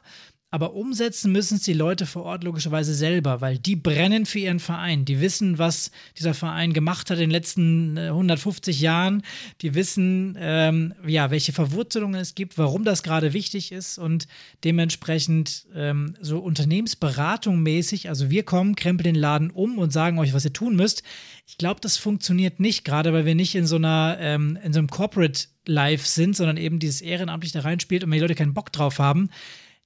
Aber 0.52 0.74
umsetzen 0.74 1.30
müssen 1.30 1.58
es 1.58 1.62
die 1.62 1.72
Leute 1.72 2.06
vor 2.06 2.24
Ort 2.24 2.42
logischerweise 2.42 2.92
selber, 2.92 3.40
weil 3.40 3.58
die 3.58 3.76
brennen 3.76 4.26
für 4.26 4.40
ihren 4.40 4.58
Verein. 4.58 5.04
Die 5.04 5.20
wissen, 5.20 5.58
was 5.58 5.92
dieser 6.18 6.34
Verein 6.34 6.72
gemacht 6.72 7.08
hat 7.10 7.18
in 7.18 7.24
den 7.24 7.30
letzten 7.30 7.96
150 7.96 8.76
äh, 8.80 8.84
Jahren. 8.84 9.22
Die 9.60 9.74
wissen, 9.74 10.36
ähm, 10.40 10.92
ja, 11.06 11.30
welche 11.30 11.52
Verwurzelungen 11.52 12.20
es 12.20 12.34
gibt, 12.34 12.58
warum 12.58 12.84
das 12.84 13.04
gerade 13.04 13.32
wichtig 13.32 13.70
ist 13.70 13.98
und 13.98 14.26
dementsprechend 14.64 15.66
ähm, 15.72 16.16
so 16.20 16.40
Unternehmensberatung 16.40 17.62
mäßig. 17.62 18.08
Also 18.08 18.28
wir 18.30 18.42
kommen, 18.42 18.74
krempeln 18.74 19.14
den 19.14 19.20
Laden 19.20 19.50
um 19.50 19.78
und 19.78 19.92
sagen 19.92 20.18
euch, 20.18 20.34
was 20.34 20.44
ihr 20.44 20.52
tun 20.52 20.74
müsst. 20.74 21.04
Ich 21.46 21.58
glaube, 21.58 21.80
das 21.80 21.96
funktioniert 21.96 22.58
nicht, 22.58 22.84
gerade 22.84 23.12
weil 23.12 23.24
wir 23.24 23.36
nicht 23.36 23.54
in 23.54 23.66
so 23.66 23.76
einer, 23.76 24.16
ähm, 24.18 24.58
in 24.64 24.72
so 24.72 24.80
einem 24.80 24.88
Corporate 24.88 25.46
Life 25.66 26.08
sind, 26.08 26.34
sondern 26.34 26.56
eben 26.56 26.80
dieses 26.80 27.00
ehrenamtlich 27.00 27.52
da 27.52 27.60
reinspielt 27.60 28.02
und 28.02 28.10
die 28.10 28.18
Leute 28.18 28.34
keinen 28.34 28.54
Bock 28.54 28.72
drauf 28.72 28.98
haben, 28.98 29.30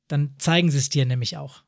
dann 0.08 0.34
zeigen 0.38 0.70
sie 0.70 0.78
es 0.78 0.88
dir 0.88 1.06
nämlich 1.06 1.36
auch. 1.36 1.64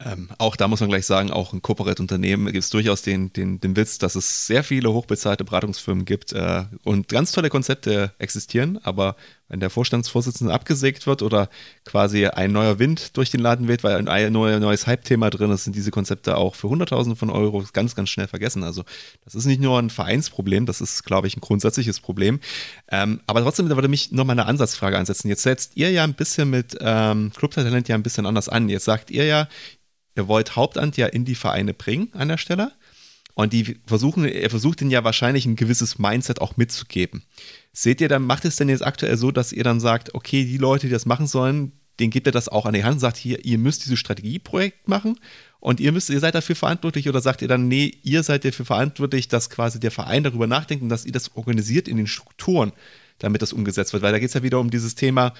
Ähm, 0.00 0.30
auch 0.38 0.54
da 0.54 0.68
muss 0.68 0.80
man 0.80 0.90
gleich 0.90 1.06
sagen, 1.06 1.32
auch 1.32 1.52
in 1.52 1.60
Corporate-Unternehmen 1.60 2.46
gibt 2.46 2.62
es 2.62 2.70
durchaus 2.70 3.02
den, 3.02 3.32
den, 3.32 3.60
den 3.60 3.74
Witz, 3.74 3.98
dass 3.98 4.14
es 4.14 4.46
sehr 4.46 4.62
viele 4.62 4.92
hochbezahlte 4.92 5.44
Beratungsfirmen 5.44 6.04
gibt 6.04 6.32
äh, 6.32 6.66
und 6.84 7.08
ganz 7.08 7.32
tolle 7.32 7.50
Konzepte 7.50 8.14
existieren, 8.18 8.78
aber 8.84 9.16
wenn 9.48 9.60
der 9.60 9.70
Vorstandsvorsitzende 9.70 10.52
abgesägt 10.52 11.06
wird 11.06 11.22
oder 11.22 11.48
quasi 11.84 12.26
ein 12.26 12.52
neuer 12.52 12.78
Wind 12.78 13.16
durch 13.16 13.30
den 13.30 13.40
Laden 13.40 13.66
weht, 13.66 13.82
weil 13.82 14.08
ein 14.08 14.32
neues 14.32 14.86
Hype-Thema 14.86 15.30
drin 15.30 15.50
ist, 15.50 15.64
sind 15.64 15.74
diese 15.74 15.90
Konzepte 15.90 16.36
auch 16.36 16.54
für 16.54 16.68
Hunderttausende 16.68 17.16
von 17.16 17.30
Euro 17.30 17.64
ganz, 17.72 17.94
ganz 17.94 18.10
schnell 18.10 18.28
vergessen. 18.28 18.62
Also 18.62 18.84
das 19.24 19.34
ist 19.34 19.46
nicht 19.46 19.60
nur 19.60 19.78
ein 19.78 19.90
Vereinsproblem, 19.90 20.66
das 20.66 20.80
ist, 20.80 21.04
glaube 21.04 21.26
ich, 21.26 21.36
ein 21.36 21.40
grundsätzliches 21.40 22.00
Problem. 22.00 22.40
Ähm, 22.90 23.20
aber 23.26 23.42
trotzdem 23.42 23.68
würde 23.68 23.88
mich 23.88 24.12
noch 24.12 24.24
mal 24.24 24.32
eine 24.32 24.46
Ansatzfrage 24.46 24.98
ansetzen. 24.98 25.28
Jetzt 25.28 25.42
setzt 25.42 25.76
ihr 25.76 25.90
ja 25.90 26.04
ein 26.04 26.14
bisschen 26.14 26.50
mit 26.50 26.76
ähm, 26.80 27.32
Club 27.34 27.52
Talent 27.52 27.88
ja 27.88 27.94
ein 27.94 28.02
bisschen 28.02 28.26
anders 28.26 28.48
an. 28.48 28.68
Jetzt 28.68 28.84
sagt 28.84 29.10
ihr 29.10 29.24
ja, 29.24 29.48
ihr 30.14 30.28
wollt 30.28 30.56
Hauptamt 30.56 30.96
ja 30.96 31.06
in 31.06 31.24
die 31.24 31.34
Vereine 31.34 31.72
bringen 31.72 32.10
an 32.12 32.28
der 32.28 32.38
Stelle. 32.38 32.72
Und 33.38 33.52
die 33.52 33.78
versuchen, 33.86 34.24
er 34.24 34.50
versucht 34.50 34.80
ihnen 34.82 34.90
ja 34.90 35.04
wahrscheinlich 35.04 35.46
ein 35.46 35.54
gewisses 35.54 36.00
Mindset 36.00 36.40
auch 36.40 36.56
mitzugeben. 36.56 37.22
Seht 37.72 38.00
ihr 38.00 38.08
dann, 38.08 38.24
macht 38.24 38.44
es 38.44 38.56
denn 38.56 38.68
jetzt 38.68 38.84
aktuell 38.84 39.16
so, 39.16 39.30
dass 39.30 39.52
ihr 39.52 39.62
dann 39.62 39.78
sagt, 39.78 40.12
okay, 40.12 40.44
die 40.44 40.56
Leute, 40.56 40.88
die 40.88 40.92
das 40.92 41.06
machen 41.06 41.28
sollen, 41.28 41.70
denen 42.00 42.10
gebt 42.10 42.26
ihr 42.26 42.32
das 42.32 42.48
auch 42.48 42.66
an 42.66 42.74
die 42.74 42.82
Hand 42.82 42.94
und 42.94 42.98
sagt, 42.98 43.16
hier, 43.16 43.44
ihr 43.44 43.58
müsst 43.58 43.84
dieses 43.84 43.96
Strategieprojekt 44.00 44.88
machen 44.88 45.20
und 45.60 45.78
ihr 45.78 45.92
müsst, 45.92 46.10
ihr 46.10 46.18
seid 46.18 46.34
dafür 46.34 46.56
verantwortlich 46.56 47.08
oder 47.08 47.20
sagt 47.20 47.40
ihr 47.40 47.46
dann, 47.46 47.68
nee, 47.68 47.92
ihr 48.02 48.24
seid 48.24 48.44
dafür 48.44 48.66
verantwortlich, 48.66 49.28
dass 49.28 49.50
quasi 49.50 49.78
der 49.78 49.92
Verein 49.92 50.24
darüber 50.24 50.48
nachdenkt 50.48 50.82
und 50.82 50.88
dass 50.88 51.06
ihr 51.06 51.12
das 51.12 51.36
organisiert 51.36 51.86
in 51.86 51.96
den 51.96 52.08
Strukturen, 52.08 52.72
damit 53.20 53.40
das 53.40 53.52
umgesetzt 53.52 53.92
wird? 53.92 54.02
Weil 54.02 54.10
da 54.10 54.18
geht 54.18 54.30
es 54.30 54.34
ja 54.34 54.42
wieder 54.42 54.58
um 54.58 54.70
dieses 54.70 54.96
Thema, 54.96 55.32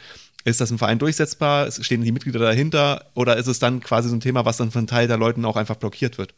ist 0.44 0.60
das 0.60 0.70
ein 0.70 0.78
Verein 0.78 1.00
durchsetzbar? 1.00 1.72
Stehen 1.72 2.02
die 2.02 2.12
Mitglieder 2.12 2.38
dahinter? 2.38 3.06
Oder 3.14 3.38
ist 3.38 3.48
es 3.48 3.58
dann 3.58 3.80
quasi 3.80 4.08
so 4.08 4.14
ein 4.14 4.20
Thema, 4.20 4.44
was 4.44 4.56
dann 4.56 4.70
von 4.70 4.86
Teil 4.86 5.08
der 5.08 5.16
Leuten 5.16 5.44
auch 5.44 5.56
einfach 5.56 5.74
blockiert 5.74 6.16
wird? 6.16 6.32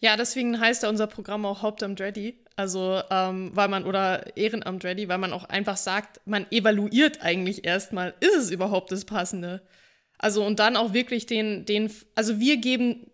Ja, 0.00 0.16
deswegen 0.16 0.60
heißt 0.60 0.82
ja 0.82 0.88
unser 0.88 1.06
Programm 1.06 1.46
auch 1.46 1.62
Hauptamt 1.62 2.00
Ready. 2.00 2.38
Also, 2.56 3.02
ähm, 3.10 3.50
weil 3.54 3.68
man, 3.68 3.84
oder 3.84 4.36
Ehrenamt 4.36 4.84
Ready, 4.84 5.08
weil 5.08 5.18
man 5.18 5.32
auch 5.32 5.44
einfach 5.44 5.76
sagt, 5.76 6.20
man 6.24 6.46
evaluiert 6.50 7.22
eigentlich 7.22 7.64
erstmal, 7.66 8.14
ist 8.20 8.36
es 8.36 8.50
überhaupt 8.50 8.92
das 8.92 9.04
Passende? 9.04 9.62
Also, 10.18 10.44
und 10.44 10.58
dann 10.58 10.76
auch 10.76 10.92
wirklich 10.94 11.26
den, 11.26 11.66
den, 11.66 11.90
also 12.14 12.40
wir 12.40 12.56
geben 12.56 13.10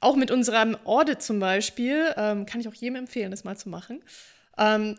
auch 0.00 0.16
mit 0.16 0.30
unserem 0.30 0.76
Audit 0.84 1.22
zum 1.22 1.40
Beispiel, 1.40 2.14
ähm, 2.16 2.46
kann 2.46 2.60
ich 2.60 2.68
auch 2.68 2.74
jedem 2.74 2.96
empfehlen, 2.96 3.30
das 3.30 3.44
mal 3.44 3.56
zu 3.56 3.68
machen. 3.68 4.02
Ähm, 4.58 4.98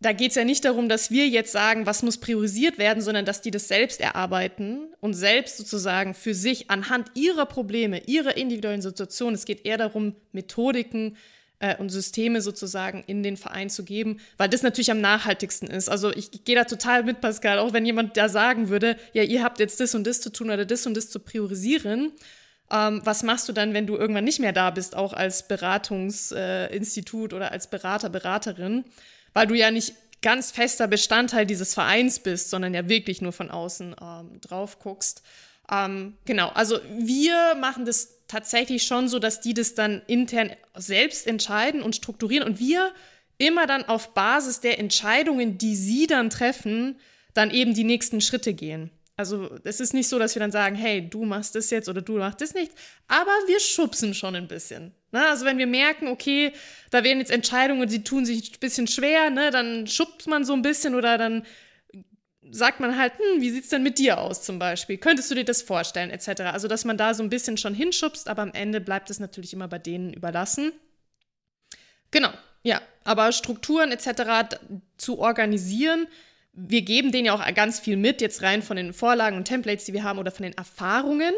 da 0.00 0.12
geht 0.12 0.30
es 0.30 0.36
ja 0.36 0.44
nicht 0.44 0.64
darum, 0.64 0.88
dass 0.88 1.10
wir 1.10 1.26
jetzt 1.26 1.52
sagen, 1.52 1.86
was 1.86 2.02
muss 2.02 2.18
priorisiert 2.18 2.76
werden, 2.76 3.02
sondern 3.02 3.24
dass 3.24 3.40
die 3.40 3.50
das 3.50 3.68
selbst 3.68 4.00
erarbeiten 4.00 4.88
und 5.00 5.14
selbst 5.14 5.56
sozusagen 5.56 6.12
für 6.12 6.34
sich 6.34 6.70
anhand 6.70 7.10
ihrer 7.14 7.46
Probleme, 7.46 8.02
ihrer 8.06 8.36
individuellen 8.36 8.82
Situation, 8.82 9.32
es 9.34 9.46
geht 9.46 9.64
eher 9.64 9.78
darum, 9.78 10.14
Methodiken 10.32 11.16
äh, 11.60 11.76
und 11.76 11.88
Systeme 11.88 12.42
sozusagen 12.42 13.04
in 13.06 13.22
den 13.22 13.38
Verein 13.38 13.70
zu 13.70 13.84
geben, 13.84 14.20
weil 14.36 14.50
das 14.50 14.62
natürlich 14.62 14.90
am 14.90 15.00
nachhaltigsten 15.00 15.68
ist. 15.68 15.88
Also 15.88 16.10
ich, 16.10 16.28
ich 16.34 16.44
gehe 16.44 16.56
da 16.56 16.64
total 16.64 17.02
mit, 17.02 17.22
Pascal, 17.22 17.58
auch 17.58 17.72
wenn 17.72 17.86
jemand 17.86 18.18
da 18.18 18.28
sagen 18.28 18.68
würde, 18.68 18.96
ja, 19.14 19.22
ihr 19.22 19.42
habt 19.42 19.60
jetzt 19.60 19.80
das 19.80 19.94
und 19.94 20.06
das 20.06 20.20
zu 20.20 20.30
tun 20.30 20.50
oder 20.50 20.66
das 20.66 20.86
und 20.86 20.94
das 20.94 21.08
zu 21.08 21.20
priorisieren. 21.20 22.12
Ähm, 22.70 23.00
was 23.04 23.22
machst 23.22 23.48
du 23.48 23.54
dann, 23.54 23.72
wenn 23.72 23.86
du 23.86 23.96
irgendwann 23.96 24.24
nicht 24.24 24.40
mehr 24.40 24.52
da 24.52 24.70
bist, 24.70 24.94
auch 24.94 25.14
als 25.14 25.48
Beratungsinstitut 25.48 27.32
äh, 27.32 27.36
oder 27.36 27.52
als 27.52 27.70
Berater, 27.70 28.10
Beraterin? 28.10 28.84
Weil 29.36 29.46
du 29.46 29.54
ja 29.54 29.70
nicht 29.70 29.92
ganz 30.22 30.50
fester 30.50 30.88
Bestandteil 30.88 31.44
dieses 31.44 31.74
Vereins 31.74 32.20
bist, 32.20 32.48
sondern 32.48 32.72
ja 32.72 32.88
wirklich 32.88 33.20
nur 33.20 33.32
von 33.32 33.50
außen 33.50 33.94
ähm, 34.00 34.40
drauf 34.40 34.78
guckst. 34.78 35.22
Ähm, 35.70 36.14
genau, 36.24 36.48
also 36.54 36.78
wir 36.96 37.54
machen 37.60 37.84
das 37.84 38.24
tatsächlich 38.28 38.84
schon 38.84 39.08
so, 39.08 39.18
dass 39.18 39.42
die 39.42 39.52
das 39.52 39.74
dann 39.74 40.00
intern 40.06 40.52
selbst 40.74 41.26
entscheiden 41.26 41.82
und 41.82 41.94
strukturieren 41.94 42.48
und 42.48 42.60
wir 42.60 42.94
immer 43.36 43.66
dann 43.66 43.84
auf 43.84 44.14
Basis 44.14 44.60
der 44.60 44.78
Entscheidungen, 44.78 45.58
die 45.58 45.76
sie 45.76 46.06
dann 46.06 46.30
treffen, 46.30 46.98
dann 47.34 47.50
eben 47.50 47.74
die 47.74 47.84
nächsten 47.84 48.22
Schritte 48.22 48.54
gehen. 48.54 48.90
Also 49.18 49.48
es 49.64 49.80
ist 49.80 49.94
nicht 49.94 50.08
so, 50.08 50.18
dass 50.18 50.34
wir 50.34 50.40
dann 50.40 50.52
sagen, 50.52 50.76
hey, 50.76 51.08
du 51.08 51.24
machst 51.24 51.54
das 51.54 51.70
jetzt 51.70 51.88
oder 51.88 52.02
du 52.02 52.18
machst 52.18 52.42
das 52.42 52.52
nicht, 52.52 52.70
aber 53.08 53.30
wir 53.46 53.60
schubsen 53.60 54.12
schon 54.12 54.36
ein 54.36 54.46
bisschen. 54.46 54.94
Ne? 55.10 55.26
Also 55.26 55.46
wenn 55.46 55.56
wir 55.56 55.66
merken, 55.66 56.08
okay, 56.08 56.52
da 56.90 57.02
werden 57.02 57.20
jetzt 57.20 57.30
Entscheidungen, 57.30 57.88
die 57.88 58.04
tun 58.04 58.26
sich 58.26 58.52
ein 58.52 58.60
bisschen 58.60 58.86
schwer, 58.86 59.30
ne? 59.30 59.50
dann 59.50 59.86
schubst 59.86 60.28
man 60.28 60.44
so 60.44 60.52
ein 60.52 60.60
bisschen 60.60 60.94
oder 60.94 61.16
dann 61.16 61.46
sagt 62.50 62.78
man 62.80 62.98
halt, 62.98 63.14
hm, 63.18 63.40
wie 63.40 63.50
sieht's 63.50 63.70
denn 63.70 63.82
mit 63.82 63.98
dir 63.98 64.18
aus 64.18 64.42
zum 64.42 64.58
Beispiel? 64.58 64.98
Könntest 64.98 65.30
du 65.30 65.34
dir 65.34 65.44
das 65.44 65.62
vorstellen, 65.62 66.10
etc. 66.10 66.42
Also 66.42 66.68
dass 66.68 66.84
man 66.84 66.98
da 66.98 67.14
so 67.14 67.22
ein 67.22 67.30
bisschen 67.30 67.56
schon 67.56 67.74
hinschubst, 67.74 68.28
aber 68.28 68.42
am 68.42 68.52
Ende 68.52 68.82
bleibt 68.82 69.08
es 69.08 69.18
natürlich 69.18 69.54
immer 69.54 69.66
bei 69.66 69.78
denen 69.78 70.12
überlassen. 70.12 70.72
Genau, 72.10 72.30
ja, 72.62 72.82
aber 73.04 73.32
Strukturen 73.32 73.92
etc. 73.92 74.58
zu 74.98 75.18
organisieren, 75.18 76.06
wir 76.56 76.82
geben 76.82 77.12
denen 77.12 77.26
ja 77.26 77.34
auch 77.34 77.54
ganz 77.54 77.78
viel 77.78 77.96
mit, 77.96 78.20
jetzt 78.20 78.42
rein 78.42 78.62
von 78.62 78.76
den 78.76 78.94
Vorlagen 78.94 79.36
und 79.36 79.44
Templates, 79.44 79.84
die 79.84 79.92
wir 79.92 80.04
haben 80.04 80.18
oder 80.18 80.30
von 80.30 80.42
den 80.42 80.54
Erfahrungen. 80.54 81.34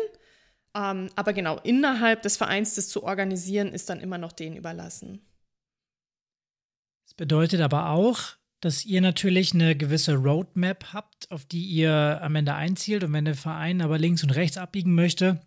Ähm, 0.74 1.10
aber 1.16 1.32
genau, 1.32 1.58
innerhalb 1.64 2.22
des 2.22 2.36
Vereins 2.36 2.76
das 2.76 2.88
zu 2.88 3.02
organisieren, 3.02 3.72
ist 3.72 3.90
dann 3.90 4.00
immer 4.00 4.16
noch 4.16 4.32
denen 4.32 4.56
überlassen. 4.56 5.20
Das 7.04 7.14
bedeutet 7.14 7.60
aber 7.60 7.90
auch, 7.90 8.20
dass 8.60 8.84
ihr 8.84 9.00
natürlich 9.00 9.54
eine 9.54 9.76
gewisse 9.76 10.14
Roadmap 10.14 10.92
habt, 10.92 11.30
auf 11.30 11.44
die 11.44 11.64
ihr 11.64 12.20
am 12.22 12.36
Ende 12.36 12.54
einzielt. 12.54 13.02
Und 13.02 13.12
wenn 13.12 13.24
der 13.24 13.34
Verein 13.34 13.82
aber 13.82 13.98
links 13.98 14.22
und 14.22 14.30
rechts 14.30 14.56
abbiegen 14.56 14.94
möchte, 14.94 15.40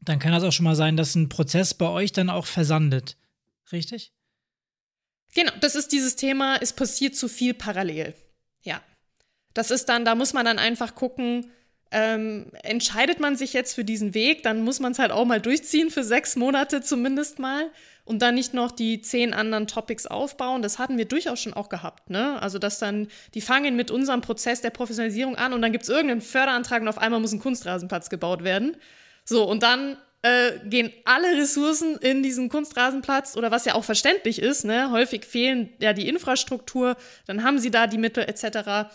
dann 0.00 0.20
kann 0.20 0.32
das 0.32 0.44
auch 0.44 0.52
schon 0.52 0.64
mal 0.64 0.76
sein, 0.76 0.96
dass 0.96 1.16
ein 1.16 1.28
Prozess 1.28 1.74
bei 1.74 1.88
euch 1.88 2.12
dann 2.12 2.30
auch 2.30 2.46
versandet. 2.46 3.16
Richtig? 3.72 4.12
Genau, 5.34 5.52
das 5.60 5.74
ist 5.74 5.92
dieses 5.92 6.14
Thema, 6.14 6.56
es 6.60 6.72
passiert 6.72 7.16
zu 7.16 7.28
viel 7.28 7.52
parallel. 7.52 8.14
Das 9.54 9.70
ist 9.70 9.88
dann, 9.88 10.04
da 10.04 10.14
muss 10.14 10.32
man 10.32 10.44
dann 10.44 10.58
einfach 10.58 10.94
gucken, 10.94 11.50
ähm, 11.90 12.46
entscheidet 12.62 13.18
man 13.18 13.36
sich 13.36 13.52
jetzt 13.52 13.74
für 13.74 13.84
diesen 13.84 14.12
Weg, 14.12 14.42
dann 14.42 14.62
muss 14.62 14.78
man 14.78 14.92
es 14.92 14.98
halt 14.98 15.10
auch 15.10 15.24
mal 15.24 15.40
durchziehen 15.40 15.90
für 15.90 16.04
sechs 16.04 16.36
Monate 16.36 16.82
zumindest 16.82 17.38
mal 17.38 17.70
und 18.04 18.20
dann 18.20 18.34
nicht 18.34 18.54
noch 18.54 18.72
die 18.72 19.00
zehn 19.00 19.34
anderen 19.34 19.66
Topics 19.66 20.06
aufbauen. 20.06 20.62
Das 20.62 20.78
hatten 20.78 20.98
wir 20.98 21.04
durchaus 21.06 21.40
schon 21.40 21.54
auch 21.54 21.68
gehabt. 21.68 22.10
Ne? 22.10 22.40
Also, 22.40 22.58
dass 22.58 22.78
dann, 22.78 23.08
die 23.34 23.40
fangen 23.40 23.76
mit 23.76 23.90
unserem 23.90 24.20
Prozess 24.20 24.60
der 24.60 24.70
Professionalisierung 24.70 25.36
an 25.36 25.52
und 25.52 25.62
dann 25.62 25.72
gibt 25.72 25.84
es 25.84 25.90
irgendeinen 25.90 26.20
Förderantrag 26.20 26.82
und 26.82 26.88
auf 26.88 26.98
einmal 26.98 27.20
muss 27.20 27.32
ein 27.32 27.40
Kunstrasenplatz 27.40 28.10
gebaut 28.10 28.44
werden. 28.44 28.76
So, 29.24 29.44
und 29.44 29.62
dann 29.62 29.98
äh, 30.22 30.52
gehen 30.64 30.90
alle 31.04 31.36
Ressourcen 31.36 31.96
in 31.98 32.22
diesen 32.22 32.48
Kunstrasenplatz 32.48 33.36
oder 33.36 33.50
was 33.50 33.66
ja 33.66 33.74
auch 33.74 33.84
verständlich 33.84 34.40
ist. 34.40 34.64
Ne? 34.64 34.90
Häufig 34.90 35.24
fehlen 35.24 35.68
ja 35.78 35.92
die 35.92 36.08
Infrastruktur, 36.08 36.96
dann 37.26 37.44
haben 37.44 37.58
sie 37.58 37.70
da 37.70 37.86
die 37.86 37.98
Mittel 37.98 38.24
etc. 38.24 38.90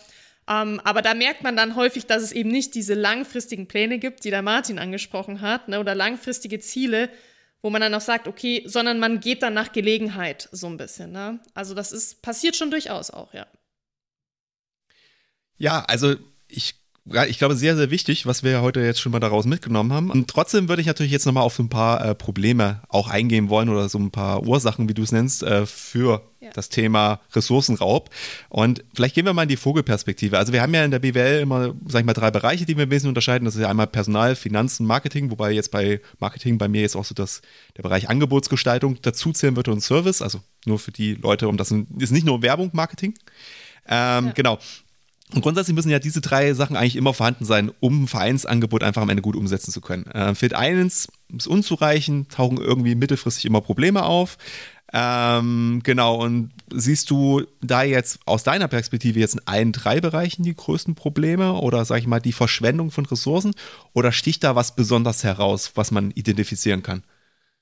Ähm, 0.48 0.80
aber 0.84 1.00
da 1.00 1.14
merkt 1.14 1.42
man 1.42 1.56
dann 1.56 1.74
häufig, 1.74 2.06
dass 2.06 2.22
es 2.22 2.32
eben 2.32 2.50
nicht 2.50 2.74
diese 2.74 2.94
langfristigen 2.94 3.66
Pläne 3.66 3.98
gibt, 3.98 4.24
die 4.24 4.30
der 4.30 4.42
Martin 4.42 4.78
angesprochen 4.78 5.40
hat, 5.40 5.68
ne, 5.68 5.80
oder 5.80 5.94
langfristige 5.94 6.60
Ziele, 6.60 7.08
wo 7.62 7.70
man 7.70 7.80
dann 7.80 7.94
auch 7.94 8.02
sagt, 8.02 8.28
okay, 8.28 8.62
sondern 8.66 8.98
man 8.98 9.20
geht 9.20 9.42
dann 9.42 9.54
nach 9.54 9.72
Gelegenheit 9.72 10.50
so 10.52 10.66
ein 10.66 10.76
bisschen. 10.76 11.12
Ne? 11.12 11.40
Also 11.54 11.74
das 11.74 11.92
ist 11.92 12.20
passiert 12.20 12.56
schon 12.56 12.70
durchaus 12.70 13.10
auch, 13.10 13.32
ja. 13.32 13.46
Ja, 15.56 15.82
also 15.84 16.16
ich 16.46 16.74
ich 17.28 17.38
glaube, 17.38 17.54
sehr, 17.54 17.76
sehr 17.76 17.90
wichtig, 17.90 18.24
was 18.24 18.42
wir 18.42 18.62
heute 18.62 18.80
jetzt 18.80 18.98
schon 18.98 19.12
mal 19.12 19.20
daraus 19.20 19.44
mitgenommen 19.44 19.92
haben. 19.92 20.10
Und 20.10 20.28
trotzdem 20.28 20.70
würde 20.70 20.80
ich 20.80 20.86
natürlich 20.86 21.12
jetzt 21.12 21.26
nochmal 21.26 21.42
auf 21.42 21.54
so 21.54 21.62
ein 21.62 21.68
paar 21.68 22.02
äh, 22.02 22.14
Probleme 22.14 22.80
auch 22.88 23.08
eingehen 23.08 23.50
wollen 23.50 23.68
oder 23.68 23.90
so 23.90 23.98
ein 23.98 24.10
paar 24.10 24.46
Ursachen, 24.46 24.88
wie 24.88 24.94
du 24.94 25.02
es 25.02 25.12
nennst, 25.12 25.42
äh, 25.42 25.66
für 25.66 26.22
ja. 26.40 26.48
das 26.54 26.70
Thema 26.70 27.20
Ressourcenraub. 27.34 28.08
Und 28.48 28.84
vielleicht 28.94 29.14
gehen 29.14 29.26
wir 29.26 29.34
mal 29.34 29.42
in 29.42 29.50
die 29.50 29.58
Vogelperspektive. 29.58 30.38
Also 30.38 30.54
wir 30.54 30.62
haben 30.62 30.72
ja 30.72 30.82
in 30.82 30.90
der 30.90 30.98
BWL 30.98 31.40
immer, 31.42 31.74
sag 31.86 32.00
ich 32.00 32.06
mal, 32.06 32.14
drei 32.14 32.30
Bereiche, 32.30 32.64
die 32.64 32.74
wir 32.74 32.86
ein 32.86 32.88
bisschen 32.88 33.10
unterscheiden. 33.10 33.44
Das 33.44 33.54
ist 33.54 33.60
ja 33.60 33.68
einmal 33.68 33.86
Personal, 33.86 34.34
Finanzen, 34.34 34.86
Marketing, 34.86 35.30
wobei 35.30 35.52
jetzt 35.52 35.70
bei 35.70 36.00
Marketing 36.20 36.56
bei 36.56 36.68
mir 36.68 36.80
jetzt 36.80 36.96
auch 36.96 37.04
so 37.04 37.14
das, 37.14 37.42
der 37.76 37.82
Bereich 37.82 38.08
Angebotsgestaltung 38.08 39.02
dazuzählen 39.02 39.56
wird 39.56 39.68
und 39.68 39.82
Service, 39.82 40.22
also 40.22 40.40
Nur 40.64 40.78
für 40.78 40.92
die 40.92 41.16
Leute, 41.16 41.48
um 41.48 41.58
das 41.58 41.70
ist 41.70 42.12
nicht 42.12 42.24
nur 42.24 42.40
Werbung, 42.40 42.70
Marketing. 42.72 43.12
Ähm, 43.86 44.26
ja. 44.26 44.32
Genau. 44.32 44.58
Und 45.32 45.40
grundsätzlich 45.40 45.74
müssen 45.74 45.90
ja 45.90 45.98
diese 45.98 46.20
drei 46.20 46.52
Sachen 46.52 46.76
eigentlich 46.76 46.96
immer 46.96 47.14
vorhanden 47.14 47.44
sein, 47.44 47.72
um 47.80 48.04
ein 48.04 48.08
Vereinsangebot 48.08 48.82
einfach 48.82 49.02
am 49.02 49.08
Ende 49.08 49.22
gut 49.22 49.36
umsetzen 49.36 49.72
zu 49.72 49.80
können. 49.80 50.06
Äh, 50.06 50.34
fehlt 50.34 50.54
eines, 50.54 51.08
ist 51.34 51.46
unzureichend, 51.46 52.30
tauchen 52.30 52.58
irgendwie 52.58 52.94
mittelfristig 52.94 53.46
immer 53.46 53.62
Probleme 53.62 54.04
auf. 54.04 54.36
Ähm, 54.92 55.80
genau, 55.82 56.22
und 56.22 56.52
siehst 56.72 57.10
du 57.10 57.42
da 57.62 57.82
jetzt 57.82 58.20
aus 58.26 58.44
deiner 58.44 58.68
Perspektive 58.68 59.18
jetzt 59.18 59.34
in 59.34 59.40
allen 59.46 59.72
drei 59.72 60.00
Bereichen 60.00 60.44
die 60.44 60.54
größten 60.54 60.94
Probleme 60.94 61.54
oder 61.54 61.84
sag 61.84 61.98
ich 61.98 62.06
mal 62.06 62.20
die 62.20 62.32
Verschwendung 62.32 62.92
von 62.92 63.06
Ressourcen 63.06 63.54
oder 63.92 64.12
sticht 64.12 64.44
da 64.44 64.54
was 64.54 64.76
besonders 64.76 65.24
heraus, 65.24 65.72
was 65.74 65.90
man 65.90 66.12
identifizieren 66.12 66.84
kann? 66.84 67.02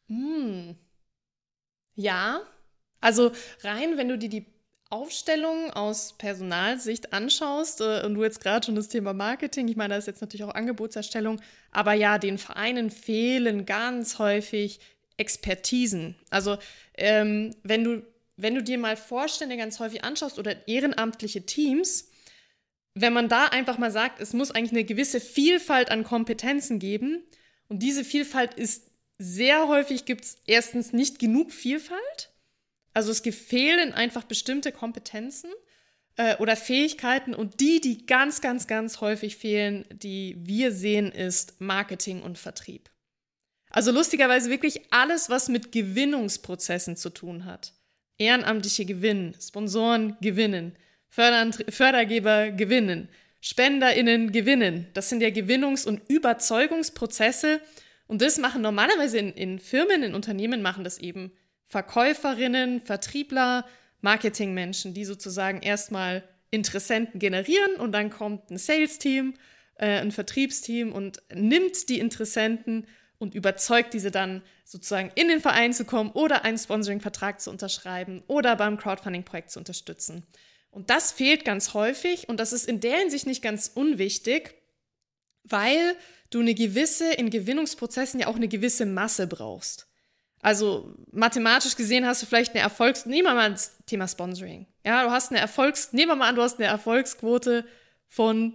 Hm. 0.09 0.75
Ja, 1.95 2.41
also 3.01 3.33
rein, 3.63 3.97
wenn 3.97 4.09
du 4.09 4.19
dir 4.19 4.29
die 4.29 4.52
Aufstellung 4.93 5.71
aus 5.71 6.13
Personalsicht 6.19 7.15
anschaust 7.15 7.81
äh, 7.81 8.03
und 8.05 8.15
du 8.15 8.23
jetzt 8.23 8.41
gerade 8.41 8.67
schon 8.67 8.75
das 8.75 8.89
Thema 8.89 9.15
Marketing, 9.15 9.67
ich 9.69 9.77
meine, 9.77 9.95
da 9.95 9.99
ist 9.99 10.07
jetzt 10.07 10.21
natürlich 10.21 10.45
auch 10.45 10.55
Angebotserstellung, 10.55 11.41
aber 11.71 11.95
ja, 11.95 12.19
den 12.19 12.37
Vereinen 12.37 12.91
fehlen 12.91 13.65
ganz 13.65 14.19
häufig 14.19 14.81
Expertisen. 15.17 16.15
Also 16.29 16.59
ähm, 16.95 17.55
wenn, 17.63 17.85
du, 17.85 18.03
wenn 18.37 18.55
du 18.55 18.63
dir 18.63 18.77
mal 18.77 18.97
Vorstände 18.99 19.57
ganz 19.57 19.81
häufig 19.81 20.05
anschaust 20.05 20.39
oder 20.39 20.69
ehrenamtliche 20.69 21.47
Teams, 21.47 22.11
wenn 22.95 23.15
man 23.15 23.31
da 23.31 23.47
einfach 23.47 23.79
mal 23.79 23.91
sagt, 23.91 24.21
es 24.21 24.35
muss 24.35 24.51
eigentlich 24.51 24.73
eine 24.73 24.85
gewisse 24.85 25.21
Vielfalt 25.21 25.91
an 25.91 26.05
Kompetenzen 26.05 26.79
geben 26.79 27.23
und 27.69 27.79
diese 27.83 28.05
Vielfalt 28.05 28.53
ist 28.55 28.91
sehr 29.19 29.69
häufig 29.69 30.05
gibt 30.05 30.25
es 30.25 30.39
erstens 30.47 30.93
nicht 30.93 31.19
genug 31.19 31.53
Vielfalt. 31.53 32.32
Also 32.95 33.11
es 33.11 33.21
fehlen 33.21 33.93
einfach 33.93 34.25
bestimmte 34.25 34.73
Kompetenzen 34.73 35.51
äh, 36.17 36.37
oder 36.37 36.57
Fähigkeiten 36.57 37.35
und 37.35 37.61
die, 37.61 37.81
die 37.81 38.07
ganz, 38.07 38.41
ganz, 38.41 38.67
ganz 38.67 39.01
häufig 39.01 39.37
fehlen, 39.37 39.85
die 39.91 40.37
wir 40.39 40.73
sehen, 40.73 41.11
ist 41.11 41.61
Marketing 41.61 42.23
und 42.23 42.39
Vertrieb. 42.39 42.91
Also 43.71 43.91
lustigerweise 43.91 44.51
wirklich 44.51 44.93
alles, 44.93 45.31
was 45.31 45.49
mit 45.49 45.73
Gewinnungsprozessen 45.73 46.97
zu 46.97 47.09
tun 47.09 47.47
hat. 47.47 47.73
Ehrenamtliche 48.19 48.85
gewinnen, 48.85 49.35
Sponsoren 49.41 50.17
gewinnen, 50.21 50.77
Fördergeber 51.09 52.51
gewinnen, 52.51 53.09
SpenderInnen 53.41 54.31
gewinnen. 54.31 54.89
Das 54.93 55.09
sind 55.09 55.23
ja 55.23 55.29
Gewinnungs- 55.29 55.87
und 55.87 56.03
Überzeugungsprozesse. 56.09 57.61
Und 58.07 58.21
das 58.21 58.39
machen 58.39 58.61
normalerweise 58.61 59.19
in, 59.19 59.33
in 59.33 59.59
Firmen, 59.59 60.03
in 60.03 60.15
Unternehmen 60.15 60.61
machen 60.61 60.85
das 60.85 60.99
eben 60.99 61.33
Verkäuferinnen, 61.73 62.83
Vertriebler, 62.83 63.65
Marketingmenschen, 64.03 64.93
die 64.93 65.07
sozusagen 65.07 65.63
erstmal 65.63 66.23
Interessenten 66.51 67.19
generieren 67.19 67.77
und 67.77 67.93
dann 67.93 68.11
kommt 68.11 68.51
ein 68.51 68.59
Sales-Team, 68.59 69.33
äh, 69.77 70.01
ein 70.01 70.13
Vertriebsteam 70.13 70.93
und 70.93 71.23
nimmt 71.33 71.89
die 71.89 71.99
Interessenten 71.99 72.87
und 73.17 73.35
überzeugt 73.35 73.95
diese 73.95 74.11
dann 74.11 74.43
sozusagen 74.67 75.13
in 75.15 75.29
den 75.29 75.41
Verein 75.41 75.73
zu 75.73 75.87
kommen 75.87 76.11
oder 76.11 76.45
einen 76.45 76.59
Sponsoring-Vertrag 76.59 77.41
zu 77.41 77.49
unterschreiben 77.49 78.23
oder 78.27 78.55
beim 78.55 78.77
Crowdfunding-Projekt 78.77 79.51
zu 79.51 79.59
unterstützen. 79.59 80.27
Und 80.71 80.91
das 80.91 81.11
fehlt 81.11 81.47
ganz 81.47 81.73
häufig 81.73 82.29
und 82.29 82.39
das 82.39 82.53
ist 82.53 82.69
in 82.69 82.81
der 82.81 82.99
Hinsicht 82.99 83.27
nicht 83.27 83.41
ganz 83.41 83.71
unwichtig, 83.75 84.57
weil 85.43 85.97
du 86.29 86.41
eine 86.41 86.53
gewisse, 86.53 87.15
in 87.15 87.31
Gewinnungsprozessen 87.31 88.21
ja 88.21 88.27
auch 88.27 88.37
eine 88.37 88.49
gewisse 88.49 88.85
Masse 88.85 89.27
brauchst. 89.27 89.87
Also 90.43 90.93
mathematisch 91.13 91.77
gesehen 91.77 92.05
hast 92.05 92.21
du 92.21 92.27
vielleicht 92.27 92.53
eine 92.53 92.61
Erfolgs-, 92.61 93.07
nehmen 93.07 93.29
wir 93.29 93.35
mal 93.35 93.51
das 93.51 93.79
Thema 93.87 94.09
Sponsoring. 94.09 94.67
Ja, 94.85 95.05
du 95.05 95.11
hast 95.11 95.31
eine 95.31 95.41
Erfolgs-, 95.41 95.93
nehmen 95.93 96.11
wir 96.11 96.17
mal 96.17 96.29
an, 96.29 96.35
du 96.35 96.43
hast 96.43 96.59
eine 96.59 96.69
Erfolgsquote 96.69 97.65
von 98.09 98.55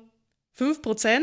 5%. 0.60 1.22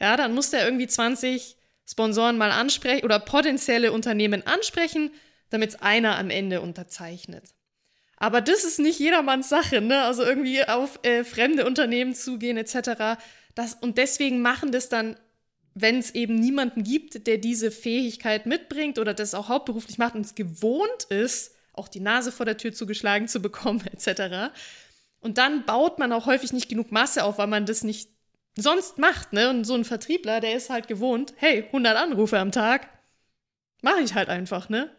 Ja, 0.00 0.16
dann 0.16 0.34
musst 0.34 0.52
du 0.52 0.58
ja 0.58 0.64
irgendwie 0.64 0.88
20 0.88 1.56
Sponsoren 1.88 2.36
mal 2.36 2.50
ansprechen 2.50 3.04
oder 3.04 3.20
potenzielle 3.20 3.92
Unternehmen 3.92 4.44
ansprechen, 4.46 5.12
damit 5.50 5.82
einer 5.82 6.18
am 6.18 6.30
Ende 6.30 6.60
unterzeichnet. 6.60 7.54
Aber 8.16 8.40
das 8.40 8.64
ist 8.64 8.78
nicht 8.78 8.98
jedermanns 8.98 9.48
Sache, 9.48 9.80
ne? 9.80 10.02
Also 10.02 10.22
irgendwie 10.22 10.64
auf 10.64 10.98
äh, 11.02 11.24
fremde 11.24 11.66
Unternehmen 11.66 12.14
zugehen 12.14 12.56
etc. 12.56 13.20
Das, 13.54 13.74
und 13.74 13.98
deswegen 13.98 14.42
machen 14.42 14.72
das 14.72 14.88
dann, 14.88 15.16
wenn 15.74 15.98
es 15.98 16.14
eben 16.14 16.34
niemanden 16.34 16.84
gibt, 16.84 17.26
der 17.26 17.38
diese 17.38 17.70
Fähigkeit 17.70 18.46
mitbringt 18.46 18.98
oder 18.98 19.14
das 19.14 19.34
auch 19.34 19.48
hauptberuflich 19.48 19.98
macht 19.98 20.14
und 20.14 20.26
es 20.26 20.34
gewohnt 20.34 21.04
ist, 21.08 21.54
auch 21.72 21.88
die 21.88 22.00
Nase 22.00 22.32
vor 22.32 22.46
der 22.46 22.58
Tür 22.58 22.72
zugeschlagen 22.72 23.28
zu 23.28 23.40
bekommen 23.40 23.82
etc. 23.92 24.52
Und 25.20 25.38
dann 25.38 25.64
baut 25.64 25.98
man 25.98 26.12
auch 26.12 26.26
häufig 26.26 26.52
nicht 26.52 26.68
genug 26.68 26.92
Masse 26.92 27.24
auf, 27.24 27.38
weil 27.38 27.46
man 27.46 27.66
das 27.66 27.84
nicht 27.84 28.10
sonst 28.56 28.98
macht, 28.98 29.32
ne? 29.32 29.48
Und 29.48 29.64
so 29.64 29.74
ein 29.74 29.84
Vertriebler, 29.84 30.40
der 30.40 30.54
ist 30.54 30.68
halt 30.68 30.88
gewohnt, 30.88 31.32
hey, 31.36 31.64
100 31.66 31.96
Anrufe 31.96 32.38
am 32.38 32.52
Tag, 32.52 32.88
mache 33.80 34.00
ich 34.00 34.14
halt 34.14 34.28
einfach, 34.28 34.68
ne? 34.68 34.90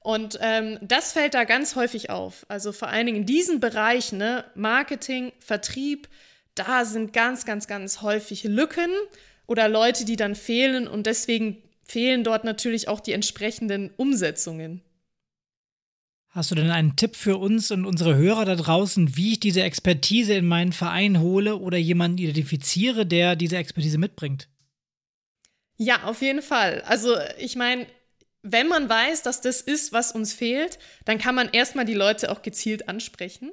Und 0.00 0.38
ähm, 0.42 0.78
das 0.82 1.12
fällt 1.12 1.32
da 1.32 1.44
ganz 1.44 1.76
häufig 1.76 2.10
auf. 2.10 2.44
Also 2.48 2.72
vor 2.72 2.88
allen 2.88 3.06
Dingen 3.06 3.18
in 3.18 3.26
diesen 3.26 3.58
Bereichen, 3.60 4.18
ne? 4.18 4.44
Marketing, 4.54 5.32
Vertrieb, 5.38 6.08
da 6.54 6.84
sind 6.84 7.14
ganz, 7.14 7.46
ganz, 7.46 7.66
ganz 7.66 8.02
häufig 8.02 8.44
Lücken 8.44 8.90
oder 9.46 9.68
Leute, 9.68 10.04
die 10.04 10.16
dann 10.16 10.34
fehlen 10.34 10.88
und 10.88 11.06
deswegen 11.06 11.62
fehlen 11.82 12.24
dort 12.24 12.44
natürlich 12.44 12.88
auch 12.88 13.00
die 13.00 13.12
entsprechenden 13.12 13.90
Umsetzungen. 13.96 14.82
Hast 16.28 16.50
du 16.50 16.56
denn 16.56 16.70
einen 16.70 16.96
Tipp 16.96 17.14
für 17.14 17.36
uns 17.36 17.70
und 17.70 17.86
unsere 17.86 18.16
Hörer 18.16 18.44
da 18.44 18.56
draußen, 18.56 19.16
wie 19.16 19.32
ich 19.32 19.40
diese 19.40 19.62
Expertise 19.62 20.34
in 20.34 20.46
meinen 20.46 20.72
Verein 20.72 21.20
hole 21.20 21.56
oder 21.56 21.78
jemanden 21.78 22.18
identifiziere, 22.18 23.06
der 23.06 23.36
diese 23.36 23.56
Expertise 23.56 23.98
mitbringt? 23.98 24.48
Ja, 25.76 26.04
auf 26.04 26.22
jeden 26.22 26.42
Fall. 26.42 26.82
Also 26.86 27.16
ich 27.38 27.54
meine, 27.54 27.86
wenn 28.42 28.66
man 28.66 28.88
weiß, 28.88 29.22
dass 29.22 29.42
das 29.42 29.60
ist, 29.60 29.92
was 29.92 30.12
uns 30.12 30.32
fehlt, 30.32 30.78
dann 31.04 31.18
kann 31.18 31.36
man 31.36 31.50
erstmal 31.50 31.84
die 31.84 31.94
Leute 31.94 32.32
auch 32.32 32.42
gezielt 32.42 32.88
ansprechen. 32.88 33.52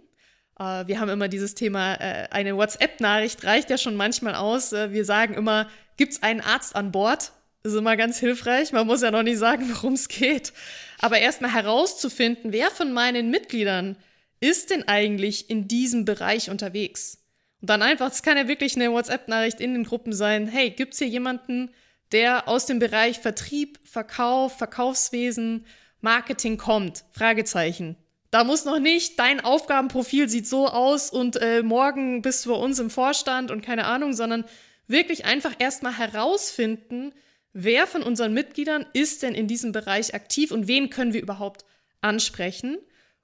Äh, 0.61 0.87
wir 0.87 0.99
haben 0.99 1.09
immer 1.09 1.27
dieses 1.27 1.55
Thema, 1.55 1.95
äh, 1.95 2.27
eine 2.29 2.55
WhatsApp-Nachricht 2.55 3.43
reicht 3.43 3.69
ja 3.69 3.77
schon 3.77 3.95
manchmal 3.95 4.35
aus. 4.35 4.71
Äh, 4.73 4.91
wir 4.91 5.05
sagen 5.05 5.33
immer, 5.33 5.67
gibt 5.97 6.13
es 6.13 6.23
einen 6.23 6.41
Arzt 6.41 6.75
an 6.75 6.91
Bord? 6.91 7.31
ist 7.63 7.75
immer 7.75 7.95
ganz 7.95 8.17
hilfreich. 8.17 8.71
Man 8.71 8.87
muss 8.87 9.03
ja 9.03 9.11
noch 9.11 9.21
nicht 9.21 9.37
sagen, 9.37 9.69
worum 9.73 9.93
es 9.93 10.07
geht. 10.07 10.51
Aber 10.99 11.19
erstmal 11.19 11.53
herauszufinden, 11.53 12.51
wer 12.51 12.71
von 12.71 12.91
meinen 12.91 13.29
Mitgliedern 13.29 13.97
ist 14.39 14.71
denn 14.71 14.87
eigentlich 14.87 15.49
in 15.49 15.67
diesem 15.67 16.05
Bereich 16.05 16.49
unterwegs? 16.49 17.19
Und 17.61 17.69
dann 17.69 17.83
einfach, 17.83 18.09
es 18.11 18.23
kann 18.23 18.37
ja 18.37 18.47
wirklich 18.47 18.75
eine 18.75 18.91
WhatsApp-Nachricht 18.91 19.59
in 19.59 19.75
den 19.75 19.83
Gruppen 19.83 20.13
sein. 20.13 20.47
Hey, 20.47 20.71
gibt's 20.71 20.97
hier 20.97 21.07
jemanden, 21.07 21.69
der 22.11 22.47
aus 22.47 22.65
dem 22.65 22.79
Bereich 22.79 23.19
Vertrieb, 23.19 23.79
Verkauf, 23.83 24.57
Verkaufswesen, 24.57 25.67
Marketing 26.01 26.57
kommt? 26.57 27.03
Fragezeichen. 27.11 27.95
Da 28.31 28.45
muss 28.45 28.63
noch 28.63 28.79
nicht, 28.79 29.19
dein 29.19 29.41
Aufgabenprofil 29.41 30.29
sieht 30.29 30.47
so 30.47 30.67
aus 30.67 31.09
und 31.09 31.35
äh, 31.35 31.63
morgen 31.63 32.21
bist 32.21 32.45
du 32.45 32.51
bei 32.51 32.55
uns 32.55 32.79
im 32.79 32.89
Vorstand 32.89 33.51
und 33.51 33.61
keine 33.61 33.85
Ahnung, 33.85 34.13
sondern 34.13 34.45
wirklich 34.87 35.25
einfach 35.25 35.53
erstmal 35.59 35.97
herausfinden, 35.97 37.13
wer 37.51 37.87
von 37.87 38.03
unseren 38.03 38.33
Mitgliedern 38.33 38.85
ist 38.93 39.23
denn 39.23 39.35
in 39.35 39.47
diesem 39.47 39.73
Bereich 39.73 40.13
aktiv 40.13 40.51
und 40.51 40.67
wen 40.67 40.89
können 40.89 41.11
wir 41.11 41.21
überhaupt 41.21 41.65
ansprechen 41.99 42.77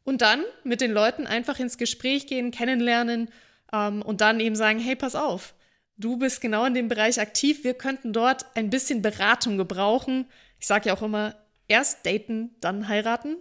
und 0.04 0.22
dann 0.22 0.44
mit 0.66 0.82
den 0.82 0.92
Leuten 0.92 1.26
einfach 1.26 1.58
ins 1.60 1.78
Gespräch 1.78 2.28
gehen, 2.28 2.52
kennenlernen 2.52 3.30
ähm, 3.72 4.02
und 4.02 4.20
dann 4.20 4.42
eben 4.42 4.58
sagen, 4.58 4.80
hey, 4.80 4.98
pass 4.98 5.16
auf, 5.16 5.54
du 5.96 6.18
bist 6.18 6.42
genau 6.42 6.66
in 6.66 6.74
dem 6.74 6.90
Bereich 6.90 7.22
aktiv, 7.22 7.64
wir 7.64 7.76
könnten 7.76 8.12
dort 8.12 8.46
ein 8.58 8.70
bisschen 8.70 9.02
Beratung 9.02 9.58
gebrauchen. 9.58 10.28
Ich 10.60 10.68
sage 10.68 10.90
ja 10.90 10.98
auch 10.98 11.02
immer, 11.02 11.36
erst 11.68 12.06
daten, 12.06 12.56
dann 12.62 12.88
heiraten. 12.88 13.38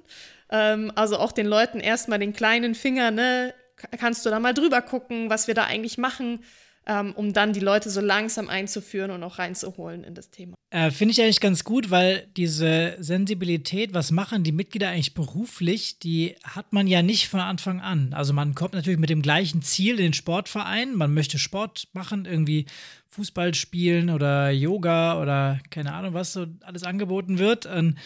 Ähm, 0.50 0.92
also 0.94 1.18
auch 1.18 1.32
den 1.32 1.46
Leuten 1.46 1.80
erstmal 1.80 2.18
den 2.18 2.32
kleinen 2.32 2.74
Finger, 2.74 3.10
ne, 3.10 3.54
kannst 3.98 4.24
du 4.24 4.30
da 4.30 4.40
mal 4.40 4.54
drüber 4.54 4.82
gucken, 4.82 5.30
was 5.30 5.48
wir 5.48 5.54
da 5.54 5.64
eigentlich 5.64 5.98
machen 5.98 6.40
ähm, 6.87 7.12
um 7.12 7.33
dann 7.33 7.53
die 7.53 7.61
Leute 7.61 7.90
so 7.90 8.01
langsam 8.01 8.49
einzuführen 8.49 9.11
und 9.11 9.22
auch 9.22 9.38
reinzuholen 9.38 10.05
in 10.05 10.14
das 10.14 10.31
Thema. 10.31 10.55
Äh, 10.70 10.90
Finde 10.90 11.12
ich 11.12 11.20
eigentlich 11.20 11.40
ganz 11.40 11.64
gut, 11.64 11.90
weil 11.90 12.29
diese 12.37 12.96
Sensibilität, 12.99 13.92
was 13.92 14.11
machen 14.11 14.44
die 14.44 14.53
Mitglieder 14.53 14.88
eigentlich 14.88 15.14
beruflich, 15.14 15.99
die 15.99 16.37
hat 16.44 16.72
man 16.72 16.87
ja 16.87 17.03
nicht 17.03 17.29
von 17.29 17.40
Anfang 17.40 17.81
an. 17.81 18.12
Also 18.12 18.33
man 18.33 18.55
kommt 18.55 18.75
natürlich 18.75 18.99
mit 18.99 19.11
dem 19.11 19.22
gleichen 19.22 19.62
Ziel 19.62 19.96
in 19.96 20.07
den 20.07 20.12
Sportverein, 20.12 20.94
man 20.94 21.12
möchte 21.12 21.38
Sport 21.38 21.88
machen, 21.92 22.25
irgendwie 22.25 22.66
Fußball 23.09 23.55
spielen 23.55 24.11
oder 24.11 24.51
Yoga 24.51 25.20
oder 25.20 25.61
keine 25.70 25.92
Ahnung, 25.92 26.14
was 26.14 26.33
so 26.33 26.46
alles 26.61 26.85
angeboten 26.85 27.38
wird. 27.38 27.66
Und 27.66 27.96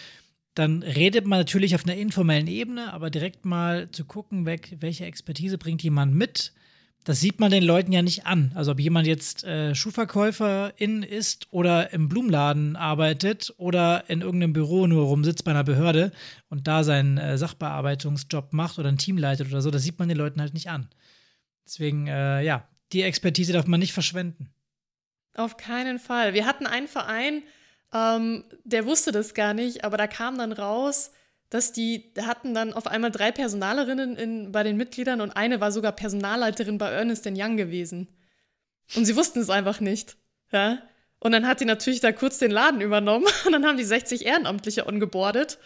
dann 0.54 0.82
redet 0.82 1.26
man 1.26 1.38
natürlich 1.38 1.74
auf 1.74 1.84
einer 1.84 1.96
informellen 1.96 2.46
Ebene, 2.46 2.92
aber 2.92 3.10
direkt 3.10 3.44
mal 3.44 3.90
zu 3.90 4.04
gucken, 4.04 4.46
welche 4.46 5.04
Expertise 5.04 5.58
bringt 5.58 5.82
jemand 5.82 6.14
mit 6.14 6.52
das 7.04 7.20
sieht 7.20 7.40
man 7.40 7.50
den 7.50 7.62
Leuten 7.62 7.92
ja 7.92 8.02
nicht 8.02 8.26
an. 8.26 8.52
Also 8.54 8.72
ob 8.72 8.80
jemand 8.80 9.06
jetzt 9.06 9.44
äh, 9.44 9.74
Schuhverkäuferin 9.74 11.02
ist 11.02 11.46
oder 11.50 11.92
im 11.92 12.08
Blumenladen 12.08 12.76
arbeitet 12.76 13.54
oder 13.56 14.04
in 14.08 14.20
irgendeinem 14.20 14.52
Büro 14.52 14.86
nur 14.86 15.06
rumsitzt 15.06 15.44
bei 15.44 15.50
einer 15.52 15.64
Behörde 15.64 16.12
und 16.50 16.66
da 16.68 16.84
seinen 16.84 17.16
äh, 17.16 17.38
Sachbearbeitungsjob 17.38 18.52
macht 18.52 18.78
oder 18.78 18.88
ein 18.88 18.98
Team 18.98 19.16
leitet 19.16 19.48
oder 19.48 19.62
so, 19.62 19.70
das 19.70 19.82
sieht 19.82 19.98
man 19.98 20.08
den 20.08 20.18
Leuten 20.18 20.40
halt 20.40 20.54
nicht 20.54 20.68
an. 20.68 20.88
Deswegen, 21.64 22.06
äh, 22.06 22.42
ja, 22.42 22.68
die 22.92 23.02
Expertise 23.02 23.52
darf 23.52 23.66
man 23.66 23.80
nicht 23.80 23.92
verschwenden. 23.92 24.50
Auf 25.34 25.56
keinen 25.56 25.98
Fall. 25.98 26.34
Wir 26.34 26.44
hatten 26.44 26.66
einen 26.66 26.88
Verein, 26.88 27.42
ähm, 27.94 28.44
der 28.64 28.84
wusste 28.84 29.12
das 29.12 29.34
gar 29.34 29.54
nicht, 29.54 29.84
aber 29.84 29.96
da 29.96 30.06
kam 30.06 30.36
dann 30.36 30.52
raus, 30.52 31.12
dass 31.50 31.72
die 31.72 32.12
hatten 32.22 32.54
dann 32.54 32.72
auf 32.72 32.86
einmal 32.86 33.10
drei 33.10 33.32
Personalerinnen 33.32 34.16
in, 34.16 34.52
bei 34.52 34.62
den 34.62 34.76
Mitgliedern 34.76 35.20
und 35.20 35.32
eine 35.32 35.60
war 35.60 35.72
sogar 35.72 35.92
Personalleiterin 35.92 36.78
bei 36.78 36.88
Ernest 36.90 37.26
Young 37.26 37.56
gewesen. 37.56 38.08
Und 38.94 39.04
sie 39.04 39.16
wussten 39.16 39.40
es 39.40 39.50
einfach 39.50 39.80
nicht. 39.80 40.16
Ja? 40.52 40.78
Und 41.18 41.32
dann 41.32 41.46
hat 41.46 41.60
die 41.60 41.64
natürlich 41.64 42.00
da 42.00 42.12
kurz 42.12 42.38
den 42.38 42.52
Laden 42.52 42.80
übernommen 42.80 43.26
und 43.46 43.52
dann 43.52 43.66
haben 43.66 43.76
die 43.76 43.84
60 43.84 44.26
Ehrenamtliche 44.26 44.86
ongeboardet, 44.86 45.58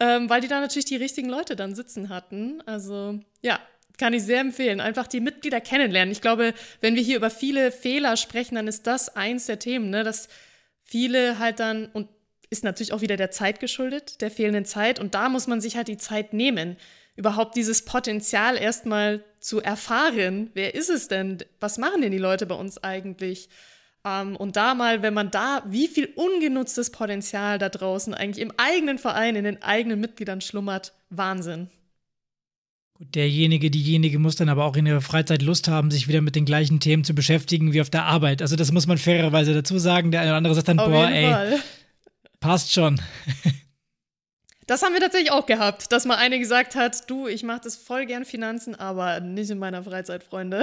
ähm, 0.00 0.30
weil 0.30 0.40
die 0.40 0.48
da 0.48 0.60
natürlich 0.60 0.86
die 0.86 0.96
richtigen 0.96 1.28
Leute 1.28 1.56
dann 1.56 1.74
sitzen 1.74 2.08
hatten. 2.08 2.62
Also 2.66 3.18
ja, 3.42 3.58
kann 3.98 4.14
ich 4.14 4.22
sehr 4.22 4.40
empfehlen. 4.40 4.80
Einfach 4.80 5.08
die 5.08 5.20
Mitglieder 5.20 5.60
kennenlernen. 5.60 6.12
Ich 6.12 6.20
glaube, 6.20 6.54
wenn 6.80 6.94
wir 6.94 7.02
hier 7.02 7.16
über 7.16 7.30
viele 7.30 7.72
Fehler 7.72 8.16
sprechen, 8.16 8.54
dann 8.54 8.68
ist 8.68 8.86
das 8.86 9.14
eins 9.16 9.46
der 9.46 9.58
Themen, 9.58 9.90
ne? 9.90 10.04
dass 10.04 10.28
viele 10.82 11.38
halt 11.38 11.60
dann, 11.60 11.86
und 11.92 12.08
ist 12.54 12.64
natürlich 12.64 12.92
auch 12.92 13.00
wieder 13.00 13.16
der 13.16 13.32
Zeit 13.32 13.58
geschuldet, 13.58 14.20
der 14.20 14.30
fehlenden 14.30 14.64
Zeit. 14.64 15.00
Und 15.00 15.14
da 15.14 15.28
muss 15.28 15.48
man 15.48 15.60
sich 15.60 15.76
halt 15.76 15.88
die 15.88 15.98
Zeit 15.98 16.32
nehmen, 16.32 16.76
überhaupt 17.16 17.56
dieses 17.56 17.84
Potenzial 17.84 18.56
erstmal 18.56 19.24
zu 19.40 19.60
erfahren. 19.60 20.50
Wer 20.54 20.74
ist 20.74 20.88
es 20.88 21.08
denn? 21.08 21.38
Was 21.58 21.78
machen 21.78 22.02
denn 22.02 22.12
die 22.12 22.18
Leute 22.18 22.46
bei 22.46 22.54
uns 22.54 22.82
eigentlich? 22.82 23.48
Ähm, 24.06 24.36
und 24.36 24.54
da 24.54 24.74
mal, 24.74 25.02
wenn 25.02 25.14
man 25.14 25.32
da, 25.32 25.64
wie 25.68 25.88
viel 25.88 26.08
ungenutztes 26.14 26.90
Potenzial 26.90 27.58
da 27.58 27.68
draußen 27.68 28.14
eigentlich 28.14 28.42
im 28.42 28.52
eigenen 28.56 28.98
Verein, 28.98 29.34
in 29.34 29.44
den 29.44 29.62
eigenen 29.62 29.98
Mitgliedern 29.98 30.40
schlummert, 30.40 30.92
Wahnsinn. 31.10 31.70
Gut, 32.96 33.12
derjenige, 33.16 33.72
diejenige 33.72 34.20
muss 34.20 34.36
dann 34.36 34.48
aber 34.48 34.64
auch 34.64 34.76
in 34.76 34.86
ihrer 34.86 35.00
Freizeit 35.00 35.42
Lust 35.42 35.66
haben, 35.66 35.90
sich 35.90 36.06
wieder 36.06 36.20
mit 36.20 36.36
den 36.36 36.44
gleichen 36.44 36.78
Themen 36.78 37.02
zu 37.02 37.12
beschäftigen 37.12 37.72
wie 37.72 37.80
auf 37.80 37.90
der 37.90 38.04
Arbeit. 38.04 38.40
Also 38.40 38.54
das 38.54 38.70
muss 38.70 38.86
man 38.86 38.98
fairerweise 38.98 39.52
dazu 39.52 39.78
sagen. 39.78 40.12
Der 40.12 40.20
eine 40.20 40.30
oder 40.30 40.36
andere 40.36 40.54
sagt 40.54 40.68
dann, 40.68 40.78
auf 40.78 40.88
boah, 40.88 41.08
ey, 41.08 41.28
Fall. 41.28 41.60
Passt 42.44 42.74
schon. 42.74 43.00
Das 44.66 44.82
haben 44.82 44.92
wir 44.92 45.00
tatsächlich 45.00 45.30
auch 45.30 45.46
gehabt, 45.46 45.90
dass 45.92 46.04
mal 46.04 46.16
eine 46.16 46.38
gesagt 46.38 46.74
hat, 46.74 47.08
du, 47.08 47.26
ich 47.26 47.42
mache 47.42 47.62
das 47.64 47.74
voll 47.74 48.04
gern 48.04 48.26
Finanzen, 48.26 48.74
aber 48.74 49.20
nicht 49.20 49.48
in 49.48 49.58
meiner 49.58 49.82
Freizeit, 49.82 50.22
Freunde. 50.22 50.62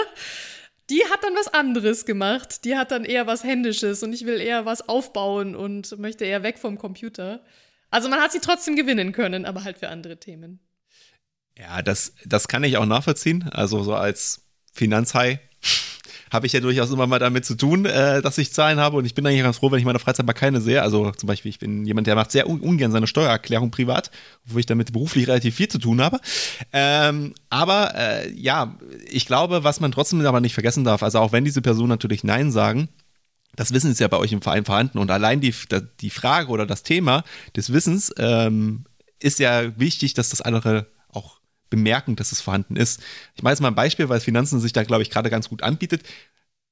Die 0.90 1.02
hat 1.10 1.24
dann 1.24 1.34
was 1.34 1.48
anderes 1.48 2.04
gemacht. 2.04 2.64
Die 2.64 2.76
hat 2.76 2.92
dann 2.92 3.04
eher 3.04 3.26
was 3.26 3.42
Händisches 3.42 4.04
und 4.04 4.12
ich 4.12 4.26
will 4.26 4.40
eher 4.40 4.64
was 4.64 4.88
aufbauen 4.88 5.56
und 5.56 5.98
möchte 5.98 6.24
eher 6.24 6.44
weg 6.44 6.60
vom 6.60 6.78
Computer. 6.78 7.44
Also 7.90 8.08
man 8.08 8.20
hat 8.20 8.30
sie 8.30 8.38
trotzdem 8.38 8.76
gewinnen 8.76 9.10
können, 9.10 9.44
aber 9.44 9.64
halt 9.64 9.78
für 9.78 9.88
andere 9.88 10.18
Themen. 10.18 10.60
Ja, 11.58 11.82
das, 11.82 12.14
das 12.24 12.46
kann 12.46 12.62
ich 12.62 12.76
auch 12.76 12.86
nachvollziehen. 12.86 13.50
Also 13.50 13.82
so 13.82 13.94
als 13.94 14.46
Finanzhai 14.72 15.40
habe 16.32 16.46
ich 16.46 16.54
ja 16.54 16.60
durchaus 16.60 16.90
immer 16.90 17.06
mal 17.06 17.18
damit 17.18 17.44
zu 17.44 17.54
tun, 17.54 17.84
äh, 17.84 18.22
dass 18.22 18.38
ich 18.38 18.52
Zahlen 18.52 18.80
habe 18.80 18.96
und 18.96 19.04
ich 19.04 19.14
bin 19.14 19.26
eigentlich 19.26 19.42
ganz 19.42 19.58
froh, 19.58 19.70
wenn 19.70 19.78
ich 19.78 19.84
meine 19.84 19.98
Freizeit 19.98 20.26
mal 20.26 20.32
keine 20.32 20.62
sehe. 20.62 20.82
Also 20.82 21.10
zum 21.10 21.26
Beispiel, 21.26 21.50
ich 21.50 21.58
bin 21.58 21.84
jemand, 21.84 22.06
der 22.06 22.14
macht 22.14 22.32
sehr 22.32 22.48
un 22.48 22.60
ungern 22.60 22.90
seine 22.90 23.06
Steuererklärung 23.06 23.70
privat, 23.70 24.10
wo 24.46 24.58
ich 24.58 24.66
damit 24.66 24.92
beruflich 24.92 25.28
relativ 25.28 25.54
viel 25.54 25.68
zu 25.68 25.78
tun 25.78 26.00
habe. 26.00 26.20
Ähm, 26.72 27.34
aber 27.50 27.94
äh, 27.94 28.32
ja, 28.32 28.78
ich 29.10 29.26
glaube, 29.26 29.62
was 29.62 29.80
man 29.80 29.92
trotzdem 29.92 30.24
aber 30.24 30.40
nicht 30.40 30.54
vergessen 30.54 30.84
darf, 30.84 31.02
also 31.02 31.18
auch 31.18 31.32
wenn 31.32 31.44
diese 31.44 31.60
Personen 31.60 31.90
natürlich 31.90 32.24
Nein 32.24 32.50
sagen, 32.50 32.88
das 33.54 33.74
Wissen 33.74 33.92
ist 33.92 34.00
ja 34.00 34.08
bei 34.08 34.16
euch 34.16 34.32
im 34.32 34.40
Verein 34.40 34.64
vorhanden 34.64 34.96
und 34.98 35.10
allein 35.10 35.42
die, 35.42 35.54
die 36.00 36.10
Frage 36.10 36.48
oder 36.48 36.64
das 36.64 36.82
Thema 36.82 37.24
des 37.54 37.74
Wissens 37.74 38.10
ähm, 38.16 38.86
ist 39.20 39.38
ja 39.38 39.78
wichtig, 39.78 40.14
dass 40.14 40.30
das 40.30 40.40
andere 40.40 40.86
bemerken, 41.72 42.14
dass 42.14 42.30
es 42.30 42.40
vorhanden 42.40 42.76
ist. 42.76 43.02
Ich 43.34 43.42
mache 43.42 43.52
jetzt 43.52 43.60
mal 43.60 43.68
ein 43.68 43.74
Beispiel, 43.74 44.08
weil 44.08 44.20
Finanzen 44.20 44.60
sich 44.60 44.72
da, 44.72 44.84
glaube 44.84 45.02
ich, 45.02 45.10
gerade 45.10 45.30
ganz 45.30 45.48
gut 45.48 45.62
anbietet. 45.62 46.02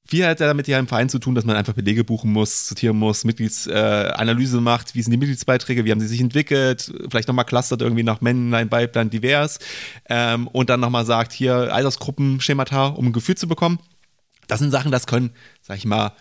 Viel 0.07 0.27
hat 0.27 0.41
ja 0.41 0.47
damit 0.47 0.67
ja 0.69 0.79
im 0.79 0.89
Verein 0.89 1.09
zu 1.09 1.19
tun, 1.19 1.35
dass 1.35 1.45
man 1.45 1.57
einfach 1.57 1.75
Belege 1.75 2.05
buchen 2.05 2.33
muss, 2.33 2.69
sortieren 2.69 2.97
muss, 2.97 3.25
Mitgliedsanalyse 3.25 4.59
äh, 4.59 4.61
macht, 4.61 4.95
wie 4.95 5.03
sind 5.03 5.13
die 5.13 5.19
Mitgliedsbeiträge, 5.19 5.85
wie 5.85 5.91
haben 5.91 6.01
sie 6.01 6.09
sich 6.09 6.21
entwickelt, 6.21 6.93
vielleicht 7.11 7.29
nochmal 7.29 7.45
clustert 7.45 7.83
irgendwie 7.83 8.03
nach 8.03 8.21
Männlein, 8.21 8.71
Weiblein, 8.71 9.11
divers 9.11 9.59
ähm, 10.09 10.49
und 10.49 10.71
dann 10.71 10.81
nochmal 10.81 11.07
sagt, 11.07 11.33
hier 11.33 11.73
Altersgruppen, 11.73 12.41
Schemata, 12.41 12.87
um 12.87 13.07
ein 13.07 13.13
Gefühl 13.13 13.37
zu 13.37 13.47
bekommen. 13.47 13.79
Das 14.49 14.59
sind 14.59 14.71
Sachen, 14.71 14.91
das 14.91 15.07
können, 15.07 15.31
sag 15.63 15.77
ich 15.77 15.85
mal, 15.85 16.13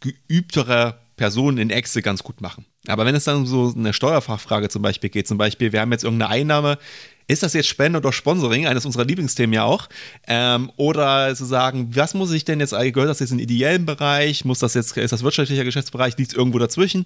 geübtere 0.00 0.98
Personen 1.16 1.58
in 1.58 1.70
Excel 1.70 2.02
ganz 2.02 2.22
gut 2.22 2.40
machen. 2.40 2.64
Aber 2.88 3.04
wenn 3.04 3.14
es 3.14 3.24
dann 3.24 3.46
so 3.46 3.72
eine 3.76 3.92
Steuerfachfrage 3.92 4.68
zum 4.68 4.82
Beispiel 4.82 5.10
geht, 5.10 5.26
zum 5.26 5.38
Beispiel, 5.38 5.72
wir 5.72 5.80
haben 5.80 5.92
jetzt 5.92 6.04
irgendeine 6.04 6.30
Einnahme, 6.30 6.78
ist 7.28 7.42
das 7.42 7.54
jetzt 7.54 7.66
Spende 7.66 7.98
oder 7.98 8.12
Sponsoring, 8.12 8.66
eines 8.66 8.86
unserer 8.86 9.04
Lieblingsthemen 9.04 9.52
ja 9.52 9.64
auch? 9.64 9.88
Ähm, 10.28 10.70
oder 10.76 11.34
zu 11.34 11.44
sagen, 11.44 11.90
was 11.94 12.14
muss 12.14 12.30
ich 12.30 12.44
denn 12.44 12.60
jetzt, 12.60 12.70
gehört 12.70 13.08
das 13.08 13.18
jetzt 13.18 13.32
in 13.32 13.38
den 13.38 13.48
ideellen 13.48 13.84
Bereich? 13.84 14.44
Muss 14.44 14.60
das 14.60 14.74
jetzt, 14.74 14.96
ist 14.96 15.12
das 15.12 15.22
wirtschaftlicher 15.24 15.64
Geschäftsbereich? 15.64 16.16
Liegt 16.18 16.30
es 16.30 16.36
irgendwo 16.36 16.58
dazwischen? 16.58 17.04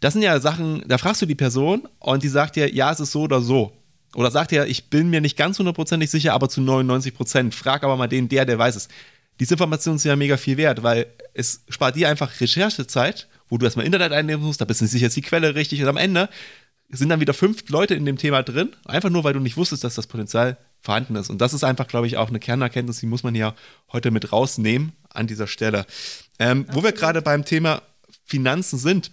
Das 0.00 0.14
sind 0.14 0.22
ja 0.22 0.40
Sachen, 0.40 0.82
da 0.86 0.98
fragst 0.98 1.22
du 1.22 1.26
die 1.26 1.34
Person 1.34 1.86
und 1.98 2.22
die 2.22 2.28
sagt 2.28 2.56
dir, 2.56 2.72
ja, 2.72 2.90
es 2.90 3.00
ist 3.00 3.12
so 3.12 3.22
oder 3.22 3.42
so. 3.42 3.72
Oder 4.14 4.30
sagt 4.30 4.50
dir, 4.50 4.66
ich 4.66 4.90
bin 4.90 5.10
mir 5.10 5.20
nicht 5.20 5.36
ganz 5.36 5.58
hundertprozentig 5.58 6.10
sicher, 6.10 6.32
aber 6.32 6.48
zu 6.48 6.60
99 6.60 7.14
Prozent. 7.14 7.54
Frag 7.54 7.84
aber 7.84 7.96
mal 7.96 8.08
den, 8.08 8.28
der, 8.28 8.44
der 8.44 8.58
weiß 8.58 8.76
es. 8.76 8.88
Diese 9.40 9.54
Informationen 9.54 9.98
sind 9.98 10.08
ja 10.08 10.16
mega 10.16 10.36
viel 10.36 10.56
wert, 10.56 10.82
weil 10.82 11.06
es 11.34 11.64
spart 11.68 11.96
dir 11.96 12.08
einfach 12.08 12.40
Recherchezeit, 12.40 13.28
wo 13.52 13.58
du 13.58 13.66
erstmal 13.66 13.84
Internet 13.84 14.12
einnehmen 14.12 14.42
musst, 14.42 14.62
da 14.62 14.64
bist 14.64 14.80
du 14.80 14.86
nicht 14.86 14.92
sicher, 14.92 15.08
ist 15.08 15.16
die 15.16 15.20
Quelle 15.20 15.54
richtig 15.54 15.82
und 15.82 15.88
am 15.88 15.98
Ende 15.98 16.30
sind 16.88 17.10
dann 17.10 17.20
wieder 17.20 17.34
fünf 17.34 17.68
Leute 17.68 17.94
in 17.94 18.06
dem 18.06 18.16
Thema 18.16 18.42
drin, 18.42 18.70
einfach 18.86 19.10
nur, 19.10 19.24
weil 19.24 19.34
du 19.34 19.40
nicht 19.40 19.58
wusstest, 19.58 19.84
dass 19.84 19.94
das 19.94 20.06
Potenzial 20.06 20.56
vorhanden 20.80 21.16
ist. 21.16 21.28
Und 21.28 21.38
das 21.38 21.52
ist 21.52 21.62
einfach, 21.62 21.86
glaube 21.86 22.06
ich, 22.06 22.16
auch 22.16 22.30
eine 22.30 22.40
Kernerkenntnis, 22.40 23.00
die 23.00 23.06
muss 23.06 23.24
man 23.24 23.34
ja 23.34 23.54
heute 23.92 24.10
mit 24.10 24.32
rausnehmen 24.32 24.92
an 25.10 25.26
dieser 25.26 25.46
Stelle. 25.46 25.84
Ähm, 26.38 26.64
wo 26.72 26.82
wir 26.82 26.92
gerade 26.92 27.20
beim 27.20 27.44
Thema 27.44 27.82
Finanzen 28.24 28.78
sind, 28.78 29.10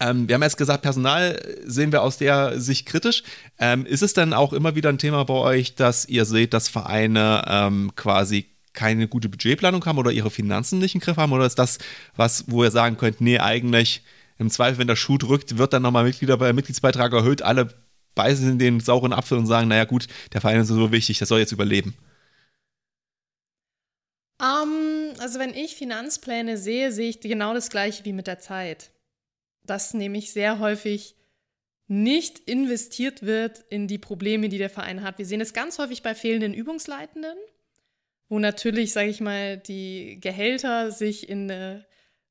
ähm, 0.00 0.26
wir 0.26 0.36
haben 0.36 0.42
jetzt 0.42 0.56
gesagt, 0.56 0.80
Personal 0.80 1.38
sehen 1.66 1.92
wir 1.92 2.00
aus 2.00 2.16
der 2.16 2.58
Sicht 2.58 2.86
kritisch. 2.86 3.24
Ähm, 3.58 3.84
ist 3.84 4.02
es 4.02 4.14
dann 4.14 4.32
auch 4.32 4.54
immer 4.54 4.74
wieder 4.74 4.88
ein 4.88 4.98
Thema 4.98 5.22
bei 5.24 5.34
euch, 5.34 5.74
dass 5.74 6.06
ihr 6.06 6.24
seht, 6.24 6.54
dass 6.54 6.68
Vereine 6.68 7.44
ähm, 7.46 7.92
quasi 7.94 8.55
keine 8.76 9.08
gute 9.08 9.28
Budgetplanung 9.28 9.84
haben 9.84 9.98
oder 9.98 10.12
ihre 10.12 10.30
Finanzen 10.30 10.78
nicht 10.78 10.94
im 10.94 11.00
Griff 11.00 11.16
haben? 11.16 11.32
Oder 11.32 11.46
ist 11.46 11.58
das 11.58 11.78
was, 12.14 12.44
wo 12.46 12.62
ihr 12.62 12.70
sagen 12.70 12.96
könnt, 12.96 13.20
nee, 13.20 13.40
eigentlich 13.40 14.02
im 14.38 14.50
Zweifel, 14.50 14.78
wenn 14.78 14.86
der 14.86 14.96
Schuh 14.96 15.18
drückt, 15.18 15.58
wird 15.58 15.72
dann 15.72 15.82
nochmal 15.82 16.04
Mitglieder 16.04 16.36
bei 16.36 16.52
Mitgliedsbeitrag 16.52 17.12
erhöht. 17.12 17.42
Alle 17.42 17.74
beißen 18.14 18.52
in 18.52 18.58
den 18.58 18.80
sauren 18.80 19.12
Apfel 19.12 19.38
und 19.38 19.46
sagen, 19.46 19.68
naja 19.68 19.84
gut, 19.84 20.06
der 20.32 20.40
Verein 20.40 20.60
ist 20.60 20.68
so 20.68 20.92
wichtig, 20.92 21.18
der 21.18 21.26
soll 21.26 21.40
jetzt 21.40 21.52
überleben. 21.52 21.96
Um, 24.38 24.46
ähm, 24.46 25.14
also 25.18 25.38
wenn 25.38 25.54
ich 25.54 25.76
Finanzpläne 25.76 26.58
sehe, 26.58 26.92
sehe 26.92 27.08
ich 27.08 27.20
genau 27.20 27.54
das 27.54 27.70
gleiche 27.70 28.04
wie 28.04 28.12
mit 28.12 28.26
der 28.26 28.38
Zeit. 28.38 28.90
Dass 29.64 29.94
nämlich 29.94 30.32
sehr 30.32 30.58
häufig 30.58 31.16
nicht 31.88 32.40
investiert 32.40 33.22
wird 33.22 33.60
in 33.70 33.86
die 33.88 33.98
Probleme, 33.98 34.48
die 34.48 34.58
der 34.58 34.70
Verein 34.70 35.02
hat. 35.02 35.18
Wir 35.18 35.26
sehen 35.26 35.40
es 35.40 35.52
ganz 35.52 35.78
häufig 35.78 36.02
bei 36.02 36.14
fehlenden 36.14 36.52
Übungsleitenden, 36.52 37.36
wo 38.28 38.38
natürlich, 38.38 38.92
sage 38.92 39.08
ich 39.08 39.20
mal, 39.20 39.56
die 39.56 40.18
Gehälter 40.20 40.90
sich 40.90 41.28
in 41.28 41.50
eine 41.50 41.86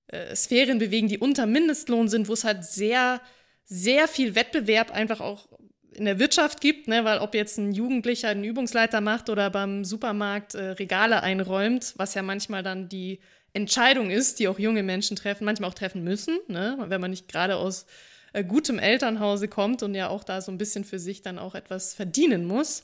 äh, 0.08 0.36
Sphären 0.36 0.80
bewegen, 0.80 1.08
die 1.08 1.18
unter 1.18 1.46
Mindestlohn 1.46 2.10
sind, 2.10 2.28
wo 2.28 2.34
es 2.34 2.44
halt 2.44 2.64
sehr, 2.64 3.22
sehr 3.64 4.08
viel 4.08 4.36
Wettbewerb 4.36 4.92
einfach 4.92 5.22
auch 5.22 5.48
in 5.96 6.06
der 6.06 6.20
Wirtschaft 6.20 6.60
gibt, 6.60 6.88
ne, 6.88 7.06
weil 7.06 7.20
ob 7.20 7.34
jetzt 7.34 7.58
ein 7.58 7.72
Jugendlicher 7.72 8.30
einen 8.30 8.44
Übungsleiter 8.44 9.00
macht 9.00 9.30
oder 9.30 9.50
beim 9.50 9.86
Supermarkt 9.86 10.54
äh, 10.54 10.72
Regale 10.72 11.24
einräumt, 11.24 11.94
was 11.96 12.14
ja 12.14 12.22
manchmal 12.22 12.64
dann 12.64 12.90
die 12.90 13.20
Entscheidung 13.54 14.12
ist, 14.12 14.40
die 14.40 14.50
auch 14.50 14.60
junge 14.60 14.84
Menschen 14.84 15.16
treffen, 15.16 15.46
manchmal 15.46 15.70
auch 15.70 15.76
treffen 15.76 16.04
müssen, 16.04 16.38
ne, 16.48 16.78
wenn 16.88 17.00
man 17.00 17.12
nicht 17.12 17.30
gerade 17.30 17.56
aus 17.56 17.86
äh, 18.34 18.44
gutem 18.44 18.80
Elternhause 18.80 19.48
kommt 19.48 19.82
und 19.82 19.96
ja 19.96 20.10
auch 20.10 20.26
da 20.26 20.42
so 20.42 20.52
ein 20.52 20.58
bisschen 20.58 20.84
für 20.84 21.00
sich 21.00 21.22
dann 21.22 21.40
auch 21.40 21.56
etwas 21.56 21.94
verdienen 21.94 22.46
muss. 22.46 22.84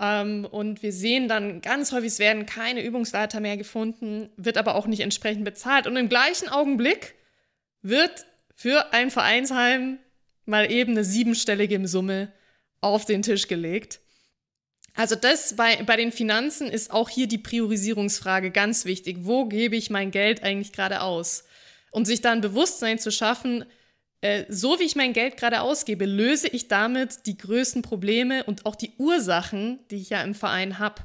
Ähm, 0.00 0.46
und 0.50 0.82
wir 0.82 0.92
sehen 0.92 1.28
dann 1.28 1.60
ganz 1.60 1.92
häufig, 1.92 2.12
es 2.12 2.18
werden 2.18 2.46
keine 2.46 2.82
Übungsleiter 2.82 3.40
mehr 3.40 3.56
gefunden, 3.56 4.30
wird 4.36 4.56
aber 4.56 4.74
auch 4.74 4.86
nicht 4.86 5.00
entsprechend 5.00 5.44
bezahlt. 5.44 5.86
Und 5.86 5.96
im 5.96 6.08
gleichen 6.08 6.48
Augenblick 6.48 7.14
wird 7.82 8.26
für 8.54 8.92
ein 8.92 9.10
Vereinsheim 9.10 9.98
mal 10.44 10.70
eben 10.70 10.92
eine 10.92 11.04
siebenstellige 11.04 11.86
Summe 11.86 12.32
auf 12.80 13.04
den 13.04 13.22
Tisch 13.22 13.48
gelegt. 13.48 14.00
Also 14.94 15.14
das 15.14 15.54
bei, 15.54 15.76
bei 15.84 15.96
den 15.96 16.10
Finanzen 16.10 16.68
ist 16.68 16.90
auch 16.90 17.08
hier 17.08 17.28
die 17.28 17.38
Priorisierungsfrage 17.38 18.50
ganz 18.50 18.84
wichtig. 18.84 19.18
Wo 19.20 19.46
gebe 19.46 19.76
ich 19.76 19.90
mein 19.90 20.10
Geld 20.10 20.42
eigentlich 20.42 20.72
gerade 20.72 21.02
aus? 21.02 21.44
Und 21.90 22.06
sich 22.06 22.20
dann 22.20 22.40
Bewusstsein 22.40 22.98
zu 22.98 23.12
schaffen, 23.12 23.64
äh, 24.20 24.44
so 24.48 24.80
wie 24.80 24.84
ich 24.84 24.96
mein 24.96 25.12
Geld 25.12 25.36
gerade 25.36 25.60
ausgebe, 25.60 26.04
löse 26.04 26.48
ich 26.48 26.68
damit 26.68 27.26
die 27.26 27.36
größten 27.36 27.82
Probleme 27.82 28.44
und 28.44 28.66
auch 28.66 28.74
die 28.74 28.92
Ursachen, 28.98 29.80
die 29.90 29.96
ich 29.96 30.10
ja 30.10 30.22
im 30.22 30.34
Verein 30.34 30.78
habe. 30.78 31.02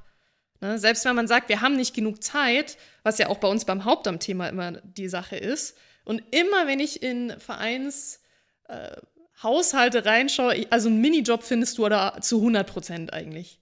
Ne? 0.61 0.79
Selbst 0.79 1.05
wenn 1.05 1.15
man 1.15 1.27
sagt, 1.27 1.49
wir 1.49 1.61
haben 1.61 1.75
nicht 1.75 1.93
genug 1.93 2.23
Zeit, 2.23 2.77
was 3.03 3.19
ja 3.19 3.27
auch 3.27 3.37
bei 3.37 3.47
uns 3.47 3.65
beim 3.65 3.85
Hauptamtthema 3.85 4.47
immer 4.47 4.73
die 4.81 5.09
Sache 5.09 5.35
ist. 5.35 5.77
Und 6.05 6.23
immer, 6.31 6.67
wenn 6.67 6.79
ich 6.79 7.03
in 7.03 7.33
Vereinshaushalte 7.39 9.99
äh, 9.99 10.01
reinschaue, 10.01 10.65
also 10.71 10.89
einen 10.89 11.01
Minijob 11.01 11.43
findest 11.43 11.77
du 11.77 11.85
oder 11.85 12.17
zu 12.21 12.37
100 12.37 12.67
Prozent 12.67 13.13
eigentlich. 13.13 13.59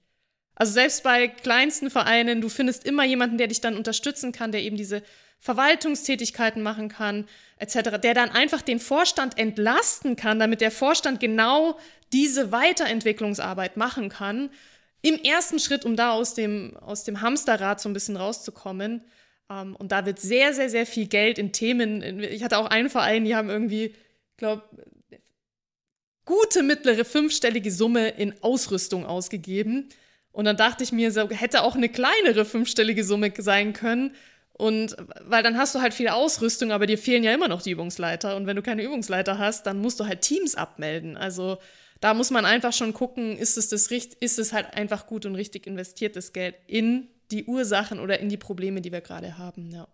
Also 0.55 0.73
selbst 0.73 1.03
bei 1.03 1.27
kleinsten 1.27 1.89
Vereinen, 1.89 2.39
du 2.39 2.47
findest 2.47 2.85
immer 2.85 3.03
jemanden, 3.03 3.37
der 3.37 3.47
dich 3.47 3.61
dann 3.61 3.75
unterstützen 3.75 4.31
kann, 4.31 4.51
der 4.51 4.61
eben 4.61 4.77
diese 4.77 5.03
Verwaltungstätigkeiten 5.41 6.61
machen 6.61 6.87
kann, 6.87 7.27
etc., 7.57 7.99
der 8.01 8.13
dann 8.13 8.29
einfach 8.29 8.61
den 8.61 8.79
Vorstand 8.79 9.37
entlasten 9.37 10.15
kann, 10.15 10.39
damit 10.39 10.61
der 10.61 10.71
Vorstand 10.71 11.19
genau 11.19 11.77
diese 12.13 12.51
Weiterentwicklungsarbeit 12.51 13.75
machen 13.75 14.09
kann. 14.09 14.51
Im 15.01 15.15
ersten 15.15 15.59
Schritt, 15.59 15.83
um 15.83 15.95
da 15.95 16.11
aus 16.11 16.35
dem, 16.35 16.77
aus 16.77 17.03
dem 17.03 17.21
Hamsterrad 17.21 17.81
so 17.81 17.89
ein 17.89 17.93
bisschen 17.93 18.17
rauszukommen. 18.17 19.03
Um, 19.49 19.57
ähm, 19.57 19.75
und 19.75 19.91
da 19.91 20.05
wird 20.05 20.19
sehr, 20.19 20.53
sehr, 20.53 20.69
sehr 20.69 20.85
viel 20.85 21.07
Geld 21.07 21.37
in 21.37 21.51
Themen. 21.51 22.21
Ich 22.21 22.43
hatte 22.43 22.57
auch 22.57 22.67
einen 22.67 22.89
Verein, 22.89 23.25
die 23.25 23.35
haben 23.35 23.49
irgendwie, 23.49 23.95
glaube 24.37 24.63
gute 26.23 26.63
mittlere 26.63 27.03
fünfstellige 27.03 27.71
Summe 27.71 28.09
in 28.09 28.41
Ausrüstung 28.41 29.05
ausgegeben. 29.05 29.89
Und 30.31 30.45
dann 30.45 30.55
dachte 30.55 30.83
ich 30.83 30.91
mir, 30.91 31.11
so 31.11 31.29
hätte 31.29 31.63
auch 31.63 31.75
eine 31.75 31.89
kleinere 31.89 32.45
fünfstellige 32.45 33.03
Summe 33.03 33.33
sein 33.37 33.73
können. 33.73 34.15
Und 34.61 34.95
weil 35.25 35.41
dann 35.41 35.57
hast 35.57 35.73
du 35.73 35.81
halt 35.81 35.91
viel 35.91 36.09
Ausrüstung, 36.09 36.71
aber 36.71 36.85
dir 36.85 36.99
fehlen 36.99 37.23
ja 37.23 37.33
immer 37.33 37.47
noch 37.47 37.63
die 37.63 37.71
Übungsleiter. 37.71 38.35
Und 38.35 38.45
wenn 38.45 38.55
du 38.55 38.61
keine 38.61 38.83
Übungsleiter 38.83 39.39
hast, 39.39 39.65
dann 39.65 39.79
musst 39.79 39.99
du 39.99 40.05
halt 40.05 40.21
Teams 40.21 40.53
abmelden. 40.53 41.17
Also 41.17 41.57
da 41.99 42.13
muss 42.13 42.29
man 42.29 42.45
einfach 42.45 42.71
schon 42.71 42.93
gucken, 42.93 43.39
ist 43.39 43.57
es 43.57 43.69
das 43.69 43.89
ist 43.89 44.37
es 44.37 44.53
halt 44.53 44.75
einfach 44.75 45.07
gut 45.07 45.25
und 45.25 45.33
richtig 45.33 45.65
investiertes 45.65 46.31
Geld 46.31 46.53
in 46.67 47.07
die 47.31 47.45
Ursachen 47.45 47.99
oder 47.99 48.19
in 48.19 48.29
die 48.29 48.37
Probleme, 48.37 48.81
die 48.81 48.91
wir 48.91 49.01
gerade 49.01 49.39
haben. 49.39 49.71
Ja. 49.71 49.87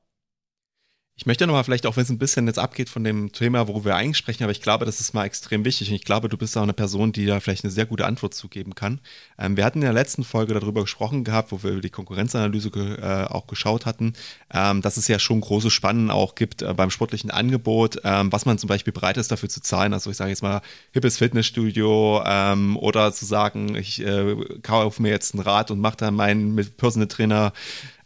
Ich 1.19 1.25
möchte 1.25 1.47
nochmal 1.47 1.63
vielleicht 1.63 1.87
auch, 1.87 1.97
wenn 1.97 2.03
es 2.03 2.11
ein 2.11 2.19
bisschen 2.19 2.45
jetzt 2.45 2.59
abgeht 2.59 2.89
von 2.89 3.03
dem 3.03 3.31
Thema, 3.31 3.67
worüber 3.67 3.85
wir 3.85 3.95
eigentlich 3.95 4.17
sprechen, 4.17 4.43
aber 4.43 4.51
ich 4.51 4.61
glaube, 4.61 4.85
das 4.85 4.99
ist 4.99 5.15
mal 5.15 5.25
extrem 5.25 5.65
wichtig 5.65 5.89
und 5.89 5.95
ich 5.95 6.03
glaube, 6.03 6.29
du 6.29 6.37
bist 6.37 6.55
auch 6.55 6.61
eine 6.61 6.73
Person, 6.73 7.11
die 7.11 7.25
da 7.25 7.39
vielleicht 7.39 7.63
eine 7.63 7.71
sehr 7.71 7.87
gute 7.87 8.05
Antwort 8.05 8.35
zugeben 8.35 8.75
kann. 8.75 8.99
Ähm, 9.39 9.57
wir 9.57 9.65
hatten 9.65 9.79
in 9.79 9.85
der 9.85 9.93
letzten 9.93 10.23
Folge 10.23 10.53
darüber 10.53 10.81
gesprochen 10.81 11.23
gehabt, 11.23 11.51
wo 11.51 11.63
wir 11.63 11.71
über 11.71 11.81
die 11.81 11.89
Konkurrenzanalyse 11.89 12.69
ge 12.69 13.01
äh, 13.01 13.23
auch 13.23 13.47
geschaut 13.47 13.87
hatten, 13.87 14.13
ähm, 14.53 14.83
dass 14.83 14.97
es 14.97 15.07
ja 15.07 15.17
schon 15.17 15.41
große 15.41 15.71
Spannen 15.71 16.11
auch 16.11 16.35
gibt 16.35 16.61
äh, 16.61 16.71
beim 16.75 16.91
sportlichen 16.91 17.31
Angebot, 17.31 17.99
ähm, 18.03 18.31
was 18.31 18.45
man 18.45 18.59
zum 18.59 18.67
Beispiel 18.67 18.93
bereit 18.93 19.17
ist 19.17 19.31
dafür 19.31 19.49
zu 19.49 19.59
zahlen. 19.59 19.93
Also 19.93 20.11
ich 20.11 20.17
sage 20.17 20.29
jetzt 20.29 20.43
mal 20.43 20.61
hippes 20.91 21.17
Fitnessstudio 21.17 22.21
ähm, 22.27 22.77
oder 22.77 23.11
zu 23.11 23.25
sagen, 23.25 23.73
ich 23.73 24.05
äh, 24.05 24.35
kaufe 24.61 25.01
mir 25.01 25.09
jetzt 25.09 25.33
ein 25.33 25.39
Rad 25.39 25.71
und 25.71 25.79
mache 25.79 25.97
dann 25.97 26.13
meinen 26.13 26.55
Personal 26.77 27.07
Trainer 27.07 27.53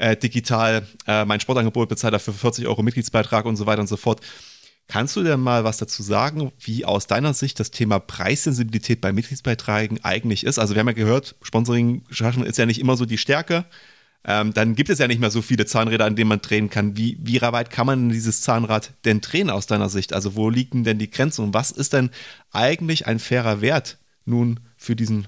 äh, 0.01 0.17
digital 0.17 0.87
äh, 1.05 1.25
mein 1.25 1.39
Sportangebot, 1.39 1.87
bezahle 1.87 2.13
dafür 2.13 2.33
40 2.33 2.67
Euro 2.67 2.81
Mitgliedsbeitrag 2.81 3.45
und 3.45 3.55
so 3.55 3.67
weiter 3.67 3.81
und 3.81 3.87
so 3.87 3.97
fort. 3.97 4.21
Kannst 4.87 5.15
du 5.15 5.23
denn 5.23 5.39
mal 5.39 5.63
was 5.63 5.77
dazu 5.77 6.01
sagen, 6.03 6.51
wie 6.59 6.85
aus 6.85 7.07
deiner 7.07 7.33
Sicht 7.33 7.59
das 7.59 7.71
Thema 7.71 7.99
Preissensibilität 7.99 8.99
bei 8.99 9.13
Mitgliedsbeiträgen 9.13 10.03
eigentlich 10.03 10.43
ist? 10.43 10.57
Also 10.57 10.73
wir 10.73 10.79
haben 10.79 10.87
ja 10.87 10.93
gehört, 10.93 11.35
Sponsoring 11.43 12.03
ist 12.09 12.57
ja 12.57 12.65
nicht 12.65 12.79
immer 12.79 12.97
so 12.97 13.05
die 13.05 13.19
Stärke. 13.19 13.65
Ähm, 14.25 14.53
dann 14.53 14.75
gibt 14.75 14.89
es 14.89 14.99
ja 14.99 15.07
nicht 15.07 15.21
mehr 15.21 15.31
so 15.31 15.41
viele 15.41 15.65
Zahnräder, 15.65 16.05
an 16.05 16.15
denen 16.15 16.29
man 16.29 16.41
drehen 16.41 16.69
kann. 16.69 16.97
Wie, 16.97 17.17
wie 17.21 17.41
weit 17.41 17.69
kann 17.69 17.85
man 17.87 18.09
dieses 18.09 18.41
Zahnrad 18.41 18.93
denn 19.05 19.21
drehen 19.21 19.49
aus 19.49 19.67
deiner 19.67 19.89
Sicht? 19.89 20.13
Also 20.13 20.35
wo 20.35 20.49
liegen 20.49 20.83
denn 20.83 20.97
die 20.99 21.11
Grenzen 21.11 21.45
und 21.45 21.53
was 21.53 21.71
ist 21.71 21.93
denn 21.93 22.09
eigentlich 22.51 23.07
ein 23.07 23.19
fairer 23.19 23.61
Wert 23.61 23.99
nun 24.25 24.59
für 24.77 24.95
diesen, 24.95 25.27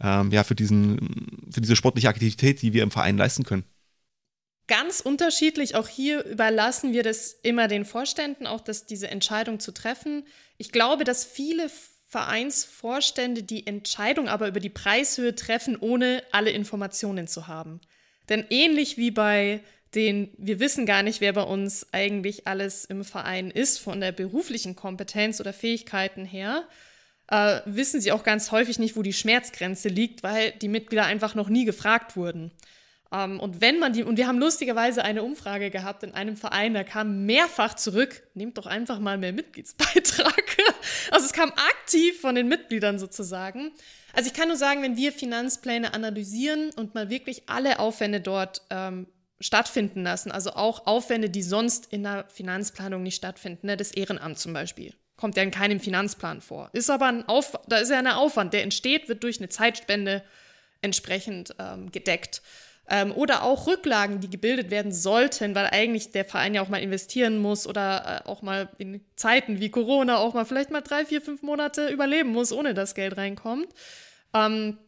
ähm, 0.00 0.32
ja, 0.32 0.42
für 0.42 0.54
diesen, 0.54 1.50
für 1.50 1.60
diese 1.60 1.76
sportliche 1.76 2.08
Aktivität, 2.08 2.62
die 2.62 2.72
wir 2.72 2.82
im 2.82 2.90
Verein 2.90 3.18
leisten 3.18 3.44
können? 3.44 3.64
Ganz 4.68 5.00
unterschiedlich. 5.00 5.74
Auch 5.74 5.88
hier 5.88 6.24
überlassen 6.24 6.92
wir 6.92 7.02
das 7.02 7.32
immer 7.42 7.68
den 7.68 7.84
Vorständen, 7.84 8.46
auch 8.46 8.60
das, 8.60 8.86
diese 8.86 9.08
Entscheidung 9.08 9.60
zu 9.60 9.72
treffen. 9.72 10.26
Ich 10.58 10.72
glaube, 10.72 11.04
dass 11.04 11.24
viele 11.24 11.70
Vereinsvorstände 12.08 13.42
die 13.42 13.66
Entscheidung 13.66 14.28
aber 14.28 14.48
über 14.48 14.60
die 14.60 14.70
Preishöhe 14.70 15.34
treffen, 15.34 15.76
ohne 15.76 16.22
alle 16.32 16.50
Informationen 16.50 17.28
zu 17.28 17.46
haben. 17.46 17.80
Denn 18.28 18.44
ähnlich 18.50 18.96
wie 18.96 19.10
bei 19.10 19.60
den, 19.94 20.32
wir 20.36 20.60
wissen 20.60 20.86
gar 20.86 21.02
nicht, 21.02 21.20
wer 21.20 21.32
bei 21.32 21.42
uns 21.42 21.86
eigentlich 21.92 22.46
alles 22.46 22.84
im 22.84 23.04
Verein 23.04 23.50
ist, 23.50 23.78
von 23.78 24.00
der 24.00 24.12
beruflichen 24.12 24.76
Kompetenz 24.76 25.40
oder 25.40 25.52
Fähigkeiten 25.52 26.24
her, 26.24 26.68
äh, 27.28 27.60
wissen 27.64 28.00
sie 28.00 28.12
auch 28.12 28.22
ganz 28.22 28.50
häufig 28.50 28.78
nicht, 28.78 28.96
wo 28.96 29.02
die 29.02 29.12
Schmerzgrenze 29.12 29.88
liegt, 29.88 30.22
weil 30.22 30.52
die 30.52 30.68
Mitglieder 30.68 31.06
einfach 31.06 31.34
noch 31.34 31.48
nie 31.48 31.64
gefragt 31.64 32.16
wurden. 32.16 32.52
Ähm, 33.12 33.40
und 33.40 33.60
wenn 33.60 33.78
man 33.78 33.92
die, 33.92 34.02
und 34.02 34.16
wir 34.16 34.26
haben 34.26 34.38
lustigerweise 34.38 35.04
eine 35.04 35.22
Umfrage 35.22 35.70
gehabt 35.70 36.02
in 36.02 36.14
einem 36.14 36.36
Verein, 36.36 36.74
da 36.74 36.84
kam 36.84 37.26
mehrfach 37.26 37.74
zurück, 37.74 38.22
nehmt 38.34 38.58
doch 38.58 38.66
einfach 38.66 38.98
mal 38.98 39.18
mehr 39.18 39.32
Mitgliedsbeitrag. 39.32 40.56
also 41.10 41.26
es 41.26 41.32
kam 41.32 41.50
aktiv 41.50 42.20
von 42.20 42.34
den 42.34 42.48
Mitgliedern 42.48 42.98
sozusagen. 42.98 43.72
Also 44.12 44.28
ich 44.28 44.34
kann 44.34 44.48
nur 44.48 44.56
sagen, 44.56 44.82
wenn 44.82 44.96
wir 44.96 45.12
Finanzpläne 45.12 45.94
analysieren 45.94 46.70
und 46.76 46.94
mal 46.94 47.10
wirklich 47.10 47.48
alle 47.48 47.78
Aufwände 47.78 48.20
dort 48.20 48.62
ähm, 48.70 49.06
stattfinden 49.40 50.02
lassen, 50.02 50.32
also 50.32 50.52
auch 50.52 50.86
Aufwände, 50.86 51.28
die 51.30 51.42
sonst 51.42 51.92
in 51.92 52.02
der 52.02 52.24
Finanzplanung 52.32 53.02
nicht 53.02 53.16
stattfinden, 53.16 53.66
ne, 53.66 53.76
das 53.76 53.90
Ehrenamt 53.90 54.38
zum 54.38 54.52
Beispiel, 54.52 54.94
kommt 55.16 55.36
ja 55.36 55.42
in 55.42 55.50
keinem 55.50 55.80
Finanzplan 55.80 56.40
vor. 56.40 56.70
Ist 56.72 56.90
aber 56.90 57.06
ein 57.06 57.28
Auf, 57.28 57.58
da 57.68 57.76
ist 57.76 57.90
ja 57.90 57.98
ein 57.98 58.06
Aufwand, 58.06 58.54
der 58.54 58.62
entsteht, 58.62 59.08
wird 59.08 59.22
durch 59.22 59.38
eine 59.38 59.48
Zeitspende 59.48 60.22
entsprechend 60.80 61.54
ähm, 61.58 61.90
gedeckt. 61.92 62.42
Ähm, 62.88 63.12
oder 63.12 63.42
auch 63.42 63.66
Rücklagen, 63.66 64.20
die 64.20 64.30
gebildet 64.30 64.70
werden 64.70 64.92
sollten, 64.92 65.54
weil 65.56 65.66
eigentlich 65.66 66.12
der 66.12 66.24
Verein 66.24 66.54
ja 66.54 66.62
auch 66.62 66.68
mal 66.68 66.80
investieren 66.80 67.38
muss 67.38 67.66
oder 67.66 68.22
äh, 68.24 68.28
auch 68.28 68.42
mal 68.42 68.68
in 68.78 69.04
Zeiten 69.16 69.58
wie 69.58 69.70
Corona 69.70 70.18
auch 70.18 70.34
mal 70.34 70.44
vielleicht 70.44 70.70
mal 70.70 70.82
drei, 70.82 71.04
vier, 71.04 71.20
fünf 71.20 71.42
Monate 71.42 71.88
überleben 71.88 72.30
muss, 72.30 72.52
ohne 72.52 72.74
dass 72.74 72.94
Geld 72.94 73.16
reinkommt. 73.16 73.68
Ähm, 74.34 74.78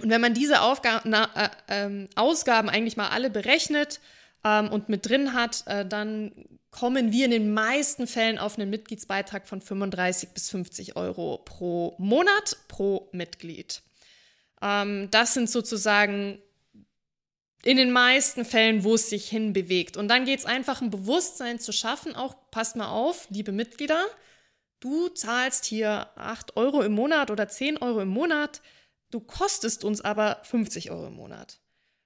und 0.00 0.10
wenn 0.10 0.20
man 0.20 0.34
diese 0.34 0.60
Aufga 0.60 1.00
na, 1.04 1.28
äh, 1.34 1.48
ähm, 1.68 2.08
Ausgaben 2.14 2.68
eigentlich 2.68 2.96
mal 2.96 3.08
alle 3.08 3.30
berechnet 3.30 4.00
ähm, 4.44 4.68
und 4.70 4.88
mit 4.88 5.08
drin 5.08 5.34
hat, 5.34 5.64
äh, 5.66 5.84
dann 5.84 6.32
kommen 6.70 7.12
wir 7.12 7.24
in 7.24 7.30
den 7.30 7.52
meisten 7.52 8.06
Fällen 8.06 8.38
auf 8.38 8.58
einen 8.58 8.70
Mitgliedsbeitrag 8.70 9.48
von 9.48 9.60
35 9.60 10.30
bis 10.30 10.50
50 10.50 10.96
Euro 10.96 11.38
pro 11.38 11.96
Monat 11.98 12.56
pro 12.68 13.08
Mitglied. 13.12 13.82
Ähm, 14.62 15.08
das 15.10 15.34
sind 15.34 15.50
sozusagen 15.50 16.40
in 17.64 17.76
den 17.76 17.90
meisten 17.90 18.44
Fällen, 18.44 18.84
wo 18.84 18.94
es 18.94 19.10
sich 19.10 19.28
hinbewegt. 19.28 19.96
Und 19.96 20.08
dann 20.08 20.24
geht 20.24 20.38
es 20.38 20.46
einfach, 20.46 20.80
ein 20.80 20.90
Bewusstsein 20.90 21.58
zu 21.58 21.72
schaffen, 21.72 22.14
auch 22.14 22.36
passt 22.50 22.76
mal 22.76 22.88
auf, 22.88 23.26
liebe 23.30 23.52
Mitglieder, 23.52 24.04
du 24.80 25.08
zahlst 25.08 25.64
hier 25.64 26.08
8 26.16 26.56
Euro 26.56 26.82
im 26.82 26.92
Monat 26.92 27.30
oder 27.30 27.48
10 27.48 27.78
Euro 27.78 28.00
im 28.00 28.08
Monat, 28.08 28.60
du 29.10 29.20
kostest 29.20 29.84
uns 29.84 30.00
aber 30.00 30.40
50 30.44 30.90
Euro 30.90 31.08
im 31.08 31.14
Monat. 31.14 31.58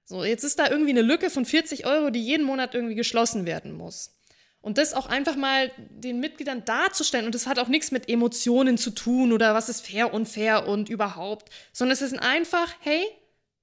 So, 0.05 0.23
jetzt 0.23 0.43
ist 0.43 0.59
da 0.59 0.69
irgendwie 0.69 0.91
eine 0.91 1.01
Lücke 1.01 1.29
von 1.29 1.45
40 1.45 1.85
Euro, 1.85 2.09
die 2.09 2.23
jeden 2.23 2.45
Monat 2.45 2.75
irgendwie 2.75 2.95
geschlossen 2.95 3.45
werden 3.45 3.73
muss. 3.73 4.11
Und 4.59 4.77
das 4.77 4.93
auch 4.93 5.07
einfach 5.07 5.35
mal 5.35 5.71
den 5.77 6.19
Mitgliedern 6.19 6.63
darzustellen. 6.63 7.25
Und 7.25 7.35
das 7.35 7.47
hat 7.47 7.59
auch 7.59 7.67
nichts 7.67 7.91
mit 7.91 8.07
Emotionen 8.07 8.77
zu 8.77 8.91
tun 8.91 9.33
oder 9.33 9.53
was 9.53 9.67
ist 9.67 9.85
fair, 9.85 10.13
unfair 10.13 10.67
und 10.67 10.87
überhaupt, 10.87 11.49
sondern 11.73 11.93
es 11.93 12.01
ist 12.01 12.17
einfach, 12.17 12.73
hey, 12.79 13.05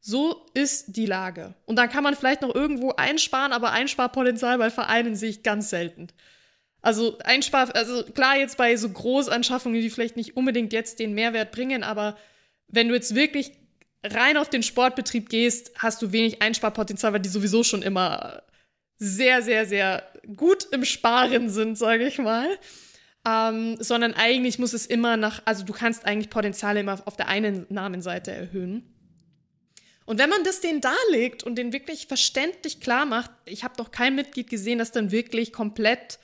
so 0.00 0.46
ist 0.54 0.96
die 0.96 1.06
Lage. 1.06 1.54
Und 1.66 1.76
dann 1.76 1.90
kann 1.90 2.02
man 2.02 2.16
vielleicht 2.16 2.42
noch 2.42 2.54
irgendwo 2.54 2.92
einsparen, 2.92 3.52
aber 3.52 3.72
Einsparpotenzial 3.72 4.58
bei 4.58 4.70
Vereinen 4.70 5.14
sehe 5.14 5.30
ich 5.30 5.42
ganz 5.42 5.70
selten. 5.70 6.08
Also 6.82 7.18
Einspar, 7.18 7.74
also 7.74 8.04
klar 8.04 8.38
jetzt 8.38 8.56
bei 8.56 8.74
so 8.76 8.88
Großanschaffungen, 8.88 9.80
die 9.80 9.90
vielleicht 9.90 10.16
nicht 10.16 10.36
unbedingt 10.36 10.72
jetzt 10.72 10.98
den 10.98 11.12
Mehrwert 11.12 11.52
bringen, 11.52 11.84
aber 11.84 12.16
wenn 12.68 12.88
du 12.88 12.94
jetzt 12.94 13.14
wirklich 13.14 13.52
rein 14.02 14.38
auf 14.38 14.48
den 14.48 14.62
Sportbetrieb 14.62 15.28
gehst, 15.28 15.72
hast 15.76 16.00
du 16.00 16.12
wenig 16.12 16.40
Einsparpotenzial, 16.40 17.12
weil 17.12 17.20
die 17.20 17.28
sowieso 17.28 17.62
schon 17.62 17.82
immer 17.82 18.42
sehr, 18.98 19.42
sehr, 19.42 19.66
sehr 19.66 20.02
gut 20.36 20.68
im 20.72 20.84
Sparen 20.84 21.50
sind, 21.50 21.76
sage 21.76 22.06
ich 22.06 22.18
mal. 22.18 22.48
Ähm, 23.28 23.76
sondern 23.80 24.14
eigentlich 24.14 24.58
muss 24.58 24.72
es 24.72 24.86
immer 24.86 25.18
nach, 25.18 25.42
also 25.44 25.62
du 25.64 25.74
kannst 25.74 26.06
eigentlich 26.06 26.30
Potenziale 26.30 26.80
immer 26.80 27.02
auf 27.04 27.16
der 27.16 27.28
einen 27.28 27.66
Namenseite 27.68 28.30
erhöhen. 28.32 28.99
Und 30.06 30.18
wenn 30.18 30.30
man 30.30 30.42
das 30.44 30.60
denen 30.60 30.80
darlegt 30.80 31.42
und 31.42 31.56
den 31.56 31.72
wirklich 31.72 32.06
verständlich 32.06 32.80
klar 32.80 33.06
macht, 33.06 33.30
ich 33.44 33.64
habe 33.64 33.74
doch 33.76 33.90
kein 33.90 34.14
Mitglied 34.14 34.50
gesehen, 34.50 34.78
das 34.78 34.92
dann 34.92 35.10
wirklich 35.10 35.52
komplett 35.52 36.18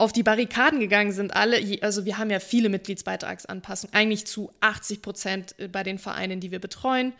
auf 0.00 0.12
die 0.12 0.22
Barrikaden 0.22 0.80
gegangen 0.80 1.12
sind. 1.12 1.36
Alle, 1.36 1.58
also 1.82 2.06
wir 2.06 2.16
haben 2.16 2.30
ja 2.30 2.40
viele 2.40 2.70
Mitgliedsbeitragsanpassungen, 2.70 3.94
eigentlich 3.94 4.26
zu 4.26 4.50
80 4.60 5.02
Prozent 5.02 5.54
äh, 5.58 5.68
bei 5.68 5.82
den 5.82 5.98
Vereinen, 5.98 6.40
die 6.40 6.50
wir 6.50 6.58
betreuen. 6.58 7.12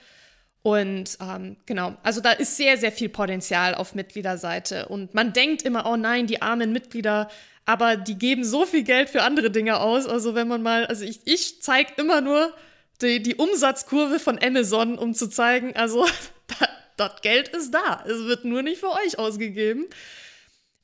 Und 0.63 1.19
ähm, 1.21 1.57
genau, 1.67 1.97
also 2.03 2.21
da 2.21 2.33
ist 2.33 2.57
sehr, 2.57 2.79
sehr 2.79 2.91
viel 2.91 3.11
Potenzial 3.11 3.75
auf 3.75 3.95
Mitgliederseite. 3.95 4.89
Und 4.89 5.15
man 5.15 5.33
denkt 5.33 5.63
immer, 5.63 5.91
oh 5.91 5.97
nein, 5.97 6.27
die 6.27 6.43
armen 6.43 6.73
Mitglieder, 6.73 7.31
aber 7.67 7.97
die 7.97 8.19
geben 8.19 8.45
so 8.45 8.67
viel 8.67 8.83
Geld 8.83 9.11
für 9.11 9.23
andere 9.23 9.51
Dinge 9.51 9.81
aus. 9.81 10.07
Also 10.07 10.35
wenn 10.35 10.49
man 10.49 10.63
mal, 10.63 10.87
also 10.87 11.05
ich, 11.05 11.21
ich 11.25 11.63
zeige 11.63 11.93
immer 11.99 12.21
nur 12.21 12.53
die, 13.03 13.23
die 13.23 13.37
Umsatzkurve 13.37 14.19
von 14.19 14.39
Amazon, 14.43 14.99
um 14.99 15.15
zu 15.15 15.29
zeigen, 15.29 15.75
also 15.77 16.07
da, 16.47 16.69
das 16.97 17.21
Geld 17.23 17.49
ist 17.49 17.73
da. 17.73 18.05
Es 18.07 18.25
wird 18.25 18.45
nur 18.45 18.63
nicht 18.63 18.81
für 18.81 18.91
euch 18.91 19.19
ausgegeben. 19.19 19.87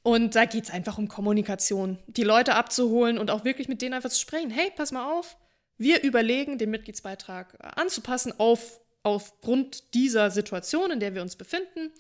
Und 0.03 0.37
da 0.37 0.45
geht 0.45 0.65
es 0.65 0.71
einfach 0.71 0.99
um 0.99 1.09
Kommunikation, 1.09 1.99
die 2.07 2.23
Leute 2.23 2.55
abzuholen 2.55 3.19
und 3.19 3.31
auch 3.31 3.45
wirklich 3.45 3.67
mit 3.67 3.83
denen 3.83 3.95
einfach 3.95 4.11
zu 4.11 4.21
sprechen. 4.21 4.51
Hey, 4.51 4.71
pass 4.77 4.93
mal 4.93 5.13
auf, 5.13 5.37
wir 5.79 6.05
überlegen, 6.05 6.59
den 6.59 6.71
Mitgliedsbeitrag 6.71 7.57
anzupassen 7.77 8.33
auf, 8.39 8.81
aufgrund 9.03 9.95
dieser 9.95 10.31
Situation, 10.31 10.93
in 10.93 11.01
der 11.01 11.15
wir 11.15 11.23
uns 11.23 11.35
befinden. 11.35 11.91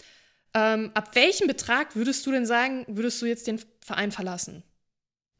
Ähm, 0.54 0.92
ab 0.94 1.14
welchem 1.14 1.48
Betrag 1.48 1.96
würdest 1.96 2.24
du 2.24 2.30
denn 2.30 2.46
sagen, 2.46 2.84
würdest 2.88 3.20
du 3.20 3.26
jetzt 3.26 3.48
den 3.48 3.60
Verein 3.80 4.12
verlassen? 4.12 4.62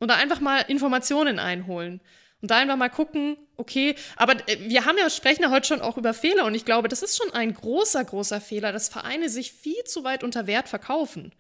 Da 0.01 0.17
einfach 0.17 0.41
mal 0.41 0.61
Informationen 0.69 1.39
einholen. 1.39 2.01
Und 2.47 2.53
da 2.53 2.59
einfach 2.59 2.77
mal 2.77 2.91
gucken, 2.91 3.37
okay, 3.57 3.97
aber 4.15 4.35
äh, 4.49 4.59
wir 4.69 4.85
haben 4.85 4.97
ja, 4.99 5.11
sprechen 5.11 5.43
ja 5.43 5.51
heute 5.51 5.67
schon 5.67 5.81
auch 5.81 5.97
über 5.97 6.15
Fehler 6.15 6.45
und 6.45 6.55
ich 6.55 6.65
glaube, 6.65 6.87
das 6.87 7.03
ist 7.03 7.17
schon 7.17 7.35
ein 7.35 7.53
großer, 7.53 8.05
großer 8.05 8.41
Fehler, 8.41 8.71
dass 8.71 8.89
Vereine 8.89 9.29
sich 9.29 9.51
viel 9.51 9.83
zu 9.83 10.05
weit 10.05 10.23
unter 10.23 10.47
Wert 10.47 10.69
verkaufen. 10.69 11.33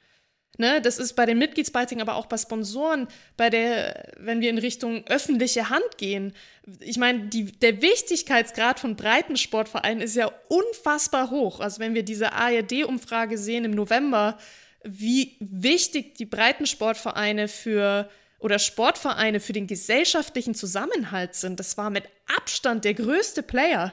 Ne, 0.58 0.80
das 0.80 0.98
ist 0.98 1.12
bei 1.12 1.26
den 1.26 1.38
Mitgliedsbeiträgen, 1.38 2.02
aber 2.02 2.16
auch 2.16 2.26
bei 2.26 2.38
Sponsoren, 2.38 3.06
bei 3.36 3.50
der, 3.50 4.14
wenn 4.18 4.40
wir 4.40 4.50
in 4.50 4.58
Richtung 4.58 5.04
öffentliche 5.06 5.70
Hand 5.70 5.96
gehen. 5.96 6.32
Ich 6.80 6.98
meine, 6.98 7.28
der 7.28 7.82
Wichtigkeitsgrad 7.82 8.80
von 8.80 8.96
Breitensportvereinen 8.96 10.00
ist 10.00 10.16
ja 10.16 10.32
unfassbar 10.48 11.30
hoch. 11.30 11.60
Also 11.60 11.78
wenn 11.78 11.94
wir 11.94 12.02
diese 12.02 12.32
ARD-Umfrage 12.32 13.38
sehen 13.38 13.64
im 13.64 13.72
November, 13.72 14.38
wie 14.82 15.36
wichtig 15.38 16.16
die 16.16 16.26
Breitensportvereine 16.26 17.46
für 17.46 18.08
oder 18.38 18.58
Sportvereine 18.58 19.40
für 19.40 19.52
den 19.52 19.66
gesellschaftlichen 19.66 20.54
Zusammenhalt 20.54 21.34
sind. 21.34 21.58
Das 21.60 21.76
war 21.76 21.90
mit 21.90 22.04
Abstand 22.36 22.84
der 22.84 22.94
größte 22.94 23.42
Player 23.42 23.92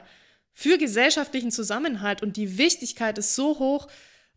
für 0.52 0.78
gesellschaftlichen 0.78 1.50
Zusammenhalt 1.50 2.22
und 2.22 2.36
die 2.36 2.58
Wichtigkeit 2.58 3.18
ist 3.18 3.34
so 3.34 3.58
hoch. 3.58 3.88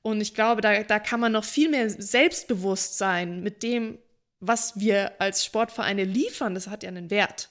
Und 0.01 0.21
ich 0.21 0.33
glaube, 0.33 0.61
da, 0.61 0.83
da 0.83 0.99
kann 0.99 1.19
man 1.19 1.31
noch 1.31 1.43
viel 1.43 1.69
mehr 1.69 1.89
selbstbewusst 1.89 2.97
sein 2.97 3.43
mit 3.43 3.61
dem, 3.61 3.99
was 4.39 4.79
wir 4.79 5.19
als 5.19 5.45
Sportvereine 5.45 6.03
liefern. 6.03 6.53
Das 6.55 6.67
hat 6.67 6.83
ja 6.83 6.89
einen 6.89 7.09
Wert. 7.09 7.49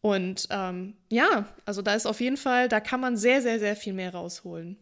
Und 0.00 0.48
ähm, 0.50 0.96
ja, 1.10 1.46
also 1.64 1.82
da 1.82 1.94
ist 1.94 2.06
auf 2.06 2.20
jeden 2.20 2.36
Fall, 2.36 2.68
da 2.68 2.80
kann 2.80 3.00
man 3.00 3.16
sehr, 3.16 3.40
sehr, 3.42 3.58
sehr 3.58 3.76
viel 3.76 3.92
mehr 3.92 4.12
rausholen. 4.12 4.78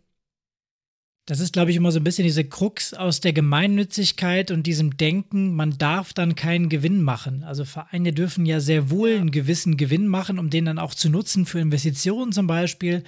Das 1.26 1.38
ist, 1.38 1.52
glaube 1.52 1.70
ich, 1.70 1.76
immer 1.76 1.92
so 1.92 2.00
ein 2.00 2.04
bisschen 2.04 2.24
diese 2.24 2.44
Krux 2.44 2.92
aus 2.94 3.20
der 3.20 3.32
Gemeinnützigkeit 3.32 4.50
und 4.50 4.66
diesem 4.66 4.96
Denken, 4.96 5.54
man 5.54 5.78
darf 5.78 6.12
dann 6.12 6.34
keinen 6.34 6.68
Gewinn 6.68 7.02
machen. 7.02 7.44
Also 7.44 7.64
Vereine 7.64 8.12
dürfen 8.12 8.46
ja 8.46 8.58
sehr 8.58 8.90
wohl 8.90 9.16
einen 9.16 9.30
gewissen 9.30 9.76
Gewinn 9.76 10.08
machen, 10.08 10.38
um 10.38 10.50
den 10.50 10.64
dann 10.64 10.78
auch 10.78 10.94
zu 10.94 11.08
nutzen 11.08 11.46
für 11.46 11.60
Investitionen 11.60 12.32
zum 12.32 12.46
Beispiel. 12.46 13.04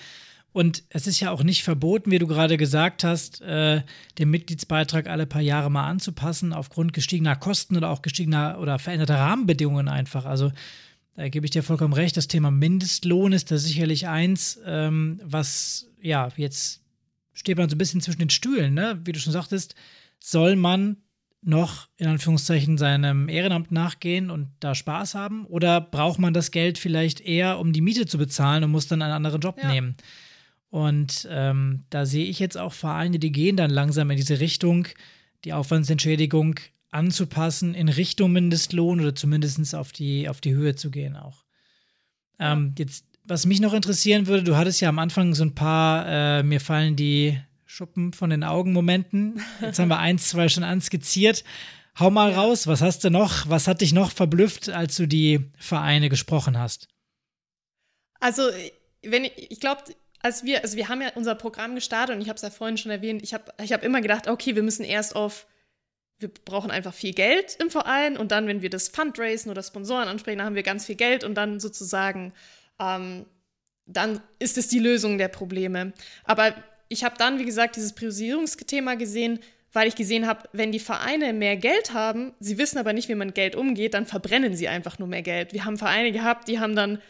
Und 0.52 0.84
es 0.90 1.06
ist 1.06 1.18
ja 1.18 1.30
auch 1.30 1.42
nicht 1.42 1.64
verboten, 1.64 2.10
wie 2.10 2.18
du 2.18 2.26
gerade 2.26 2.58
gesagt 2.58 3.04
hast, 3.04 3.40
äh, 3.40 3.82
den 4.18 4.30
Mitgliedsbeitrag 4.30 5.08
alle 5.08 5.26
paar 5.26 5.40
Jahre 5.40 5.70
mal 5.70 5.88
anzupassen, 5.88 6.52
aufgrund 6.52 6.92
gestiegener 6.92 7.36
Kosten 7.36 7.76
oder 7.76 7.88
auch 7.88 8.02
gestiegener 8.02 8.58
oder 8.60 8.78
veränderter 8.78 9.16
Rahmenbedingungen 9.16 9.88
einfach. 9.88 10.26
Also 10.26 10.52
da 11.16 11.28
gebe 11.28 11.46
ich 11.46 11.50
dir 11.50 11.62
vollkommen 11.62 11.94
recht. 11.94 12.16
Das 12.16 12.28
Thema 12.28 12.50
Mindestlohn 12.50 13.32
ist 13.32 13.50
da 13.50 13.56
sicherlich 13.56 14.08
eins, 14.08 14.60
ähm, 14.66 15.20
was 15.24 15.88
ja 16.02 16.28
jetzt 16.36 16.81
steht 17.32 17.58
man 17.58 17.68
so 17.68 17.74
ein 17.76 17.78
bisschen 17.78 18.00
zwischen 18.00 18.20
den 18.20 18.30
Stühlen, 18.30 18.74
ne? 18.74 19.00
Wie 19.04 19.12
du 19.12 19.20
schon 19.20 19.32
sagtest, 19.32 19.74
soll 20.18 20.56
man 20.56 20.98
noch 21.42 21.88
in 21.96 22.06
Anführungszeichen 22.06 22.78
seinem 22.78 23.28
Ehrenamt 23.28 23.72
nachgehen 23.72 24.30
und 24.30 24.50
da 24.60 24.74
Spaß 24.74 25.14
haben? 25.14 25.44
Oder 25.46 25.80
braucht 25.80 26.18
man 26.18 26.32
das 26.34 26.52
Geld 26.52 26.78
vielleicht 26.78 27.20
eher, 27.20 27.58
um 27.58 27.72
die 27.72 27.80
Miete 27.80 28.06
zu 28.06 28.16
bezahlen 28.16 28.62
und 28.62 28.70
muss 28.70 28.86
dann 28.86 29.02
einen 29.02 29.12
anderen 29.12 29.40
Job 29.40 29.58
ja. 29.60 29.68
nehmen? 29.68 29.96
Und 30.70 31.28
ähm, 31.30 31.84
da 31.90 32.06
sehe 32.06 32.24
ich 32.24 32.38
jetzt 32.38 32.56
auch 32.56 32.72
Vereine, 32.72 33.18
die 33.18 33.32
gehen 33.32 33.56
dann 33.56 33.70
langsam 33.70 34.10
in 34.10 34.16
diese 34.16 34.40
Richtung, 34.40 34.86
die 35.44 35.52
Aufwandsentschädigung 35.52 36.60
anzupassen 36.90 37.74
in 37.74 37.88
Richtung 37.88 38.32
Mindestlohn 38.32 39.00
oder 39.00 39.14
zumindest 39.14 39.74
auf 39.74 39.92
die, 39.92 40.28
auf 40.28 40.40
die 40.40 40.54
Höhe 40.54 40.74
zu 40.74 40.90
gehen 40.90 41.16
auch. 41.16 41.44
Ähm, 42.38 42.74
jetzt 42.78 43.04
was 43.24 43.46
mich 43.46 43.60
noch 43.60 43.72
interessieren 43.72 44.26
würde, 44.26 44.44
du 44.44 44.56
hattest 44.56 44.80
ja 44.80 44.88
am 44.88 44.98
Anfang 44.98 45.34
so 45.34 45.44
ein 45.44 45.54
paar, 45.54 46.06
äh, 46.08 46.42
mir 46.42 46.60
fallen 46.60 46.96
die 46.96 47.38
Schuppen 47.64 48.12
von 48.12 48.30
den 48.30 48.44
Augen 48.44 48.72
Momenten. 48.72 49.42
Jetzt 49.60 49.78
haben 49.78 49.88
wir 49.88 49.98
eins, 50.00 50.28
zwei 50.28 50.48
schon 50.48 50.64
anskizziert. 50.64 51.44
Hau 51.98 52.10
mal 52.10 52.32
raus, 52.32 52.66
was 52.66 52.80
hast 52.80 53.04
du 53.04 53.10
noch? 53.10 53.48
Was 53.48 53.68
hat 53.68 53.80
dich 53.80 53.92
noch 53.92 54.10
verblüfft, 54.10 54.68
als 54.70 54.96
du 54.96 55.06
die 55.06 55.50
Vereine 55.58 56.08
gesprochen 56.08 56.58
hast? 56.58 56.88
Also, 58.18 58.42
wenn 59.02 59.24
ich, 59.24 59.50
ich 59.50 59.60
glaube, 59.60 59.82
als 60.20 60.44
wir, 60.44 60.62
also 60.62 60.76
wir 60.76 60.88
haben 60.88 61.02
ja 61.02 61.10
unser 61.14 61.34
Programm 61.34 61.74
gestartet 61.74 62.14
und 62.14 62.22
ich 62.22 62.28
habe 62.28 62.36
es 62.36 62.42
ja 62.42 62.50
vorhin 62.50 62.78
schon 62.78 62.90
erwähnt, 62.90 63.22
ich 63.22 63.34
habe 63.34 63.52
ich 63.62 63.72
hab 63.72 63.82
immer 63.82 64.00
gedacht, 64.00 64.28
okay, 64.28 64.54
wir 64.54 64.62
müssen 64.62 64.84
erst 64.84 65.16
auf, 65.16 65.46
wir 66.18 66.28
brauchen 66.28 66.70
einfach 66.70 66.94
viel 66.94 67.12
Geld 67.12 67.56
im 67.60 67.70
Verein 67.70 68.16
und 68.16 68.30
dann, 68.30 68.46
wenn 68.46 68.62
wir 68.62 68.70
das 68.70 68.88
Fundraisen 68.88 69.50
oder 69.50 69.62
Sponsoren 69.62 70.08
ansprechen, 70.08 70.38
dann 70.38 70.46
haben 70.46 70.54
wir 70.54 70.62
ganz 70.62 70.86
viel 70.86 70.94
Geld 70.94 71.24
und 71.24 71.34
dann 71.34 71.58
sozusagen 71.58 72.32
ähm, 72.82 73.26
dann 73.86 74.20
ist 74.38 74.58
es 74.58 74.68
die 74.68 74.78
Lösung 74.78 75.18
der 75.18 75.28
Probleme. 75.28 75.92
Aber 76.24 76.54
ich 76.88 77.04
habe 77.04 77.16
dann, 77.18 77.38
wie 77.38 77.44
gesagt, 77.44 77.76
dieses 77.76 77.94
Priorisierungsthema 77.94 78.94
gesehen, 78.94 79.40
weil 79.72 79.88
ich 79.88 79.94
gesehen 79.94 80.26
habe, 80.26 80.48
wenn 80.52 80.72
die 80.72 80.78
Vereine 80.78 81.32
mehr 81.32 81.56
Geld 81.56 81.94
haben, 81.94 82.34
sie 82.40 82.58
wissen 82.58 82.78
aber 82.78 82.92
nicht, 82.92 83.08
wie 83.08 83.14
man 83.14 83.32
Geld 83.32 83.56
umgeht, 83.56 83.94
dann 83.94 84.06
verbrennen 84.06 84.54
sie 84.54 84.68
einfach 84.68 84.98
nur 84.98 85.08
mehr 85.08 85.22
Geld. 85.22 85.52
Wir 85.52 85.64
haben 85.64 85.78
Vereine 85.78 86.12
gehabt, 86.12 86.48
die 86.48 86.60
haben 86.60 86.76
dann 86.76 87.00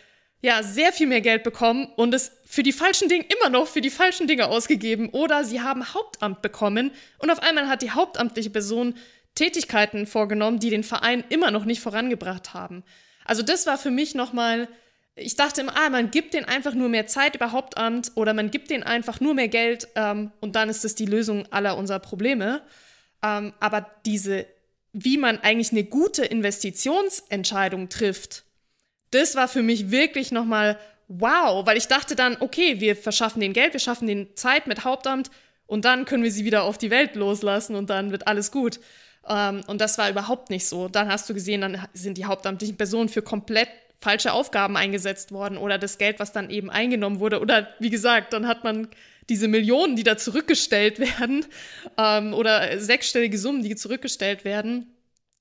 ja 0.43 0.63
sehr 0.63 0.93
viel 0.93 1.07
mehr 1.07 1.21
Geld 1.21 1.45
bekommen 1.45 1.89
und 1.97 2.15
es 2.15 2.33
für 2.45 2.63
die 2.63 2.73
falschen 2.73 3.09
Dinge 3.09 3.25
immer 3.39 3.49
noch 3.49 3.67
für 3.67 3.81
die 3.81 3.91
falschen 3.91 4.27
Dinge 4.27 4.49
ausgegeben 4.49 5.09
oder 5.11 5.45
sie 5.45 5.61
haben 5.61 5.95
Hauptamt 5.95 6.43
bekommen 6.43 6.91
und 7.19 7.31
auf 7.31 7.43
einmal 7.43 7.69
hat 7.69 7.83
die 7.83 7.93
hauptamtliche 7.93 8.51
Person 8.51 8.95
Tätigkeiten 9.35 10.07
vorgenommen, 10.07 10.59
die 10.59 10.71
den 10.71 10.85
Verein 10.85 11.25
immer 11.29 11.51
noch 11.51 11.65
nicht 11.65 11.81
vorangebracht 11.81 12.55
haben. 12.55 12.83
Also 13.25 13.43
das 13.43 13.67
war 13.67 13.79
für 13.79 13.91
mich 13.91 14.15
nochmal 14.15 14.69
ich 15.15 15.37
dachte 15.37 15.61
immer, 15.61 15.77
ah, 15.77 15.91
man 15.91 16.11
gibt 16.11 16.35
denen 16.35 16.47
einfach 16.47 16.75
nur 16.75 16.89
mehr 16.89 17.07
Zeit 17.07 17.35
über 17.35 17.53
Hauptamt 17.53 18.13
oder 18.15 18.33
man 18.33 18.51
gibt 18.51 18.71
denen 18.71 18.83
einfach 18.83 19.21
nur 19.21 19.35
mehr 19.35 19.49
Geld 19.49 19.89
ähm, 19.95 20.33
und 20.41 20.57
dann 20.57 20.69
ist 20.69 20.85
das 20.85 20.95
die 20.95 21.07
Lösung 21.07 21.47
aller 21.51 21.77
unserer 21.77 21.99
Probleme. 21.99 22.63
Ähm, 23.23 23.53
aber 23.61 23.87
diese, 24.07 24.47
wie 24.93 25.19
man 25.19 25.39
eigentlich 25.39 25.73
eine 25.73 25.85
gute 25.85 26.25
Investitionsentscheidung 26.25 27.91
trifft, 27.91 28.45
das 29.11 29.37
war 29.37 29.49
für 29.49 29.63
mich 29.63 29.91
wirklich 29.91 30.33
nochmal 30.33 30.79
wow, 31.09 31.67
weil 31.67 31.77
ich 31.77 31.89
dachte 31.89 32.17
dann, 32.17 32.39
okay, 32.41 32.81
wir 32.81 32.97
verschaffen 32.97 33.41
denen 33.41 33.53
Geld, 33.53 33.75
wir 33.75 33.81
schaffen 33.81 34.09
denen 34.09 34.35
Zeit 34.35 34.67
mit 34.67 34.85
Hauptamt 34.85 35.31
und 35.67 35.85
dann 35.85 36.07
können 36.07 36.23
wir 36.23 36.33
sie 36.33 36.47
wieder 36.47 36.63
auf 36.65 36.79
die 36.79 36.91
Welt 36.91 37.17
loslassen 37.17 37.77
und 37.77 37.91
dann 37.91 38.13
wird 38.13 38.27
alles 38.27 38.51
gut. 38.51 38.81
Ähm, 39.29 39.63
und 39.67 39.83
das 39.83 39.99
war 39.99 40.09
überhaupt 40.09 40.49
nicht 40.49 40.67
so. 40.67 40.89
Dann 40.89 41.09
hast 41.09 41.29
du 41.29 41.35
gesehen, 41.35 41.61
dann 41.61 41.87
sind 41.93 42.17
die 42.17 42.25
hauptamtlichen 42.25 42.79
Personen 42.79 43.11
für 43.11 43.21
komplett 43.21 43.69
falsche 44.03 44.33
Aufgaben 44.33 44.77
eingesetzt 44.77 45.31
worden 45.31 45.57
oder 45.57 45.79
das 45.79 45.97
Geld, 45.97 46.19
was 46.19 46.33
dann 46.33 46.51
eben 46.51 46.71
eingenommen 46.71 47.21
wurde. 47.21 47.41
Oder 47.41 47.69
wie 47.79 47.91
gesagt, 47.91 48.33
dann 48.33 48.49
hat 48.49 48.65
man 48.65 48.89
diese 49.29 49.47
Millionen, 49.47 49.95
die 49.95 50.03
da 50.03 50.17
zurückgestellt 50.17 50.99
werden 51.21 51.47
ähm, 51.97 52.35
oder 52.35 52.79
sechsstellige 52.81 53.39
Summen, 53.39 53.63
die 53.63 53.77
zurückgestellt 53.77 54.45
werden 54.45 54.89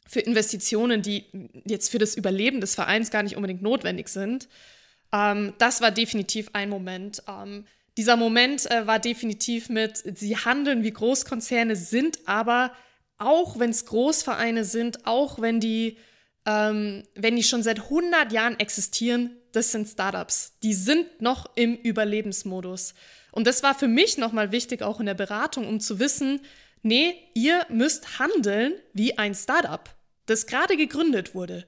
für 0.07 0.20
Investitionen, 0.20 1.01
die 1.01 1.26
jetzt 1.66 1.89
für 1.89 1.97
das 1.97 2.16
Überleben 2.16 2.62
des 2.62 2.76
Vereins 2.76 3.09
gar 3.12 3.24
nicht 3.24 3.36
unbedingt 3.36 3.64
notwendig 3.64 4.09
sind. 4.09 4.47
Ähm, 5.12 5.53
das 5.57 5.82
war 5.82 5.89
definitiv 5.89 6.49
ein 6.53 6.70
Moment. 6.70 7.24
Ähm, 7.28 7.66
dieser 7.97 8.16
Moment 8.16 8.70
äh, 8.70 8.86
war 8.86 8.99
definitiv 8.99 9.70
mit, 9.70 9.97
sie 10.18 10.38
handeln 10.38 10.84
wie 10.84 10.91
Großkonzerne, 10.91 11.76
sind 11.76 12.20
aber, 12.26 12.74
auch 13.18 13.57
wenn 13.57 13.72
es 13.72 13.86
Großvereine 13.86 14.66
sind, 14.66 15.05
auch 15.07 15.41
wenn 15.41 15.59
die 15.59 15.97
ähm, 16.45 17.03
wenn 17.15 17.35
die 17.35 17.43
schon 17.43 17.63
seit 17.63 17.79
100 17.79 18.31
Jahren 18.31 18.59
existieren, 18.59 19.37
das 19.51 19.71
sind 19.71 19.87
Startups. 19.87 20.57
Die 20.63 20.73
sind 20.73 21.21
noch 21.21 21.49
im 21.55 21.75
Überlebensmodus. 21.75 22.93
Und 23.31 23.47
das 23.47 23.63
war 23.63 23.75
für 23.75 23.87
mich 23.87 24.17
nochmal 24.17 24.51
wichtig, 24.51 24.81
auch 24.81 24.99
in 24.99 25.05
der 25.05 25.13
Beratung, 25.13 25.67
um 25.67 25.79
zu 25.79 25.99
wissen, 25.99 26.41
nee, 26.81 27.15
ihr 27.33 27.65
müsst 27.69 28.19
handeln 28.19 28.73
wie 28.93 29.17
ein 29.17 29.35
Startup, 29.35 29.89
das 30.25 30.47
gerade 30.47 30.77
gegründet 30.77 31.35
wurde. 31.35 31.67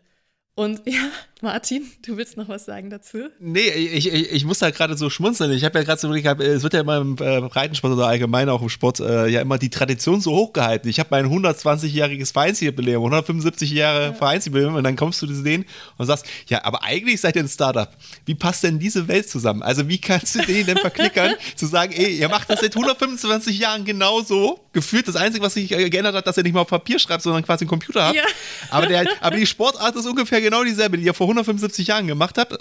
Und 0.55 0.81
ja, 0.85 1.09
Martin, 1.43 1.91
du 2.05 2.15
willst 2.15 2.37
noch 2.37 2.47
was 2.47 2.63
sagen 2.63 2.89
dazu? 2.89 3.17
Nee, 3.37 3.67
ich, 3.67 4.07
ich, 4.07 4.31
ich 4.31 4.45
muss 4.45 4.59
da 4.59 4.71
gerade 4.71 4.95
so 4.95 5.09
schmunzeln. 5.09 5.51
Ich 5.51 5.65
habe 5.65 5.77
ja 5.77 5.83
gerade 5.83 5.99
so 5.99 6.07
überlegt, 6.07 6.39
es 6.39 6.63
wird 6.63 6.73
ja 6.73 6.79
immer 6.79 6.99
im 6.99 7.17
äh, 7.19 7.41
Breitensport 7.41 7.91
oder 7.91 8.07
allgemein 8.07 8.47
auch 8.47 8.61
im 8.61 8.69
Sport 8.69 9.01
äh, 9.01 9.27
ja 9.27 9.41
immer 9.41 9.57
die 9.57 9.69
Tradition 9.69 10.21
so 10.21 10.31
hochgehalten. 10.31 10.89
Ich 10.89 11.01
habe 11.01 11.09
mein 11.11 11.25
120-jähriges 11.25 12.31
Vereinsjubiläum, 12.31 13.03
175 13.03 13.71
Jahre 13.71 14.03
ja. 14.05 14.13
Vereinsjubiläum 14.13 14.75
und 14.75 14.85
dann 14.85 14.95
kommst 14.95 15.21
du 15.21 15.27
zu 15.27 15.43
denen 15.43 15.65
und 15.97 16.05
sagst, 16.05 16.25
ja, 16.47 16.63
aber 16.63 16.81
eigentlich 16.81 17.19
seid 17.19 17.35
ihr 17.35 17.43
ein 17.43 17.49
Startup. 17.49 17.89
Wie 18.25 18.35
passt 18.35 18.63
denn 18.63 18.79
diese 18.79 19.09
Welt 19.09 19.29
zusammen? 19.29 19.63
Also 19.63 19.89
wie 19.89 19.97
kannst 19.97 20.35
du 20.35 20.39
denen 20.43 20.65
denn 20.65 20.77
verklickern, 20.77 21.33
zu 21.57 21.65
sagen, 21.65 21.91
ey, 21.91 22.19
ihr 22.19 22.29
macht 22.29 22.49
das 22.49 22.61
seit 22.61 22.73
125 22.73 23.59
Jahren 23.59 23.83
genauso, 23.83 24.61
gefühlt 24.71 25.09
das 25.09 25.17
Einzige, 25.17 25.43
was 25.43 25.55
sich 25.55 25.69
äh, 25.73 25.89
geändert 25.89 26.15
hat, 26.15 26.25
dass 26.25 26.37
ihr 26.37 26.43
nicht 26.43 26.53
mal 26.53 26.61
auf 26.61 26.69
Papier 26.69 26.99
schreibt, 26.99 27.21
sondern 27.21 27.43
quasi 27.43 27.63
einen 27.63 27.69
Computer 27.69 28.05
habt. 28.05 28.15
Ja. 28.15 28.23
Aber, 28.69 28.87
der, 28.87 29.05
aber 29.19 29.35
die 29.35 29.45
Sportart 29.45 29.93
ist 29.97 30.05
ungefähr 30.05 30.39
genau 30.39 30.63
dieselbe, 30.63 30.97
die 30.97 31.03
ihr 31.03 31.13
vor 31.13 31.32
175 31.37 31.87
Jahren 31.87 32.07
gemacht 32.07 32.37
habt. 32.37 32.57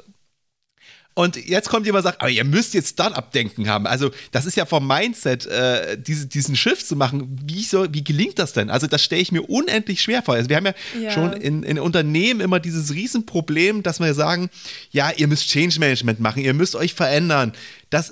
Und 1.14 1.37
jetzt 1.37 1.68
kommt 1.68 1.85
jemand 1.85 2.05
und 2.05 2.11
sagt, 2.11 2.23
aber 2.23 2.31
ihr 2.31 2.45
müsst 2.45 2.73
jetzt 2.73 2.91
Startup-Denken 2.91 3.68
haben. 3.68 3.87
Also 3.87 4.11
das 4.31 4.47
ist 4.47 4.57
ja 4.57 4.64
vom 4.64 4.87
Mindset, 4.87 5.45
äh, 5.45 5.99
diese, 6.01 6.27
diesen 6.27 6.57
Shift 6.57 6.87
zu 6.87 6.97
machen. 6.97 7.39
Wie, 7.45 7.62
soll, 7.64 7.93
wie 7.93 8.03
gelingt 8.03 8.39
das 8.39 8.55
denn? 8.55 8.70
Also 8.70 8.87
das 8.87 9.05
stelle 9.05 9.20
ich 9.20 9.31
mir 9.31 9.43
unendlich 9.43 10.01
schwer 10.01 10.23
vor. 10.23 10.35
Also 10.35 10.49
wir 10.49 10.57
haben 10.57 10.66
ja, 10.66 10.75
ja. 10.99 11.11
schon 11.11 11.35
in, 11.35 11.64
in, 11.64 11.79
Unternehmen 11.79 12.41
immer 12.41 12.61
dieses 12.61 12.95
Riesenproblem, 12.95 13.83
dass 13.83 14.01
wir 14.01 14.14
sagen, 14.14 14.49
ja, 14.91 15.11
ihr 15.14 15.27
müsst 15.27 15.49
Change 15.49 15.79
Management 15.81 16.20
machen, 16.20 16.43
ihr 16.43 16.55
müsst 16.55 16.75
euch 16.75 16.95
verändern. 16.95 17.53
Das 17.91 18.11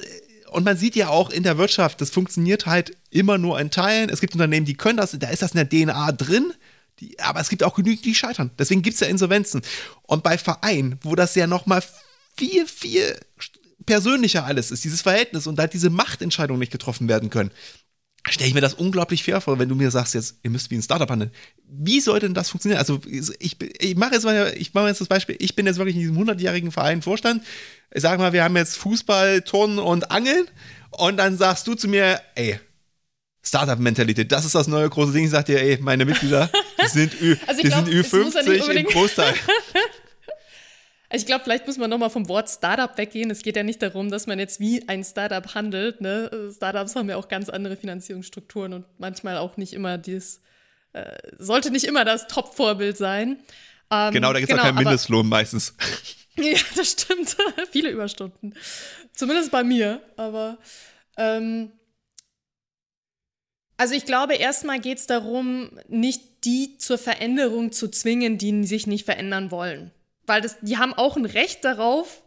und 0.50 0.64
man 0.64 0.76
sieht 0.76 0.96
ja 0.96 1.08
auch 1.08 1.30
in 1.30 1.44
der 1.44 1.58
Wirtschaft, 1.58 2.00
das 2.00 2.10
funktioniert 2.10 2.66
halt 2.66 2.96
immer 3.10 3.38
nur 3.38 3.60
in 3.60 3.70
Teilen. 3.70 4.10
Es 4.10 4.20
gibt 4.20 4.34
Unternehmen, 4.34 4.66
die 4.66 4.74
können 4.74 4.96
das, 4.96 5.16
da 5.18 5.28
ist 5.28 5.42
das 5.42 5.52
in 5.52 5.68
der 5.68 5.68
DNA 5.68 6.12
drin. 6.12 6.52
Die, 7.00 7.18
aber 7.18 7.40
es 7.40 7.48
gibt 7.48 7.62
auch 7.62 7.74
genügend, 7.74 8.04
die 8.04 8.14
scheitern. 8.14 8.50
Deswegen 8.58 8.82
gibt 8.82 8.94
es 8.94 9.00
ja 9.00 9.08
Insolvenzen. 9.08 9.62
Und 10.02 10.22
bei 10.22 10.38
Vereinen, 10.38 10.98
wo 11.02 11.14
das 11.14 11.34
ja 11.34 11.46
nochmal 11.46 11.82
viel, 12.36 12.66
viel 12.66 13.18
persönlicher 13.86 14.44
alles 14.44 14.70
ist, 14.70 14.84
dieses 14.84 15.02
Verhältnis 15.02 15.46
und 15.46 15.58
halt 15.58 15.72
diese 15.72 15.90
Machtentscheidungen 15.90 16.60
nicht 16.60 16.72
getroffen 16.72 17.08
werden 17.08 17.30
können, 17.30 17.50
stelle 18.28 18.48
ich 18.48 18.54
mir 18.54 18.60
das 18.60 18.74
unglaublich 18.74 19.22
fair 19.22 19.40
vor, 19.40 19.58
wenn 19.58 19.68
du 19.68 19.74
mir 19.74 19.90
sagst, 19.90 20.14
jetzt, 20.14 20.36
ihr 20.42 20.50
müsst 20.50 20.70
wie 20.70 20.76
ein 20.76 20.82
Startup 20.82 21.10
handeln. 21.10 21.30
Wie 21.66 22.00
soll 22.00 22.20
denn 22.20 22.34
das 22.34 22.50
funktionieren? 22.50 22.78
Also, 22.78 23.00
ich, 23.06 23.56
ich 23.60 23.96
mache 23.96 24.14
jetzt 24.14 24.24
mal, 24.24 24.52
ich 24.56 24.74
mache 24.74 24.88
jetzt 24.88 25.00
das 25.00 25.08
Beispiel, 25.08 25.36
ich 25.38 25.56
bin 25.56 25.66
jetzt 25.66 25.78
wirklich 25.78 25.96
in 25.96 26.02
diesem 26.02 26.18
100-jährigen 26.18 26.70
Verein 26.70 27.02
Vorstand. 27.02 27.42
Ich 27.92 28.02
sage 28.02 28.20
mal, 28.20 28.32
wir 28.32 28.44
haben 28.44 28.56
jetzt 28.56 28.76
Fußball, 28.76 29.42
Turnen 29.42 29.78
und 29.78 30.10
Angeln. 30.10 30.46
Und 30.90 31.16
dann 31.16 31.38
sagst 31.38 31.66
du 31.66 31.74
zu 31.74 31.88
mir, 31.88 32.20
ey, 32.34 32.60
Startup-Mentalität, 33.42 34.30
das 34.30 34.44
ist 34.44 34.54
das 34.54 34.68
neue 34.68 34.88
große 34.88 35.12
Ding. 35.12 35.24
Ich 35.24 35.30
sag 35.30 35.46
dir, 35.46 35.60
ey, 35.60 35.78
meine 35.80 36.04
Mitglieder, 36.04 36.50
die 36.82 36.88
sind, 36.88 37.20
Ü, 37.20 37.36
also 37.46 37.62
die 37.62 37.68
glaub, 37.68 37.86
sind 37.86 37.94
Ü50 37.94 38.70
im 38.70 38.86
Großteil. 38.86 39.34
Ich 41.12 41.26
glaube, 41.26 41.42
vielleicht 41.42 41.66
muss 41.66 41.76
man 41.76 41.90
nochmal 41.90 42.10
vom 42.10 42.28
Wort 42.28 42.48
Startup 42.48 42.96
weggehen. 42.96 43.30
Es 43.30 43.42
geht 43.42 43.56
ja 43.56 43.64
nicht 43.64 43.82
darum, 43.82 44.10
dass 44.10 44.28
man 44.28 44.38
jetzt 44.38 44.60
wie 44.60 44.88
ein 44.88 45.02
Startup 45.02 45.54
handelt. 45.56 46.00
Ne? 46.00 46.52
Startups 46.54 46.94
haben 46.94 47.08
ja 47.08 47.16
auch 47.16 47.26
ganz 47.26 47.48
andere 47.48 47.76
Finanzierungsstrukturen 47.76 48.72
und 48.74 48.86
manchmal 48.98 49.36
auch 49.36 49.56
nicht 49.56 49.72
immer 49.72 49.98
dies, 49.98 50.40
äh, 50.92 51.16
sollte 51.36 51.72
nicht 51.72 51.84
immer 51.84 52.04
das 52.04 52.28
Top-Vorbild 52.28 52.96
sein. 52.96 53.40
Ähm, 53.90 54.12
genau, 54.12 54.32
da 54.32 54.38
gibt 54.38 54.50
es 54.50 54.56
genau, 54.56 54.62
auch 54.62 54.66
keinen 54.66 54.84
Mindestlohn 54.84 55.28
meistens. 55.28 55.74
ja, 56.36 56.56
das 56.76 56.92
stimmt. 56.92 57.36
Viele 57.72 57.90
Überstunden. 57.90 58.54
Zumindest 59.12 59.50
bei 59.50 59.64
mir. 59.64 60.00
Aber 60.16 60.58
ähm, 61.16 61.72
also 63.80 63.94
ich 63.94 64.04
glaube, 64.04 64.34
erstmal 64.34 64.80
geht 64.80 64.98
es 64.98 65.06
darum, 65.06 65.70
nicht 65.88 66.44
die 66.44 66.78
zur 66.78 66.98
Veränderung 66.98 67.72
zu 67.72 67.88
zwingen, 67.88 68.38
die 68.38 68.64
sich 68.64 68.86
nicht 68.86 69.04
verändern 69.04 69.50
wollen 69.50 69.90
weil 70.30 70.40
das, 70.40 70.58
die 70.60 70.78
haben 70.78 70.94
auch 70.94 71.16
ein 71.16 71.24
Recht 71.24 71.64
darauf, 71.64 72.22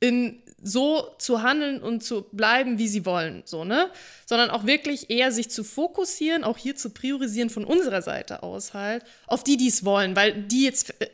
in 0.00 0.42
so 0.62 1.14
zu 1.18 1.42
handeln 1.42 1.80
und 1.80 2.04
zu 2.04 2.26
bleiben, 2.30 2.78
wie 2.78 2.88
sie 2.88 3.06
wollen, 3.06 3.42
so, 3.46 3.64
ne? 3.64 3.90
Sondern 4.26 4.50
auch 4.50 4.66
wirklich 4.66 5.08
eher 5.08 5.32
sich 5.32 5.48
zu 5.48 5.64
fokussieren, 5.64 6.44
auch 6.44 6.58
hier 6.58 6.76
zu 6.76 6.90
priorisieren 6.90 7.48
von 7.48 7.64
unserer 7.64 8.02
Seite 8.02 8.42
aus 8.42 8.74
halt, 8.74 9.04
auf 9.26 9.42
die, 9.42 9.56
die 9.56 9.68
es 9.68 9.82
wollen, 9.84 10.14
weil 10.14 10.42
die 10.42 10.64
jetzt, 10.64 11.00
äh, 11.00 11.08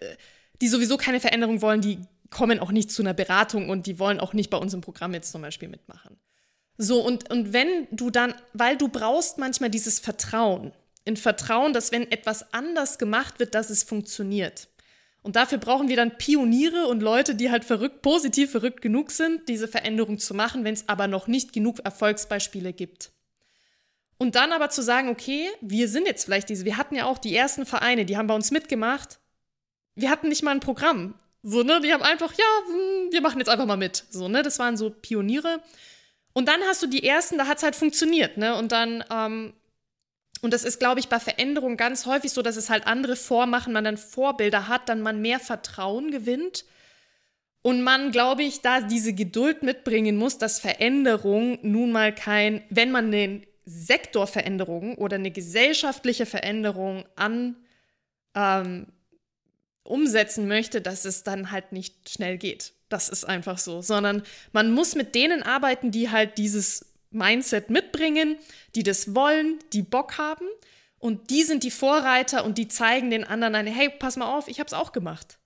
die 0.61 0.69
sowieso 0.69 0.97
keine 0.97 1.21
Veränderung 1.21 1.62
wollen, 1.62 1.81
die 1.81 2.01
kommen 2.31 2.59
auch 2.59 2.73
nicht 2.73 2.91
zu 2.91 3.03
einer 3.03 3.14
Beratung 3.14 3.71
und 3.71 3.87
die 3.87 4.01
wollen 4.01 4.19
auch 4.19 4.33
nicht 4.33 4.51
bei 4.51 4.59
uns 4.59 4.75
im 4.75 4.81
Programm 4.81 5.14
jetzt 5.14 5.31
zum 5.31 5.41
Beispiel 5.41 5.69
mitmachen. 5.69 6.19
So, 6.79 7.01
und, 7.05 7.29
und 7.31 7.53
wenn 7.53 7.89
du 7.91 8.11
dann, 8.11 8.35
weil 8.55 8.76
du 8.76 8.89
brauchst 8.89 9.37
manchmal 9.37 9.68
dieses 9.68 9.99
Vertrauen, 9.99 10.72
in 11.05 11.16
Vertrauen, 11.16 11.72
dass 11.72 11.91
wenn 11.91 12.11
etwas 12.11 12.55
anders 12.55 12.99
gemacht 12.99 13.41
wird, 13.41 13.55
dass 13.55 13.70
es 13.70 13.83
funktioniert. 13.83 14.68
Und 15.22 15.37
dafür 15.37 15.59
brauchen 15.59 15.89
wir 15.89 15.97
dann 15.97 16.16
Pioniere 16.16 16.87
und 16.87 17.03
Leute, 17.03 17.35
die 17.35 17.51
halt 17.51 17.64
verrückt, 17.64 18.03
positiv 18.03 18.53
verrückt 18.53 18.81
genug 18.81 19.11
sind, 19.11 19.49
diese 19.49 19.66
Veränderung 19.66 20.18
zu 20.18 20.35
machen, 20.35 20.64
wenn 20.64 20.74
es 20.74 20.89
aber 20.89 21.09
noch 21.09 21.26
nicht 21.26 21.53
genug 21.53 21.81
Erfolgsbeispiele 21.85 22.72
gibt. 22.72 23.11
Und 24.16 24.37
dann 24.37 24.53
aber 24.53 24.70
zu 24.70 24.83
sagen, 24.83 25.09
okay, 25.09 25.49
wir 25.61 25.89
sind 25.89 26.07
jetzt 26.07 26.24
vielleicht 26.24 26.49
diese, 26.49 26.64
wir 26.64 26.76
hatten 26.76 26.95
ja 26.95 27.07
auch 27.07 27.18
die 27.18 27.35
ersten 27.35 27.66
Vereine, 27.66 28.05
die 28.05 28.16
haben 28.16 28.26
bei 28.26 28.35
uns 28.35 28.51
mitgemacht. 28.51 29.18
Wir 29.97 30.11
hatten 30.11 30.29
nicht 30.29 30.43
mal 30.43 30.53
ein 30.53 30.61
Programm. 30.61 31.14
So, 31.43 31.62
ne? 31.62 31.81
Die 31.81 31.93
haben 31.93 32.03
einfach, 32.03 32.33
ja, 32.33 32.45
hm, 32.66 33.12
wir 33.12 33.20
machen 33.20 33.39
jetzt 33.39 33.49
einfach 33.49 33.66
mal 33.66 33.76
mit. 33.76 34.05
So, 34.11 34.29
ne? 34.29 34.43
Das 34.43 34.59
waren 34.59 34.76
so 34.76 34.91
Pioniere. 34.91 35.61
Und 36.39 36.47
dann 36.47 36.62
hast 36.68 36.80
du 36.84 36.86
die 36.86 37.03
ersten, 37.03 37.36
da 37.36 37.49
hat 37.49 37.57
es 37.57 37.64
halt 37.64 37.74
funktioniert, 37.74 38.36
ne? 38.36 38.55
Und 38.55 38.70
dann 38.70 39.03
ähm, 39.11 39.55
und 40.41 40.55
das 40.55 40.62
ist, 40.62 40.78
glaube 40.78 41.01
ich, 41.01 41.09
bei 41.09 41.18
Veränderungen 41.18 41.76
ganz 41.76 42.07
häufig 42.07 42.30
so, 42.30 42.43
dass 42.43 42.55
es 42.55 42.70
halt 42.70 42.86
andere 42.86 43.16
vormachen, 43.16 43.72
man 43.72 43.82
dann 43.82 43.97
Vorbilder 43.97 44.68
hat, 44.68 44.89
dann 44.89 45.01
man 45.01 45.20
mehr 45.20 45.41
Vertrauen 45.41 46.12
gewinnt. 46.12 46.64
Und 47.62 47.82
man, 47.82 48.12
glaube 48.12 48.45
ich, 48.45 48.61
da 48.61 48.80
diese 48.80 49.14
Geduld 49.14 49.64
mitbringen 49.64 50.16
muss, 50.16 50.39
dass 50.39 50.61
Veränderung 50.61 51.59
nun 51.62 51.91
mal 51.91 52.14
kein, 52.14 52.62
wenn 52.70 52.93
man 52.93 53.07
eine 53.07 53.43
Sektorveränderung 53.64 54.95
oder 54.95 55.16
eine 55.16 55.32
gesellschaftliche 55.32 56.24
Veränderung 56.24 57.05
an 57.16 57.57
ähm, 58.36 58.86
umsetzen 59.82 60.47
möchte, 60.47 60.80
dass 60.80 61.05
es 61.05 61.24
dann 61.24 61.51
halt 61.51 61.72
nicht 61.72 62.09
schnell 62.09 62.39
geht. 62.39 62.74
Das 62.89 63.09
ist 63.09 63.24
einfach 63.24 63.59
so, 63.59 63.82
sondern 63.82 64.22
man 64.53 64.72
muss 64.72 64.95
mit 64.95 65.14
denen 65.14 65.43
arbeiten, 65.43 65.91
die 65.91 66.11
halt 66.11 66.39
dieses 66.39 66.86
Mindset 67.11 67.70
mitbringen, 67.70 68.36
die 68.74 68.82
das 68.82 69.14
wollen, 69.14 69.59
die 69.72 69.82
Bock 69.82 70.18
haben. 70.18 70.47
Und 70.99 71.30
die 71.30 71.45
sind 71.45 71.62
die 71.62 71.70
Vorreiter 71.70 72.45
und 72.45 72.59
die 72.59 72.68
zeigen 72.68 73.11
den 73.11 73.24
anderen 73.24 73.55
eine, 73.55 73.70
hey, 73.70 73.89
pass 73.89 74.16
mal 74.16 74.36
auf, 74.36 74.49
ich 74.49 74.59
habe 74.59 74.66
es 74.66 74.72
auch 74.72 74.93
gemacht. 74.93 75.39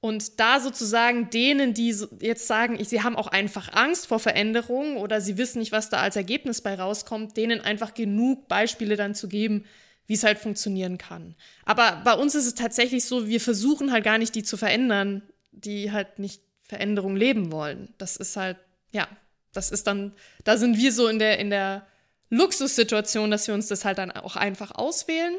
Und 0.00 0.40
da 0.40 0.58
sozusagen 0.58 1.30
denen, 1.30 1.74
die 1.74 1.94
jetzt 2.18 2.48
sagen, 2.48 2.82
sie 2.84 3.02
haben 3.04 3.14
auch 3.14 3.28
einfach 3.28 3.72
Angst 3.72 4.08
vor 4.08 4.18
Veränderungen 4.18 4.96
oder 4.96 5.20
sie 5.20 5.38
wissen 5.38 5.60
nicht, 5.60 5.70
was 5.70 5.90
da 5.90 5.98
als 5.98 6.16
Ergebnis 6.16 6.60
bei 6.60 6.74
rauskommt, 6.74 7.36
denen 7.36 7.60
einfach 7.60 7.94
genug 7.94 8.48
Beispiele 8.48 8.96
dann 8.96 9.14
zu 9.14 9.28
geben, 9.28 9.64
wie 10.06 10.14
es 10.14 10.24
halt 10.24 10.40
funktionieren 10.40 10.98
kann. 10.98 11.36
Aber 11.64 12.02
bei 12.04 12.14
uns 12.14 12.34
ist 12.34 12.46
es 12.46 12.54
tatsächlich 12.56 13.04
so, 13.04 13.28
wir 13.28 13.40
versuchen 13.40 13.92
halt 13.92 14.02
gar 14.02 14.18
nicht 14.18 14.34
die 14.34 14.42
zu 14.42 14.56
verändern, 14.56 15.22
die 15.52 15.92
halt 15.92 16.18
nicht 16.18 16.42
Veränderung 16.72 17.16
leben 17.16 17.52
wollen. 17.52 17.92
Das 17.98 18.16
ist 18.16 18.34
halt, 18.36 18.56
ja, 18.92 19.06
das 19.52 19.70
ist 19.70 19.86
dann, 19.86 20.12
da 20.44 20.56
sind 20.56 20.78
wir 20.78 20.90
so 20.90 21.06
in 21.06 21.18
der, 21.18 21.38
in 21.38 21.50
der 21.50 21.86
Luxussituation, 22.30 23.30
dass 23.30 23.46
wir 23.46 23.52
uns 23.52 23.68
das 23.68 23.84
halt 23.84 23.98
dann 23.98 24.10
auch 24.10 24.36
einfach 24.36 24.70
auswählen 24.74 25.34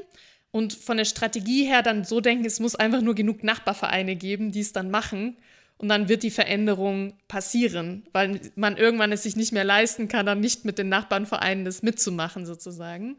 und 0.51 0.73
von 0.73 0.97
der 0.97 1.05
Strategie 1.05 1.65
her 1.65 1.81
dann 1.81 2.03
so 2.03 2.21
denken, 2.21 2.45
es 2.45 2.59
muss 2.59 2.75
einfach 2.75 3.01
nur 3.01 3.15
genug 3.15 3.43
Nachbarvereine 3.43 4.15
geben, 4.15 4.51
die 4.51 4.59
es 4.59 4.73
dann 4.73 4.91
machen. 4.91 5.38
Und 5.77 5.89
dann 5.89 6.07
wird 6.07 6.21
die 6.21 6.29
Veränderung 6.29 7.17
passieren, 7.27 8.03
weil 8.13 8.39
man 8.55 8.77
irgendwann 8.77 9.11
es 9.11 9.23
sich 9.23 9.36
nicht 9.36 9.51
mehr 9.51 9.63
leisten 9.63 10.07
kann, 10.07 10.27
dann 10.27 10.39
nicht 10.39 10.65
mit 10.65 10.77
den 10.77 10.88
Nachbarnvereinen 10.88 11.65
das 11.65 11.81
mitzumachen, 11.81 12.45
sozusagen. 12.45 13.17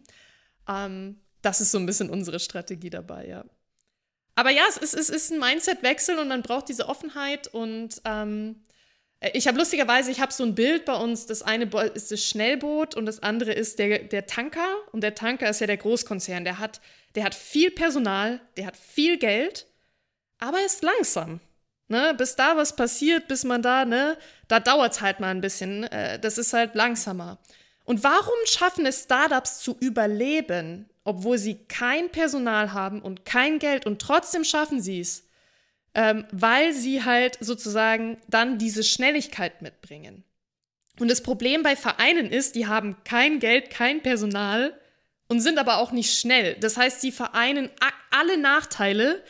Ähm, 0.69 1.17
das 1.43 1.61
ist 1.61 1.73
so 1.73 1.79
ein 1.79 1.87
bisschen 1.87 2.11
unsere 2.11 2.39
Strategie 2.39 2.91
dabei, 2.91 3.27
ja. 3.27 3.45
Aber 4.35 4.51
ja, 4.51 4.63
es 4.69 4.77
ist, 4.77 4.95
es 4.95 5.09
ist 5.09 5.33
ein 5.33 5.39
Mindset-Wechsel 5.39 6.19
und 6.19 6.29
man 6.29 6.43
braucht 6.43 6.69
diese 6.69 6.89
Offenheit 6.89 7.49
und 7.49 8.01
ähm, 8.05 8.65
äh, 9.25 9.31
ich 9.35 9.47
habe 9.49 9.59
lustigerweise, 9.59 10.11
ich 10.11 10.21
habe 10.21 10.33
so 10.33 10.45
ein 10.45 10.55
Bild 10.55 10.85
bei 10.85 10.95
uns. 10.95 11.27
Das 11.27 11.43
eine 11.43 11.69
ist 11.95 12.11
das 12.11 12.25
Schnellboot 12.25 12.95
und 12.95 13.07
das 13.07 13.23
andere 13.23 13.53
ist 13.53 13.79
der, 13.79 14.01
der 14.01 14.27
Tanker. 14.27 14.77
Und 14.93 15.03
der 15.03 15.15
Tanker 15.15 15.49
ist 15.49 15.61
ja 15.61 15.67
der 15.67 15.77
Großkonzern. 15.77 16.45
Der 16.45 16.59
hat, 16.59 16.81
der 17.15 17.25
hat 17.25 17.35
viel 17.35 17.71
Personal, 17.71 18.41
der 18.57 18.67
hat 18.67 18.77
viel 18.77 19.19
Geld, 19.19 19.67
aber 20.39 20.59
er 20.59 20.67
ist 20.67 20.83
langsam. 20.83 21.41
Ne? 21.89 22.15
Bis 22.17 22.37
da 22.37 22.57
was 22.57 22.77
passiert, 22.77 23.29
bis 23.29 23.45
man 23.45 23.63
da, 23.63 23.85
ne, 23.85 24.17
da 24.49 24.59
dauert 24.59 24.95
es 24.95 25.01
halt 25.01 25.21
mal 25.21 25.29
ein 25.29 25.41
bisschen. 25.41 25.85
Äh, 25.85 26.19
das 26.19 26.39
ist 26.39 26.53
halt 26.53 26.75
langsamer. 26.75 27.39
Und 27.85 28.03
warum 28.03 28.35
schaffen 28.47 28.87
es 28.87 29.03
Startups 29.03 29.59
zu 29.61 29.77
überleben, 29.79 30.89
obwohl 31.05 31.39
sie 31.39 31.57
kein 31.69 32.11
Personal 32.11 32.73
haben 32.73 33.01
und 33.01 33.25
kein 33.25 33.59
Geld 33.59 33.87
und 33.87 34.01
trotzdem 34.01 34.45
schaffen 34.45 34.81
sie 34.81 35.01
es? 35.01 35.25
ähm, 35.95 36.25
weil 36.33 36.73
sie 36.73 37.05
halt 37.05 37.39
sozusagen 37.41 38.19
dann 38.29 38.59
diese 38.59 38.83
Schnelligkeit 38.83 39.63
mitbringen. 39.63 40.25
Und 40.99 41.11
das 41.11 41.23
Problem 41.23 41.63
bei 41.63 41.77
Vereinen 41.77 42.31
ist, 42.31 42.55
die 42.57 42.67
haben 42.67 42.97
kein 43.05 43.39
Geld, 43.39 43.71
kein 43.71 44.03
Personal 44.03 44.79
und 45.29 45.41
sind 45.41 45.59
aber 45.59 45.79
auch 45.79 45.93
nicht 45.93 46.19
schnell. 46.19 46.57
Das 46.61 46.77
heißt, 46.77 47.01
sie 47.01 47.13
vereinen 47.13 47.71
alle 48.11 48.39
Nachteile, 48.39 49.23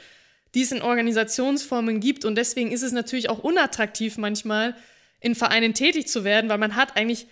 die 0.55 0.63
es 0.63 0.73
in 0.73 0.83
Organisationsformen 0.83 2.01
gibt. 2.01 2.25
Und 2.25 2.37
deswegen 2.37 2.71
ist 2.71 2.83
es 2.83 2.93
natürlich 2.93 3.31
auch 3.31 3.39
unattraktiv 3.39 4.19
manchmal, 4.19 4.75
in 5.21 5.35
Vereinen 5.35 5.73
tätig 5.73 6.07
zu 6.09 6.23
werden, 6.23 6.51
weil 6.51 6.59
man 6.59 6.77
hat 6.77 6.97
eigentlich 6.97 7.27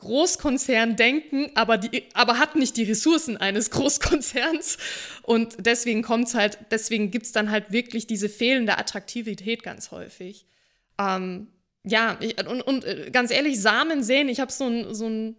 Großkonzern 0.00 0.96
denken, 0.96 1.50
aber, 1.54 1.78
die, 1.78 2.04
aber 2.14 2.38
hat 2.38 2.56
nicht 2.56 2.76
die 2.76 2.84
Ressourcen 2.84 3.36
eines 3.36 3.70
Großkonzerns. 3.72 4.78
Und 5.22 5.56
deswegen 5.58 6.02
kommt's 6.02 6.34
halt, 6.34 6.58
deswegen 6.70 7.10
gibt's 7.10 7.32
dann 7.32 7.50
halt 7.50 7.72
wirklich 7.72 8.06
diese 8.06 8.28
fehlende 8.28 8.78
Attraktivität 8.78 9.62
ganz 9.62 9.90
häufig. 9.90 10.46
Ähm, 10.98 11.48
ja, 11.84 12.16
ich, 12.20 12.36
und, 12.46 12.62
und 12.62 12.84
äh, 12.84 13.10
ganz 13.10 13.30
ehrlich, 13.30 13.60
Samen 13.60 14.02
säen, 14.02 14.28
ich 14.28 14.40
habe 14.40 14.52
so 14.52 14.64
ein, 14.64 14.94
so 14.94 15.08
ein, 15.08 15.36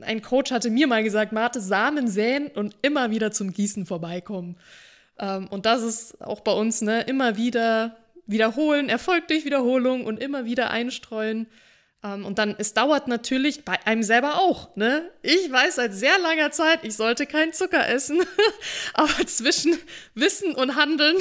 ein 0.00 0.22
Coach 0.22 0.50
hatte 0.50 0.70
mir 0.70 0.86
mal 0.86 1.04
gesagt, 1.04 1.32
Marte, 1.32 1.60
Samen 1.60 2.08
säen 2.08 2.48
und 2.48 2.74
immer 2.82 3.10
wieder 3.10 3.30
zum 3.30 3.52
Gießen 3.52 3.86
vorbeikommen. 3.86 4.56
Ähm, 5.18 5.46
und 5.48 5.66
das 5.66 5.82
ist 5.82 6.20
auch 6.22 6.40
bei 6.40 6.52
uns, 6.52 6.82
ne, 6.82 7.02
immer 7.02 7.36
wieder 7.36 7.96
wiederholen, 8.26 8.88
Erfolg 8.88 9.28
durch 9.28 9.44
Wiederholung 9.44 10.04
und 10.04 10.20
immer 10.20 10.44
wieder 10.44 10.70
einstreuen. 10.70 11.46
Ähm, 12.04 12.26
und 12.26 12.38
dann, 12.38 12.54
es 12.58 12.74
dauert 12.74 13.08
natürlich 13.08 13.64
bei 13.64 13.84
einem 13.86 14.02
selber 14.02 14.38
auch, 14.38 14.76
ne? 14.76 15.10
Ich 15.22 15.50
weiß 15.50 15.76
seit 15.76 15.94
sehr 15.94 16.18
langer 16.18 16.50
Zeit, 16.50 16.84
ich 16.84 16.94
sollte 16.94 17.26
keinen 17.26 17.52
Zucker 17.52 17.88
essen. 17.88 18.20
Aber 18.94 19.26
zwischen 19.26 19.76
Wissen 20.14 20.54
und 20.54 20.76
Handeln 20.76 21.16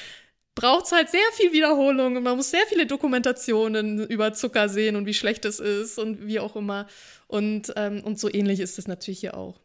braucht 0.54 0.86
es 0.86 0.92
halt 0.92 1.10
sehr 1.10 1.20
viel 1.34 1.52
Wiederholung 1.52 2.16
und 2.16 2.22
man 2.22 2.36
muss 2.36 2.50
sehr 2.50 2.66
viele 2.68 2.86
Dokumentationen 2.86 4.06
über 4.06 4.32
Zucker 4.32 4.68
sehen 4.70 4.96
und 4.96 5.04
wie 5.06 5.14
schlecht 5.14 5.44
es 5.44 5.60
ist 5.60 5.98
und 5.98 6.26
wie 6.26 6.40
auch 6.40 6.56
immer. 6.56 6.86
Und, 7.26 7.72
ähm, 7.76 8.02
und 8.02 8.18
so 8.18 8.32
ähnlich 8.32 8.60
ist 8.60 8.78
es 8.78 8.88
natürlich 8.88 9.20
hier 9.20 9.36
auch. 9.36 9.60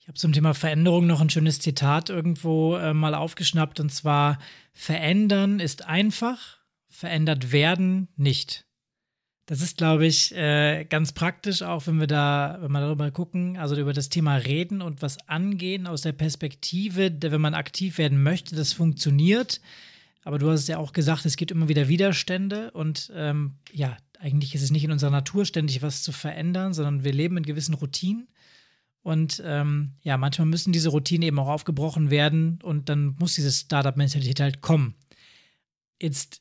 Ich 0.00 0.08
habe 0.08 0.18
zum 0.18 0.32
Thema 0.32 0.54
Veränderung 0.54 1.06
noch 1.06 1.20
ein 1.20 1.30
schönes 1.30 1.60
Zitat 1.60 2.10
irgendwo 2.10 2.76
äh, 2.76 2.92
mal 2.92 3.14
aufgeschnappt 3.14 3.80
und 3.80 3.90
zwar: 3.90 4.38
Verändern 4.74 5.60
ist 5.60 5.86
einfach, 5.86 6.58
verändert 6.88 7.52
werden 7.52 8.08
nicht. 8.16 8.63
Das 9.46 9.60
ist, 9.60 9.76
glaube 9.76 10.06
ich, 10.06 10.34
äh, 10.34 10.84
ganz 10.84 11.12
praktisch, 11.12 11.62
auch 11.62 11.86
wenn 11.86 12.00
wir 12.00 12.06
da, 12.06 12.58
wenn 12.62 12.72
wir 12.72 12.80
darüber 12.80 13.10
gucken, 13.10 13.58
also 13.58 13.76
über 13.76 13.92
das 13.92 14.08
Thema 14.08 14.36
reden 14.36 14.80
und 14.80 15.02
was 15.02 15.28
angehen 15.28 15.86
aus 15.86 16.00
der 16.00 16.12
Perspektive, 16.12 17.12
wenn 17.20 17.40
man 17.40 17.52
aktiv 17.52 17.98
werden 17.98 18.22
möchte, 18.22 18.56
das 18.56 18.72
funktioniert. 18.72 19.60
Aber 20.22 20.38
du 20.38 20.50
hast 20.50 20.66
ja 20.68 20.78
auch 20.78 20.94
gesagt, 20.94 21.26
es 21.26 21.36
gibt 21.36 21.50
immer 21.50 21.68
wieder 21.68 21.88
Widerstände 21.88 22.70
und 22.70 23.12
ähm, 23.14 23.56
ja, 23.70 23.98
eigentlich 24.18 24.54
ist 24.54 24.62
es 24.62 24.70
nicht 24.70 24.84
in 24.84 24.92
unserer 24.92 25.10
Natur, 25.10 25.44
ständig 25.44 25.82
was 25.82 26.02
zu 26.02 26.10
verändern, 26.10 26.72
sondern 26.72 27.04
wir 27.04 27.12
leben 27.12 27.36
in 27.36 27.42
gewissen 27.42 27.74
Routinen. 27.74 28.28
Und 29.02 29.42
ähm, 29.44 29.92
ja, 30.00 30.16
manchmal 30.16 30.46
müssen 30.46 30.72
diese 30.72 30.88
Routinen 30.88 31.28
eben 31.28 31.38
auch 31.38 31.48
aufgebrochen 31.48 32.10
werden 32.10 32.58
und 32.62 32.88
dann 32.88 33.16
muss 33.18 33.34
diese 33.34 33.52
Startup-Mentalität 33.52 34.40
halt 34.40 34.62
kommen. 34.62 34.94
Jetzt 36.00 36.40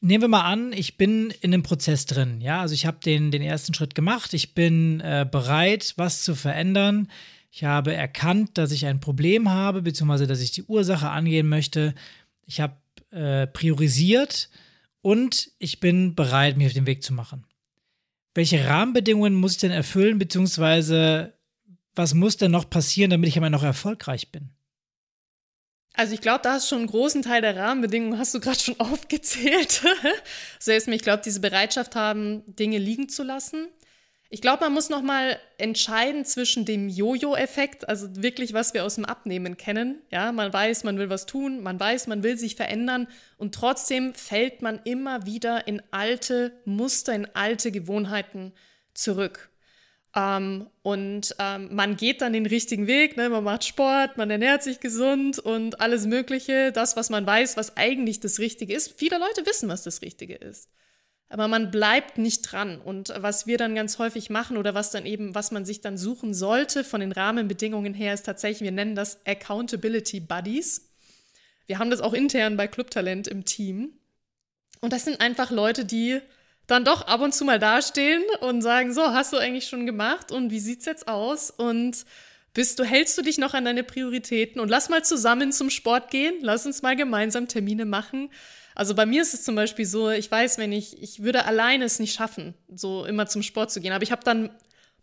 nehmen 0.00 0.22
wir 0.22 0.28
mal 0.28 0.44
an, 0.44 0.72
ich 0.72 0.96
bin 0.96 1.30
in 1.40 1.52
einem 1.52 1.62
Prozess 1.62 2.06
drin. 2.06 2.40
Ja, 2.40 2.60
also 2.60 2.74
ich 2.74 2.86
habe 2.86 2.98
den, 3.04 3.30
den 3.30 3.42
ersten 3.42 3.74
Schritt 3.74 3.94
gemacht. 3.94 4.34
Ich 4.34 4.54
bin 4.54 5.00
äh, 5.00 5.26
bereit, 5.30 5.94
was 5.96 6.22
zu 6.22 6.34
verändern. 6.34 7.08
Ich 7.50 7.64
habe 7.64 7.94
erkannt, 7.94 8.58
dass 8.58 8.72
ich 8.72 8.86
ein 8.86 9.00
Problem 9.00 9.50
habe, 9.50 9.82
beziehungsweise 9.82 10.26
dass 10.26 10.40
ich 10.40 10.52
die 10.52 10.64
Ursache 10.64 11.10
angehen 11.10 11.48
möchte. 11.48 11.94
Ich 12.46 12.60
habe 12.60 12.76
äh, 13.10 13.46
priorisiert 13.46 14.48
und 15.02 15.50
ich 15.58 15.80
bin 15.80 16.14
bereit, 16.14 16.56
mich 16.56 16.68
auf 16.68 16.72
den 16.72 16.86
Weg 16.86 17.02
zu 17.02 17.12
machen. 17.12 17.44
Welche 18.34 18.64
Rahmenbedingungen 18.64 19.34
muss 19.34 19.52
ich 19.52 19.58
denn 19.58 19.72
erfüllen, 19.72 20.18
beziehungsweise 20.18 21.34
was 21.96 22.14
muss 22.14 22.36
denn 22.36 22.52
noch 22.52 22.70
passieren, 22.70 23.10
damit 23.10 23.28
ich 23.28 23.36
immer 23.36 23.50
noch 23.50 23.64
erfolgreich 23.64 24.30
bin? 24.30 24.50
Also 25.94 26.14
ich 26.14 26.20
glaube, 26.20 26.40
da 26.42 26.52
hast 26.54 26.66
du 26.66 26.68
schon 26.70 26.78
einen 26.78 26.88
großen 26.88 27.22
Teil 27.22 27.42
der 27.42 27.56
Rahmenbedingungen, 27.56 28.18
hast 28.18 28.34
du 28.34 28.40
gerade 28.40 28.58
schon 28.58 28.78
aufgezählt. 28.80 29.82
Selbst 30.58 30.88
mir, 30.88 30.94
ich 30.94 31.02
glaube, 31.02 31.22
diese 31.24 31.40
Bereitschaft 31.40 31.96
haben, 31.96 32.42
Dinge 32.46 32.78
liegen 32.78 33.08
zu 33.08 33.22
lassen. 33.22 33.68
Ich 34.32 34.40
glaube, 34.40 34.62
man 34.62 34.72
muss 34.72 34.90
noch 34.90 35.02
mal 35.02 35.40
entscheiden 35.58 36.24
zwischen 36.24 36.64
dem 36.64 36.88
Jojo-Effekt, 36.88 37.88
also 37.88 38.06
wirklich, 38.14 38.52
was 38.52 38.74
wir 38.74 38.84
aus 38.84 38.94
dem 38.94 39.04
Abnehmen 39.04 39.56
kennen. 39.56 40.02
Ja, 40.12 40.30
man 40.30 40.52
weiß, 40.52 40.84
man 40.84 40.98
will 40.98 41.10
was 41.10 41.26
tun, 41.26 41.64
man 41.64 41.80
weiß, 41.80 42.06
man 42.06 42.22
will 42.22 42.38
sich 42.38 42.54
verändern 42.54 43.08
und 43.38 43.56
trotzdem 43.56 44.14
fällt 44.14 44.62
man 44.62 44.78
immer 44.84 45.26
wieder 45.26 45.66
in 45.66 45.82
alte 45.90 46.52
Muster, 46.64 47.12
in 47.12 47.26
alte 47.34 47.72
Gewohnheiten 47.72 48.52
zurück. 48.94 49.49
Ähm, 50.14 50.66
und 50.82 51.36
ähm, 51.38 51.68
man 51.72 51.96
geht 51.96 52.20
dann 52.20 52.32
den 52.32 52.46
richtigen 52.46 52.86
Weg, 52.86 53.16
ne? 53.16 53.28
man 53.28 53.44
macht 53.44 53.64
Sport, 53.64 54.16
man 54.16 54.30
ernährt 54.30 54.62
sich 54.62 54.80
gesund 54.80 55.38
und 55.38 55.80
alles 55.80 56.06
Mögliche, 56.06 56.72
das, 56.72 56.96
was 56.96 57.10
man 57.10 57.26
weiß, 57.26 57.56
was 57.56 57.76
eigentlich 57.76 58.18
das 58.18 58.40
Richtige 58.40 58.74
ist. 58.74 58.98
Viele 58.98 59.18
Leute 59.18 59.46
wissen, 59.46 59.68
was 59.68 59.84
das 59.84 60.02
Richtige 60.02 60.34
ist. 60.34 60.68
Aber 61.28 61.46
man 61.46 61.70
bleibt 61.70 62.18
nicht 62.18 62.42
dran. 62.42 62.80
Und 62.80 63.14
was 63.16 63.46
wir 63.46 63.56
dann 63.56 63.76
ganz 63.76 63.98
häufig 64.00 64.30
machen 64.30 64.56
oder 64.56 64.74
was 64.74 64.90
dann 64.90 65.06
eben, 65.06 65.32
was 65.32 65.52
man 65.52 65.64
sich 65.64 65.80
dann 65.80 65.96
suchen 65.96 66.34
sollte 66.34 66.82
von 66.82 67.00
den 67.00 67.12
Rahmenbedingungen 67.12 67.94
her, 67.94 68.12
ist 68.12 68.26
tatsächlich, 68.26 68.62
wir 68.62 68.72
nennen 68.72 68.96
das 68.96 69.24
Accountability 69.24 70.18
Buddies. 70.18 70.90
Wir 71.66 71.78
haben 71.78 71.90
das 71.90 72.00
auch 72.00 72.14
intern 72.14 72.56
bei 72.56 72.66
Clubtalent 72.66 73.28
im 73.28 73.44
Team. 73.44 73.92
Und 74.80 74.92
das 74.92 75.04
sind 75.04 75.20
einfach 75.20 75.52
Leute, 75.52 75.84
die 75.84 76.20
dann 76.70 76.84
doch 76.84 77.06
ab 77.06 77.20
und 77.20 77.34
zu 77.34 77.44
mal 77.44 77.58
dastehen 77.58 78.22
und 78.40 78.62
sagen, 78.62 78.92
so, 78.92 79.02
hast 79.12 79.32
du 79.32 79.38
eigentlich 79.38 79.68
schon 79.68 79.86
gemacht 79.86 80.32
und 80.32 80.50
wie 80.50 80.60
sieht's 80.60 80.86
jetzt 80.86 81.08
aus? 81.08 81.50
Und 81.50 82.04
bist 82.54 82.78
du, 82.78 82.84
hältst 82.84 83.16
du 83.16 83.22
dich 83.22 83.38
noch 83.38 83.54
an 83.54 83.64
deine 83.64 83.84
Prioritäten 83.84 84.60
und 84.60 84.68
lass 84.68 84.88
mal 84.88 85.04
zusammen 85.04 85.52
zum 85.52 85.70
Sport 85.70 86.10
gehen, 86.10 86.34
lass 86.40 86.66
uns 86.66 86.82
mal 86.82 86.96
gemeinsam 86.96 87.48
Termine 87.48 87.84
machen. 87.84 88.30
Also 88.74 88.94
bei 88.94 89.06
mir 89.06 89.22
ist 89.22 89.34
es 89.34 89.44
zum 89.44 89.54
Beispiel 89.54 89.86
so, 89.86 90.10
ich 90.10 90.30
weiß, 90.30 90.58
wenn 90.58 90.72
ich, 90.72 91.02
ich 91.02 91.22
würde 91.22 91.44
alleine 91.44 91.84
es 91.84 91.98
nicht 91.98 92.14
schaffen, 92.14 92.54
so 92.74 93.04
immer 93.04 93.26
zum 93.26 93.42
Sport 93.42 93.70
zu 93.70 93.80
gehen, 93.80 93.92
aber 93.92 94.02
ich 94.02 94.12
habe 94.12 94.24
dann 94.24 94.50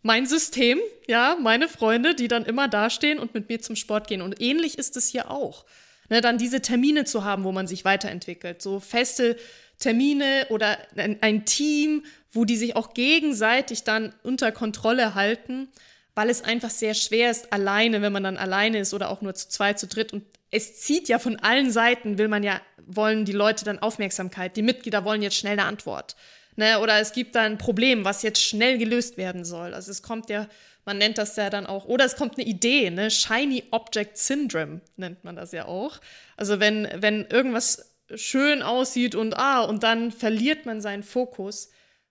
mein 0.02 0.26
System, 0.26 0.78
ja, 1.06 1.36
meine 1.40 1.68
Freunde, 1.68 2.14
die 2.14 2.28
dann 2.28 2.44
immer 2.44 2.68
dastehen 2.68 3.18
und 3.18 3.34
mit 3.34 3.48
mir 3.48 3.60
zum 3.60 3.76
Sport 3.76 4.06
gehen. 4.06 4.22
Und 4.22 4.40
ähnlich 4.40 4.78
ist 4.78 4.96
es 4.96 5.08
hier 5.08 5.30
auch. 5.30 5.64
Ne, 6.10 6.22
dann 6.22 6.38
diese 6.38 6.62
Termine 6.62 7.04
zu 7.04 7.24
haben, 7.24 7.44
wo 7.44 7.52
man 7.52 7.66
sich 7.66 7.84
weiterentwickelt, 7.84 8.62
so 8.62 8.80
feste 8.80 9.36
Termine 9.78 10.46
oder 10.50 10.78
ein, 10.96 11.18
ein 11.20 11.44
Team, 11.44 12.04
wo 12.32 12.44
die 12.44 12.56
sich 12.56 12.76
auch 12.76 12.94
gegenseitig 12.94 13.84
dann 13.84 14.14
unter 14.22 14.52
Kontrolle 14.52 15.14
halten, 15.14 15.68
weil 16.14 16.30
es 16.30 16.42
einfach 16.42 16.70
sehr 16.70 16.94
schwer 16.94 17.30
ist, 17.30 17.52
alleine, 17.52 18.02
wenn 18.02 18.12
man 18.12 18.24
dann 18.24 18.36
alleine 18.36 18.80
ist 18.80 18.92
oder 18.92 19.08
auch 19.08 19.22
nur 19.22 19.34
zu 19.34 19.48
zweit, 19.48 19.78
zu 19.78 19.86
dritt. 19.86 20.12
Und 20.12 20.24
es 20.50 20.80
zieht 20.80 21.08
ja 21.08 21.18
von 21.18 21.36
allen 21.36 21.70
Seiten, 21.70 22.18
will 22.18 22.28
man 22.28 22.42
ja, 22.42 22.60
wollen 22.86 23.24
die 23.24 23.32
Leute 23.32 23.64
dann 23.64 23.78
Aufmerksamkeit. 23.78 24.56
Die 24.56 24.62
Mitglieder 24.62 25.04
wollen 25.04 25.22
jetzt 25.22 25.36
schnell 25.36 25.52
eine 25.52 25.64
Antwort. 25.64 26.16
Ne? 26.56 26.80
Oder 26.80 26.98
es 26.98 27.12
gibt 27.12 27.36
da 27.36 27.42
ein 27.42 27.56
Problem, 27.56 28.04
was 28.04 28.22
jetzt 28.22 28.42
schnell 28.42 28.78
gelöst 28.78 29.16
werden 29.16 29.44
soll. 29.44 29.74
Also 29.74 29.92
es 29.92 30.02
kommt 30.02 30.28
ja, 30.28 30.48
man 30.84 30.98
nennt 30.98 31.18
das 31.18 31.36
ja 31.36 31.50
dann 31.50 31.66
auch, 31.66 31.84
oder 31.84 32.04
es 32.04 32.16
kommt 32.16 32.36
eine 32.36 32.48
Idee, 32.48 32.90
ne? 32.90 33.10
Shiny 33.10 33.64
Object 33.70 34.18
Syndrome 34.18 34.80
nennt 34.96 35.22
man 35.22 35.36
das 35.36 35.52
ja 35.52 35.66
auch. 35.66 36.00
Also 36.36 36.58
wenn, 36.58 36.88
wenn 36.96 37.26
irgendwas 37.26 37.87
schön 38.14 38.62
aussieht 38.62 39.14
und 39.14 39.36
ah, 39.36 39.62
und 39.62 39.82
dann 39.82 40.12
verliert 40.12 40.66
man 40.66 40.80
seinen 40.80 41.02
Fokus. 41.02 41.70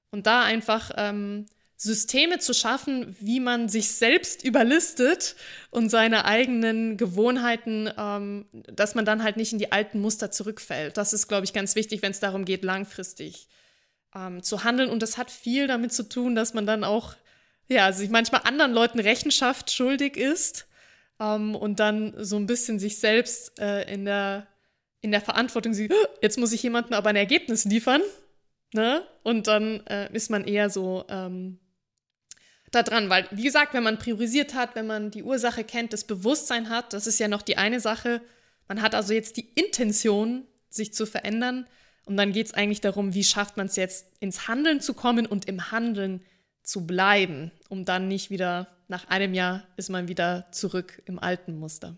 Und 0.09 0.25
da 0.25 0.43
einfach 0.43 0.91
ähm, 0.95 1.47
Systeme 1.75 2.39
zu 2.39 2.53
schaffen, 2.53 3.15
wie 3.19 3.39
man 3.39 3.69
sich 3.69 3.91
selbst 3.91 4.43
überlistet 4.43 5.35
und 5.69 5.89
seine 5.89 6.25
eigenen 6.25 6.97
Gewohnheiten, 6.97 7.89
ähm, 7.97 8.45
dass 8.67 8.95
man 8.95 9.05
dann 9.05 9.21
halt 9.23 9.37
nicht 9.37 9.53
in 9.53 9.59
die 9.59 9.71
alten 9.71 10.01
Muster 10.01 10.31
zurückfällt. 10.31 10.97
Das 10.97 11.13
ist, 11.13 11.27
glaube 11.27 11.45
ich, 11.45 11.53
ganz 11.53 11.75
wichtig, 11.75 12.01
wenn 12.01 12.11
es 12.11 12.19
darum 12.19 12.45
geht, 12.45 12.63
langfristig 12.63 13.47
ähm, 14.15 14.41
zu 14.41 14.63
handeln. 14.63 14.89
Und 14.89 15.03
das 15.03 15.17
hat 15.17 15.29
viel 15.29 15.67
damit 15.67 15.93
zu 15.93 16.09
tun, 16.09 16.33
dass 16.33 16.55
man 16.55 16.65
dann 16.65 16.83
auch, 16.83 17.15
ja, 17.67 17.91
sich 17.91 18.09
manchmal 18.09 18.41
anderen 18.45 18.73
Leuten 18.73 18.99
Rechenschaft 18.99 19.71
schuldig 19.71 20.17
ist 20.17 20.67
ähm, 21.19 21.53
und 21.53 21.79
dann 21.79 22.15
so 22.17 22.37
ein 22.37 22.47
bisschen 22.47 22.79
sich 22.79 22.99
selbst 22.99 23.59
äh, 23.59 23.83
in 23.93 24.05
der 24.05 24.47
in 25.07 25.11
der 25.11 25.21
Verantwortung 25.21 25.73
sieht, 25.73 25.93
jetzt 26.21 26.37
muss 26.37 26.51
ich 26.51 26.61
jemandem 26.61 26.93
aber 26.93 27.09
ein 27.09 27.15
Ergebnis 27.15 27.63
liefern. 27.63 28.01
Ne? 28.73 29.01
Und 29.23 29.47
dann 29.47 29.85
äh, 29.87 30.13
ist 30.13 30.29
man 30.29 30.43
eher 30.43 30.69
so 30.69 31.05
ähm, 31.07 31.59
da 32.71 32.83
dran, 32.83 33.09
weil, 33.09 33.25
wie 33.31 33.43
gesagt, 33.43 33.73
wenn 33.73 33.83
man 33.83 33.97
priorisiert 33.97 34.53
hat, 34.53 34.75
wenn 34.75 34.85
man 34.85 35.09
die 35.09 35.23
Ursache 35.23 35.63
kennt, 35.63 35.93
das 35.93 36.03
Bewusstsein 36.03 36.69
hat, 36.69 36.91
das 36.91 37.07
ist 37.07 37.19
ja 37.19 37.29
noch 37.29 37.41
die 37.41 37.57
eine 37.57 37.79
Sache. 37.79 38.21
Man 38.67 38.81
hat 38.81 38.93
also 38.93 39.13
jetzt 39.13 39.37
die 39.37 39.47
Intention, 39.55 40.45
sich 40.69 40.93
zu 40.93 41.05
verändern. 41.05 41.65
Und 42.05 42.17
dann 42.17 42.33
geht 42.33 42.47
es 42.47 42.53
eigentlich 42.53 42.81
darum, 42.81 43.13
wie 43.13 43.23
schafft 43.23 43.55
man 43.55 43.67
es 43.67 43.77
jetzt, 43.77 44.11
ins 44.19 44.49
Handeln 44.49 44.81
zu 44.81 44.93
kommen 44.93 45.25
und 45.25 45.45
im 45.45 45.71
Handeln 45.71 46.21
zu 46.61 46.85
bleiben, 46.85 47.51
um 47.69 47.85
dann 47.85 48.09
nicht 48.09 48.29
wieder 48.29 48.67
nach 48.89 49.07
einem 49.07 49.33
Jahr 49.33 49.63
ist 49.77 49.89
man 49.89 50.09
wieder 50.09 50.47
zurück 50.51 51.01
im 51.05 51.17
alten 51.17 51.57
Muster. 51.57 51.97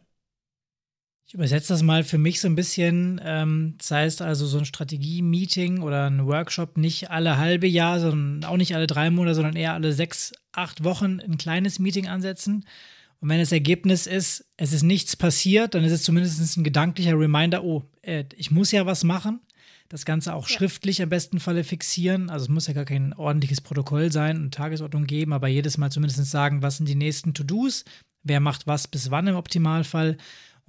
Ich 1.29 1.35
übersetze 1.35 1.73
das 1.73 1.83
mal 1.83 2.03
für 2.03 2.17
mich 2.17 2.41
so 2.41 2.47
ein 2.47 2.55
bisschen. 2.55 3.21
Ähm, 3.23 3.75
das 3.77 3.91
heißt 3.91 4.23
also, 4.23 4.47
so 4.47 4.57
ein 4.57 4.65
Strategie-Meeting 4.65 5.83
oder 5.83 6.09
ein 6.09 6.25
Workshop 6.25 6.75
nicht 6.75 7.11
alle 7.11 7.37
halbe 7.37 7.67
Jahr, 7.67 7.99
sondern 7.99 8.49
auch 8.49 8.57
nicht 8.57 8.73
alle 8.73 8.87
drei 8.87 9.11
Monate, 9.11 9.35
sondern 9.35 9.55
eher 9.55 9.75
alle 9.75 9.93
sechs, 9.93 10.31
acht 10.53 10.83
Wochen 10.83 11.19
ein 11.19 11.37
kleines 11.37 11.77
Meeting 11.77 12.07
ansetzen. 12.07 12.65
Und 13.19 13.29
wenn 13.29 13.37
das 13.37 13.51
Ergebnis 13.51 14.07
ist, 14.07 14.43
es 14.57 14.73
ist 14.73 14.81
nichts 14.81 15.15
passiert, 15.15 15.75
dann 15.75 15.83
ist 15.83 15.91
es 15.91 16.01
zumindest 16.01 16.57
ein 16.57 16.63
gedanklicher 16.63 17.13
Reminder, 17.13 17.63
oh, 17.63 17.83
äh, 18.01 18.23
ich 18.35 18.49
muss 18.49 18.71
ja 18.71 18.87
was 18.87 19.03
machen. 19.03 19.39
Das 19.87 20.05
Ganze 20.05 20.33
auch 20.33 20.49
ja. 20.49 20.57
schriftlich 20.57 20.99
am 21.03 21.09
besten 21.09 21.39
Falle 21.39 21.63
fixieren. 21.63 22.31
Also 22.31 22.45
es 22.45 22.49
muss 22.49 22.65
ja 22.65 22.73
gar 22.73 22.85
kein 22.85 23.13
ordentliches 23.13 23.61
Protokoll 23.61 24.11
sein 24.11 24.37
und 24.37 24.55
Tagesordnung 24.55 25.05
geben, 25.05 25.33
aber 25.33 25.47
jedes 25.47 25.77
Mal 25.77 25.91
zumindest 25.91 26.25
sagen, 26.25 26.63
was 26.63 26.77
sind 26.77 26.89
die 26.89 26.95
nächsten 26.95 27.35
To-Dos, 27.35 27.85
wer 28.23 28.39
macht 28.39 28.65
was 28.65 28.87
bis 28.87 29.11
wann 29.11 29.27
im 29.27 29.35
Optimalfall 29.35 30.17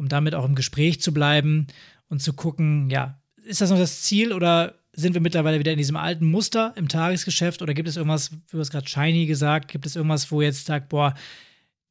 um 0.01 0.09
damit 0.09 0.35
auch 0.35 0.47
im 0.47 0.55
Gespräch 0.55 1.03
zu 1.03 1.13
bleiben 1.13 1.67
und 2.09 2.23
zu 2.23 2.33
gucken, 2.33 2.89
ja, 2.89 3.21
ist 3.45 3.61
das 3.61 3.69
noch 3.69 3.79
das 3.79 4.01
Ziel 4.01 4.33
oder 4.33 4.77
sind 4.93 5.13
wir 5.13 5.21
mittlerweile 5.21 5.59
wieder 5.59 5.73
in 5.73 5.79
diesem 5.79 5.97
alten 5.97 6.25
Muster 6.25 6.73
im 6.77 6.89
Tagesgeschäft 6.89 7.61
oder 7.61 7.75
gibt 7.75 7.87
es 7.87 7.99
irgendwas, 7.99 8.31
du 8.51 8.59
hast 8.59 8.71
gerade 8.71 8.89
shiny 8.89 9.27
gesagt, 9.27 9.71
gibt 9.71 9.85
es 9.85 9.97
irgendwas, 9.97 10.33
wo 10.33 10.41
jetzt 10.41 10.65
sagt, 10.65 10.89
boah, 10.89 11.15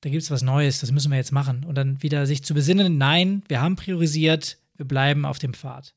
da 0.02 0.10
gibt 0.10 0.24
es 0.24 0.32
was 0.32 0.42
Neues, 0.42 0.80
das 0.80 0.92
müssen 0.92 1.12
wir 1.12 1.20
jetzt 1.20 1.32
machen 1.32 1.64
und 1.64 1.76
dann 1.76 2.02
wieder 2.02 2.26
sich 2.26 2.44
zu 2.44 2.56
besinnen, 2.56 2.98
nein, 2.98 3.44
wir 3.48 3.62
haben 3.62 3.76
priorisiert, 3.76 4.58
wir 4.76 4.88
bleiben 4.88 5.24
auf 5.24 5.38
dem 5.38 5.54
Pfad. 5.54 5.94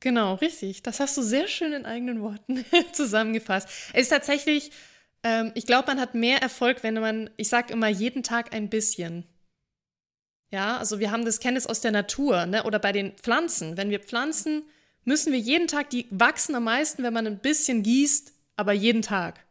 Genau, 0.00 0.34
richtig. 0.34 0.82
Das 0.82 1.00
hast 1.00 1.16
du 1.16 1.22
sehr 1.22 1.48
schön 1.48 1.72
in 1.72 1.86
eigenen 1.86 2.20
Worten 2.20 2.66
zusammengefasst. 2.92 3.66
Es 3.94 4.02
ist 4.02 4.08
tatsächlich, 4.10 4.72
ähm, 5.22 5.52
ich 5.54 5.64
glaube, 5.64 5.86
man 5.86 6.00
hat 6.00 6.14
mehr 6.14 6.42
Erfolg, 6.42 6.82
wenn 6.82 6.94
man, 6.94 7.30
ich 7.38 7.48
sage 7.48 7.72
immer, 7.72 7.88
jeden 7.88 8.22
Tag 8.22 8.54
ein 8.54 8.68
bisschen. 8.68 9.24
Ja, 10.50 10.78
also 10.78 11.00
wir 11.00 11.10
haben 11.10 11.24
das 11.24 11.40
Kenntnis 11.40 11.66
aus 11.66 11.80
der 11.80 11.90
Natur, 11.90 12.46
ne? 12.46 12.64
Oder 12.64 12.78
bei 12.78 12.92
den 12.92 13.12
Pflanzen. 13.16 13.76
Wenn 13.76 13.90
wir 13.90 14.00
pflanzen, 14.00 14.62
müssen 15.04 15.32
wir 15.32 15.38
jeden 15.38 15.66
Tag, 15.66 15.90
die 15.90 16.06
wachsen 16.10 16.54
am 16.54 16.64
meisten, 16.64 17.02
wenn 17.02 17.12
man 17.12 17.26
ein 17.26 17.38
bisschen 17.38 17.82
gießt, 17.82 18.32
aber 18.56 18.72
jeden 18.72 19.02
Tag. 19.02 19.44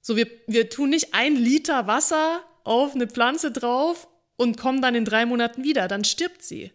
So, 0.00 0.16
wir, 0.16 0.26
wir 0.46 0.70
tun 0.70 0.90
nicht 0.90 1.14
ein 1.14 1.34
Liter 1.34 1.86
Wasser 1.86 2.42
auf 2.64 2.94
eine 2.94 3.06
Pflanze 3.06 3.52
drauf 3.52 4.08
und 4.36 4.58
kommen 4.58 4.82
dann 4.82 4.94
in 4.94 5.04
drei 5.04 5.26
Monaten 5.26 5.64
wieder, 5.64 5.88
dann 5.88 6.04
stirbt 6.04 6.42
sie. 6.42 6.72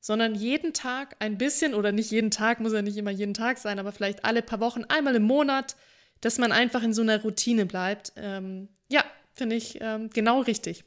Sondern 0.00 0.34
jeden 0.34 0.72
Tag 0.72 1.16
ein 1.18 1.36
bisschen, 1.36 1.74
oder 1.74 1.90
nicht 1.92 2.10
jeden 2.10 2.30
Tag, 2.30 2.60
muss 2.60 2.72
ja 2.72 2.82
nicht 2.82 2.96
immer 2.96 3.10
jeden 3.10 3.34
Tag 3.34 3.58
sein, 3.58 3.78
aber 3.78 3.92
vielleicht 3.92 4.24
alle 4.24 4.42
paar 4.42 4.60
Wochen, 4.60 4.84
einmal 4.84 5.16
im 5.16 5.24
Monat, 5.24 5.76
dass 6.20 6.38
man 6.38 6.52
einfach 6.52 6.82
in 6.82 6.94
so 6.94 7.02
einer 7.02 7.20
Routine 7.22 7.66
bleibt. 7.66 8.12
Ähm, 8.16 8.68
ja, 8.88 9.04
finde 9.32 9.56
ich 9.56 9.78
ähm, 9.80 10.10
genau 10.10 10.40
richtig. 10.40 10.84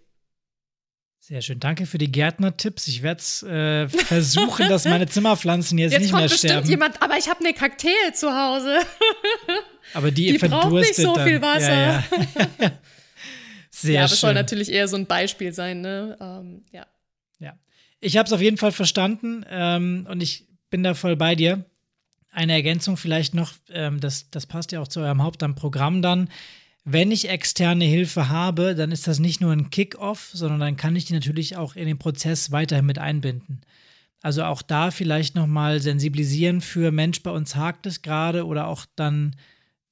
Sehr 1.19 1.41
schön. 1.41 1.59
Danke 1.59 1.85
für 1.85 1.97
die 1.97 2.11
Gärtner-Tipps. 2.11 2.87
Ich 2.87 3.03
werde 3.03 3.19
es 3.19 3.43
äh, 3.43 3.87
versuchen, 3.89 4.69
dass 4.69 4.85
meine 4.85 5.07
Zimmerpflanzen 5.09 5.77
jetzt, 5.77 5.91
jetzt 5.91 6.01
nicht 6.01 6.13
mehr 6.13 6.23
bestimmt 6.23 6.51
sterben. 6.51 6.69
jemand, 6.69 7.01
aber 7.01 7.17
ich 7.17 7.29
habe 7.29 7.41
eine 7.41 7.53
Kakteen 7.53 8.13
zu 8.13 8.33
Hause. 8.33 8.79
aber 9.93 10.11
die, 10.11 10.31
die 10.31 10.37
braucht 10.37 10.71
nicht 10.71 10.95
so 10.95 11.13
dann. 11.13 11.27
viel 11.27 11.41
Wasser. 11.41 11.73
Ja, 11.73 12.03
ja. 12.59 12.71
Sehr 13.69 13.93
ja, 13.93 13.99
schön. 14.01 14.09
das 14.09 14.19
soll 14.19 14.33
natürlich 14.33 14.71
eher 14.71 14.87
so 14.87 14.97
ein 14.97 15.05
Beispiel 15.05 15.53
sein, 15.53 15.81
ne? 15.81 16.17
Ähm, 16.19 16.63
ja. 16.71 16.87
Ja. 17.39 17.53
Ich 17.99 18.17
habe 18.17 18.25
es 18.25 18.33
auf 18.33 18.41
jeden 18.41 18.57
Fall 18.57 18.71
verstanden 18.71 19.45
ähm, 19.49 20.07
und 20.09 20.21
ich 20.21 20.47
bin 20.69 20.83
da 20.83 20.93
voll 20.93 21.15
bei 21.15 21.35
dir. 21.35 21.63
Eine 22.31 22.53
Ergänzung 22.53 22.97
vielleicht 22.97 23.33
noch, 23.35 23.53
ähm, 23.69 23.99
das, 23.99 24.29
das 24.31 24.45
passt 24.45 24.71
ja 24.71 24.81
auch 24.81 24.87
zu 24.87 24.99
eurem 25.01 25.21
Hauptamtprogramm 25.21 26.01
dann 26.01 26.29
wenn 26.91 27.11
ich 27.11 27.29
externe 27.29 27.85
Hilfe 27.85 28.29
habe, 28.29 28.75
dann 28.75 28.91
ist 28.91 29.07
das 29.07 29.19
nicht 29.19 29.41
nur 29.41 29.51
ein 29.51 29.69
Kick-off, 29.69 30.31
sondern 30.33 30.59
dann 30.59 30.77
kann 30.77 30.95
ich 30.95 31.05
die 31.05 31.13
natürlich 31.13 31.55
auch 31.55 31.75
in 31.75 31.85
den 31.85 31.99
Prozess 31.99 32.51
weiterhin 32.51 32.85
mit 32.85 32.99
einbinden. 32.99 33.61
Also 34.21 34.43
auch 34.43 34.61
da 34.61 34.91
vielleicht 34.91 35.35
nochmal 35.35 35.79
sensibilisieren 35.79 36.61
für 36.61 36.91
Mensch, 36.91 37.23
bei 37.23 37.31
uns 37.31 37.55
hakt 37.55 37.85
es 37.85 38.01
gerade 38.01 38.45
oder 38.45 38.67
auch 38.67 38.85
dann 38.95 39.35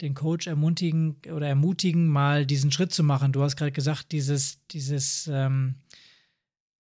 den 0.01 0.13
Coach 0.13 0.47
ermutigen 0.47 1.17
oder 1.33 1.47
ermutigen, 1.47 2.07
mal 2.07 2.45
diesen 2.45 2.71
Schritt 2.71 2.93
zu 2.93 3.03
machen. 3.03 3.31
Du 3.31 3.41
hast 3.41 3.55
gerade 3.55 3.71
gesagt, 3.71 4.11
dieses, 4.11 4.65
dieses, 4.67 5.29
ähm, 5.31 5.75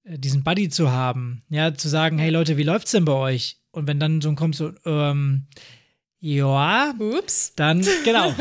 äh, 0.03 0.19
diesen 0.19 0.43
Buddy 0.43 0.69
zu 0.69 0.91
haben, 0.91 1.41
ja, 1.49 1.73
zu 1.73 1.89
sagen, 1.89 2.17
hey 2.17 2.29
Leute, 2.29 2.57
wie 2.57 2.63
läuft's 2.63 2.91
denn 2.91 3.05
bei 3.05 3.13
euch? 3.13 3.57
Und 3.71 3.87
wenn 3.87 3.99
dann 3.99 4.21
so 4.21 4.33
kommt 4.33 4.55
so, 4.55 4.73
ähm, 4.85 5.47
ja. 6.19 6.93
Ups. 6.99 7.53
Dann, 7.55 7.85
genau. 8.03 8.33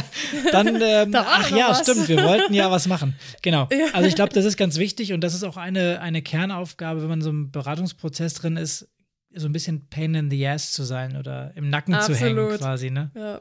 dann, 0.52 0.80
ähm, 0.80 1.12
ach 1.14 1.50
ja, 1.50 1.70
was. 1.70 1.80
stimmt, 1.82 2.08
wir 2.08 2.22
wollten 2.22 2.52
ja 2.54 2.70
was 2.70 2.86
machen. 2.86 3.14
Genau. 3.42 3.68
Ja. 3.70 3.86
Also 3.92 4.08
ich 4.08 4.14
glaube, 4.14 4.32
das 4.32 4.44
ist 4.44 4.56
ganz 4.56 4.76
wichtig 4.76 5.12
und 5.12 5.22
das 5.22 5.34
ist 5.34 5.44
auch 5.44 5.56
eine, 5.56 6.00
eine 6.00 6.22
Kernaufgabe, 6.22 7.02
wenn 7.02 7.08
man 7.08 7.22
so 7.22 7.30
im 7.30 7.50
Beratungsprozess 7.50 8.34
drin 8.34 8.56
ist, 8.56 8.88
so 9.34 9.46
ein 9.46 9.52
bisschen 9.52 9.88
Pain 9.88 10.14
in 10.14 10.30
the 10.30 10.46
Ass 10.46 10.72
zu 10.72 10.82
sein 10.82 11.16
oder 11.16 11.52
im 11.56 11.70
Nacken 11.70 11.94
Absolut. 11.94 12.18
zu 12.18 12.24
hängen 12.24 12.58
quasi, 12.58 12.90
ne? 12.90 13.10
Ja. 13.14 13.40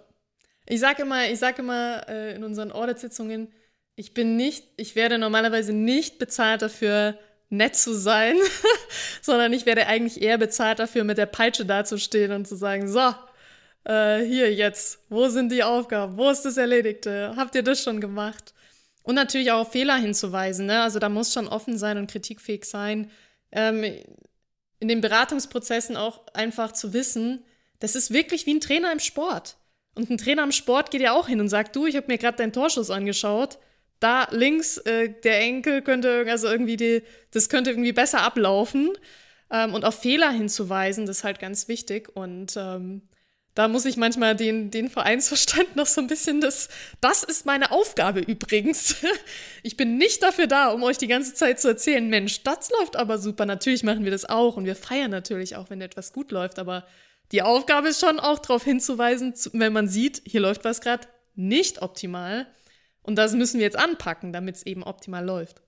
Ich 0.67 0.79
sage 0.79 1.01
immer, 1.01 1.29
ich 1.29 1.39
sage 1.39 1.61
immer 1.61 2.07
äh, 2.07 2.35
in 2.35 2.43
unseren 2.43 2.71
Audit-Sitzungen, 2.71 3.49
ich 3.95 4.13
bin 4.13 4.37
nicht, 4.37 4.65
ich 4.77 4.95
werde 4.95 5.17
normalerweise 5.17 5.73
nicht 5.73 6.17
bezahlt 6.17 6.61
dafür, 6.61 7.17
nett 7.49 7.75
zu 7.75 7.93
sein, 7.93 8.37
sondern 9.21 9.51
ich 9.51 9.65
werde 9.65 9.87
eigentlich 9.87 10.21
eher 10.21 10.37
bezahlt 10.37 10.79
dafür, 10.79 11.03
mit 11.03 11.17
der 11.17 11.25
Peitsche 11.25 11.65
dazustehen 11.65 12.31
und 12.31 12.47
zu 12.47 12.55
sagen, 12.55 12.87
so, 12.87 13.13
äh, 13.83 14.23
hier 14.23 14.53
jetzt, 14.53 14.99
wo 15.09 15.27
sind 15.29 15.51
die 15.51 15.63
Aufgaben, 15.63 16.17
wo 16.17 16.29
ist 16.29 16.43
das 16.43 16.57
Erledigte, 16.57 17.33
habt 17.35 17.55
ihr 17.55 17.63
das 17.63 17.83
schon 17.83 18.01
gemacht? 18.01 18.53
Und 19.03 19.15
natürlich 19.15 19.51
auch 19.51 19.61
auf 19.61 19.71
Fehler 19.71 19.95
hinzuweisen, 19.95 20.67
ne? 20.67 20.81
also 20.81 20.99
da 20.99 21.09
muss 21.09 21.33
schon 21.33 21.47
offen 21.47 21.77
sein 21.77 21.97
und 21.97 22.09
kritikfähig 22.09 22.65
sein. 22.65 23.09
Ähm, 23.51 23.83
in 24.79 24.87
den 24.87 25.01
Beratungsprozessen 25.01 25.95
auch 25.95 26.25
einfach 26.33 26.71
zu 26.71 26.93
wissen, 26.93 27.43
das 27.79 27.95
ist 27.95 28.11
wirklich 28.11 28.45
wie 28.45 28.53
ein 28.53 28.61
Trainer 28.61 28.91
im 28.91 28.99
Sport. 28.99 29.57
Und 29.95 30.09
ein 30.09 30.17
Trainer 30.17 30.43
im 30.43 30.51
Sport 30.51 30.91
geht 30.91 31.01
ja 31.01 31.13
auch 31.13 31.27
hin 31.27 31.39
und 31.39 31.49
sagt, 31.49 31.75
du, 31.75 31.85
ich 31.85 31.95
habe 31.95 32.07
mir 32.07 32.17
gerade 32.17 32.37
deinen 32.37 32.53
Torschuss 32.53 32.89
angeschaut. 32.89 33.57
Da 33.99 34.27
links, 34.31 34.77
äh, 34.77 35.09
der 35.09 35.41
Enkel 35.41 35.81
könnte, 35.81 36.25
also 36.27 36.47
irgendwie 36.47 36.77
die, 36.77 37.03
das 37.31 37.49
könnte 37.49 37.71
irgendwie 37.71 37.91
besser 37.91 38.21
ablaufen. 38.21 38.91
Ähm, 39.51 39.73
und 39.73 39.83
auf 39.83 39.99
Fehler 39.99 40.31
hinzuweisen, 40.31 41.05
das 41.05 41.17
ist 41.17 41.23
halt 41.23 41.39
ganz 41.39 41.67
wichtig. 41.67 42.15
Und 42.15 42.55
ähm, 42.55 43.01
da 43.53 43.67
muss 43.67 43.85
ich 43.85 43.97
manchmal 43.97 44.35
den, 44.35 44.71
den 44.71 44.89
Vereinsverstand 44.89 45.75
noch 45.75 45.85
so 45.85 45.99
ein 45.99 46.07
bisschen 46.07 46.39
das, 46.39 46.69
das 47.01 47.23
ist 47.23 47.45
meine 47.45 47.71
Aufgabe 47.71 48.19
übrigens. 48.19 48.95
Ich 49.63 49.77
bin 49.77 49.97
nicht 49.97 50.23
dafür 50.23 50.47
da, 50.47 50.69
um 50.69 50.81
euch 50.81 50.97
die 50.97 51.07
ganze 51.07 51.35
Zeit 51.35 51.59
zu 51.59 51.67
erzählen, 51.67 52.07
Mensch, 52.09 52.41
das 52.41 52.71
läuft 52.71 52.95
aber 52.95 53.19
super. 53.19 53.45
Natürlich 53.45 53.83
machen 53.83 54.03
wir 54.03 54.11
das 54.11 54.27
auch 54.27 54.57
und 54.57 54.65
wir 54.65 54.75
feiern 54.75 55.11
natürlich 55.11 55.55
auch, 55.55 55.69
wenn 55.69 55.81
etwas 55.81 56.13
gut 56.13 56.31
läuft, 56.31 56.57
aber 56.57 56.87
die 57.31 57.43
Aufgabe 57.43 57.89
ist 57.89 57.99
schon 57.99 58.19
auch 58.19 58.39
darauf 58.39 58.63
hinzuweisen, 58.63 59.35
wenn 59.53 59.71
man 59.71 59.87
sieht, 59.87 60.23
hier 60.25 60.41
läuft 60.41 60.65
was 60.65 60.81
gerade 60.81 61.07
nicht 61.35 61.83
optimal. 61.83 62.47
Und 63.03 63.17
das 63.17 63.33
müssen 63.33 63.59
wir 63.59 63.65
jetzt 63.65 63.77
anpacken, 63.77 64.33
damit 64.33 64.55
es 64.55 64.65
eben 64.65 64.81
optimal 64.81 65.23
läuft 65.23 65.61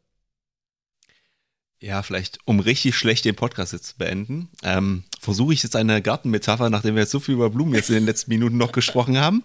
ja, 1.83 2.01
vielleicht, 2.01 2.39
um 2.45 2.61
richtig 2.61 2.95
schlecht 2.95 3.25
den 3.25 3.35
Podcast 3.35 3.73
jetzt 3.73 3.87
zu 3.87 3.97
beenden, 3.97 4.47
ähm, 4.63 5.03
versuche 5.19 5.53
ich 5.53 5.63
jetzt 5.63 5.75
eine 5.75 6.01
Gartenmetapher, 6.01 6.69
nachdem 6.69 6.95
wir 6.95 7.01
jetzt 7.01 7.11
so 7.11 7.19
viel 7.19 7.35
über 7.35 7.49
Blumen 7.49 7.73
jetzt 7.73 7.89
in 7.89 7.95
den 7.95 8.05
letzten 8.05 8.31
Minuten 8.31 8.55
noch 8.55 8.71
gesprochen 8.71 9.19
haben. 9.19 9.43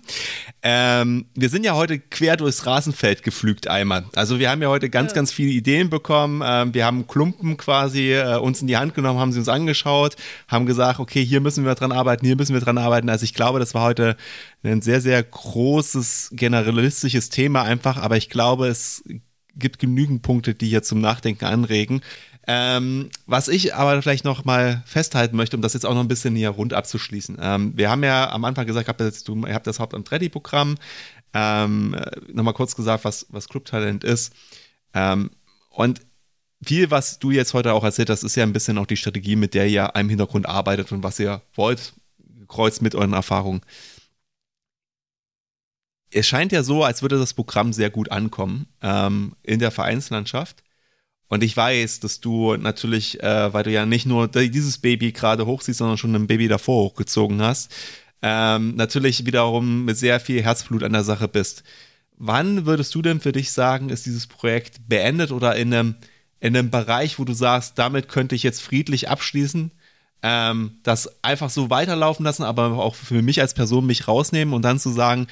Ähm, 0.63 1.27
wir 1.35 1.49
sind 1.49 1.65
ja 1.65 1.75
heute 1.75 1.99
quer 1.99 2.37
durchs 2.37 2.65
Rasenfeld 2.65 3.25
geflügt 3.25 3.67
einmal. 3.67 4.05
Also 4.15 4.39
wir 4.39 4.51
haben 4.51 4.63
ja 4.63 4.69
heute 4.69 4.89
ganz, 4.89 5.15
ganz 5.15 5.33
viele 5.33 5.51
Ideen 5.51 5.91
bekommen. 5.91 6.41
Ähm, 6.45 6.75
wir 6.75 6.87
haben 6.87 7.09
Klumpen 7.09 7.57
quasi 7.57 8.13
äh, 8.13 8.37
uns 8.37 8.61
in 8.61 8.69
die 8.69 8.77
Hand 8.77 8.95
genommen, 8.95 9.19
haben 9.19 9.33
sie 9.33 9.41
uns 9.41 9.49
angeschaut, 9.49 10.15
haben 10.47 10.65
gesagt, 10.65 11.01
okay, 11.01 11.25
hier 11.25 11.41
müssen 11.41 11.65
wir 11.65 11.75
dran 11.75 11.91
arbeiten, 11.91 12.25
hier 12.25 12.37
müssen 12.37 12.55
wir 12.55 12.61
dran 12.61 12.79
arbeiten. 12.79 13.09
Also 13.09 13.25
ich 13.25 13.35
glaube, 13.35 13.59
das 13.59 13.75
war 13.75 13.83
heute 13.83 14.17
ein 14.63 14.81
sehr, 14.81 15.01
sehr 15.01 15.21
großes, 15.25 16.31
generalistisches 16.35 17.31
Thema 17.31 17.63
einfach, 17.63 17.97
aber 17.97 18.17
ich 18.17 18.31
glaube, 18.31 18.69
es 18.69 19.03
gibt 19.59 19.79
genügend 19.79 20.23
Punkte, 20.23 20.55
die 20.55 20.69
hier 20.69 20.83
zum 20.83 21.01
Nachdenken 21.01 21.45
anregen. 21.45 22.03
Ähm, 22.47 23.11
was 23.27 23.49
ich 23.49 23.75
aber 23.75 24.01
vielleicht 24.01 24.25
noch 24.25 24.47
mal 24.47 24.83
festhalten 24.87 25.37
möchte, 25.37 25.57
um 25.57 25.63
das 25.63 25.75
jetzt 25.75 25.85
auch 25.85 25.93
noch 25.93 26.01
ein 26.01 26.09
bisschen 26.09 26.35
hier 26.35 26.49
rund 26.49 26.73
abzuschließen. 26.73 27.37
Ähm, 27.41 27.73
wir 27.77 27.91
haben 27.91 28.03
ja 28.03 28.31
am 28.31 28.45
Anfang 28.45 28.67
gesagt, 28.67 28.89
habt 28.89 29.01
jetzt, 29.01 29.29
du, 29.29 29.37
ihr 29.47 29.55
habt 29.55 29.67
das 29.67 29.81
Hauptamt 29.81 30.11
Ready 30.11 30.31
Programm. 30.31 30.77
Ähm, 31.35 31.95
Nochmal 32.33 32.55
kurz 32.55 32.75
gesagt, 32.75 33.05
was, 33.05 33.27
was 33.29 33.49
Club 33.49 33.67
Talent 33.67 34.03
ist. 34.03 34.33
Ähm, 34.95 35.31
und 35.69 36.01
viel, 36.63 36.91
was 36.91 37.19
du 37.19 37.31
jetzt 37.31 37.55
heute 37.55 37.75
auch 37.75 37.85
erzählt 37.85 38.11
hast, 38.11 38.23
ist 38.23 38.35
ja 38.35 38.45
ein 38.45 38.53
bisschen 38.53 38.79
auch 38.79 38.87
die 38.87 38.97
Strategie, 38.97 39.37
mit 39.37 39.55
der 39.55 39.69
ihr 39.69 39.93
im 39.95 40.09
Hintergrund 40.09 40.47
arbeitet 40.47 40.91
und 40.91 41.03
was 41.03 41.21
ihr 41.21 41.43
wollt, 41.55 41.93
kreuzt 42.49 42.83
mit 42.83 42.95
euren 42.95 43.13
Erfahrungen. 43.13 43.61
Es 46.11 46.27
scheint 46.27 46.53
ja 46.53 46.63
so, 46.63 46.85
als 46.85 47.03
würde 47.03 47.19
das 47.19 47.35
Programm 47.35 47.73
sehr 47.73 47.91
gut 47.91 48.11
ankommen 48.11 48.67
ähm, 48.83 49.35
in 49.43 49.59
der 49.59 49.71
Vereinslandschaft. 49.71 50.63
Und 51.29 51.45
ich 51.45 51.57
weiß, 51.57 52.01
dass 52.01 52.21
du 52.21 52.57
natürlich, 52.57 53.23
äh, 53.23 53.53
weil 53.53 53.65
du 53.65 53.71
ja 53.71 53.85
nicht 53.85 54.07
nur 54.07 54.29
dieses 54.29 54.79
Baby 54.79 55.13
gerade 55.13 55.45
hochziehst, 55.45 55.79
sondern 55.79 55.99
schon 55.99 56.15
ein 56.15 56.27
Baby 56.27 56.49
davor 56.49 56.85
hochgezogen 56.85 57.43
hast, 57.43 57.75
ähm, 58.23 58.75
natürlich 58.77 59.27
wiederum 59.27 59.85
mit 59.85 59.97
sehr 59.97 60.21
viel 60.21 60.43
Herzblut 60.43 60.83
an 60.83 60.93
der 60.93 61.05
Sache 61.05 61.29
bist. 61.29 61.63
Wann 62.17 62.67
würdest 62.67 62.95
du 62.95 63.03
denn 63.03 63.21
für 63.21 63.33
dich 63.33 63.53
sagen, 63.53 63.91
ist 63.91 64.07
dieses 64.07 64.27
Projekt 64.27 64.89
beendet 64.89 65.31
oder 65.31 65.55
in 65.55 65.73
einem, 65.73 65.95
in 66.41 66.57
einem 66.57 66.71
Bereich, 66.71 67.19
wo 67.19 67.25
du 67.25 67.33
sagst, 67.33 67.79
damit 67.79 68.09
könnte 68.09 68.35
ich 68.35 68.43
jetzt 68.43 68.61
friedlich 68.61 69.09
abschließen, 69.09 69.71
ähm, 70.23 70.79
das 70.83 71.23
einfach 71.23 71.51
so 71.51 71.71
weiterlaufen 71.71 72.25
lassen, 72.25 72.43
aber 72.43 72.73
auch 72.79 72.97
für 72.97 73.23
mich 73.23 73.41
als 73.41 73.55
Person 73.55 73.87
mich 73.87 74.09
rausnehmen 74.09 74.53
und 74.53 74.63
dann 74.63 74.81
zu 74.81 74.91
sagen, 74.91 75.29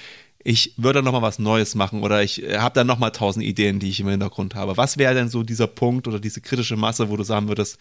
ich 0.47 0.75
würde 0.77 1.03
noch 1.03 1.11
mal 1.11 1.23
was 1.23 1.41
Neues 1.41 1.75
machen 1.75 2.05
oder 2.05 2.23
ich 2.23 2.41
äh, 2.41 2.59
habe 2.59 2.75
dann 2.75 2.87
noch 2.87 2.99
mal 2.99 3.11
tausend 3.11 3.45
Ideen, 3.45 3.81
die 3.81 3.89
ich 3.89 3.99
im 3.99 4.09
Hintergrund 4.09 4.55
habe. 4.55 4.77
Was 4.77 4.97
wäre 4.97 5.13
denn 5.13 5.29
so 5.29 5.43
dieser 5.43 5.67
Punkt 5.67 6.07
oder 6.07 6.21
diese 6.21 6.41
kritische 6.41 6.77
Masse, 6.77 7.11
wo 7.11 7.17
du 7.17 7.25
sagen 7.25 7.49
würdest, 7.49 7.79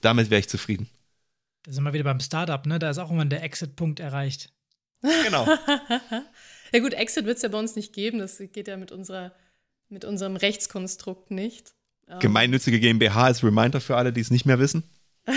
damit 0.00 0.30
wäre 0.30 0.40
ich 0.40 0.48
zufrieden? 0.48 0.88
Da 1.64 1.72
sind 1.72 1.84
wir 1.84 1.92
wieder 1.92 2.04
beim 2.04 2.20
Startup, 2.20 2.64
ne? 2.64 2.78
Da 2.78 2.88
ist 2.88 2.98
auch 2.98 3.10
immer 3.10 3.26
der 3.26 3.42
Exit-Punkt 3.42 4.00
erreicht. 4.00 4.50
Genau. 5.24 5.46
ja 6.72 6.80
gut, 6.80 6.94
Exit 6.94 7.26
wird 7.26 7.36
es 7.36 7.42
ja 7.42 7.50
bei 7.50 7.58
uns 7.58 7.76
nicht 7.76 7.92
geben. 7.92 8.18
Das 8.18 8.38
geht 8.38 8.66
ja 8.66 8.78
mit, 8.78 8.92
unserer, 8.92 9.32
mit 9.90 10.06
unserem 10.06 10.36
Rechtskonstrukt 10.36 11.30
nicht. 11.30 11.74
Ähm. 12.08 12.20
Gemeinnützige 12.20 12.80
GmbH 12.80 13.24
als 13.24 13.44
Reminder 13.44 13.80
für 13.80 13.96
alle, 13.96 14.14
die 14.14 14.22
es 14.22 14.30
nicht 14.30 14.46
mehr 14.46 14.58
wissen. 14.58 14.84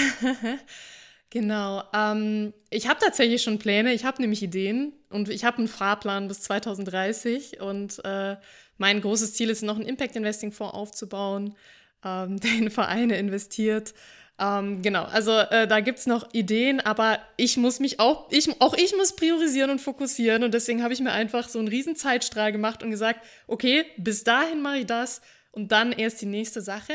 Genau. 1.30 1.84
Ähm, 1.94 2.54
ich 2.70 2.88
habe 2.88 3.00
tatsächlich 3.00 3.44
schon 3.44 3.60
Pläne. 3.60 3.94
Ich 3.94 4.04
habe 4.04 4.22
nämlich 4.22 4.42
Ideen 4.42 4.94
und 5.10 5.30
ich 5.30 5.44
habe 5.44 5.60
einen 5.60 5.68
Fahrplan 5.68 6.28
bis 6.28 6.42
2030 6.42 7.62
und 7.62 8.04
äh, 8.04 8.36
mein 8.78 9.02
großes 9.02 9.34
Ziel 9.34 9.50
ist 9.50 9.62
noch 9.62 9.76
einen 9.76 9.86
Impact 9.86 10.16
Investing 10.16 10.52
Fonds 10.52 10.74
aufzubauen, 10.74 11.56
ähm, 12.04 12.40
der 12.42 12.52
in 12.52 12.72
Vereine 12.72 13.18
investiert. 13.18 13.94
Ähm, 14.40 14.82
genau, 14.82 15.04
also 15.04 15.38
äh, 15.38 15.68
da 15.68 15.82
gibt 15.82 16.00
es 16.00 16.08
noch 16.08 16.34
Ideen, 16.34 16.80
aber 16.80 17.20
ich 17.36 17.58
muss 17.58 17.80
mich 17.80 18.00
auch, 18.00 18.32
ich, 18.32 18.50
auch 18.62 18.74
ich 18.74 18.96
muss 18.96 19.16
priorisieren 19.16 19.70
und 19.70 19.80
fokussieren 19.80 20.44
und 20.44 20.54
deswegen 20.54 20.82
habe 20.82 20.94
ich 20.94 21.02
mir 21.02 21.12
einfach 21.12 21.50
so 21.50 21.60
einen 21.60 21.68
riesen 21.68 21.98
Zeitstrahl 21.98 22.54
gemacht 22.54 22.82
und 22.82 22.90
gesagt, 22.90 23.20
okay, 23.48 23.86
bis 23.98 24.24
dahin 24.24 24.62
mache 24.62 24.80
ich 24.80 24.86
das 24.86 25.22
und 25.52 25.74
dann 25.74 25.92
erst 25.92 26.22
die 26.22 26.26
nächste 26.26 26.62
Sache. 26.62 26.94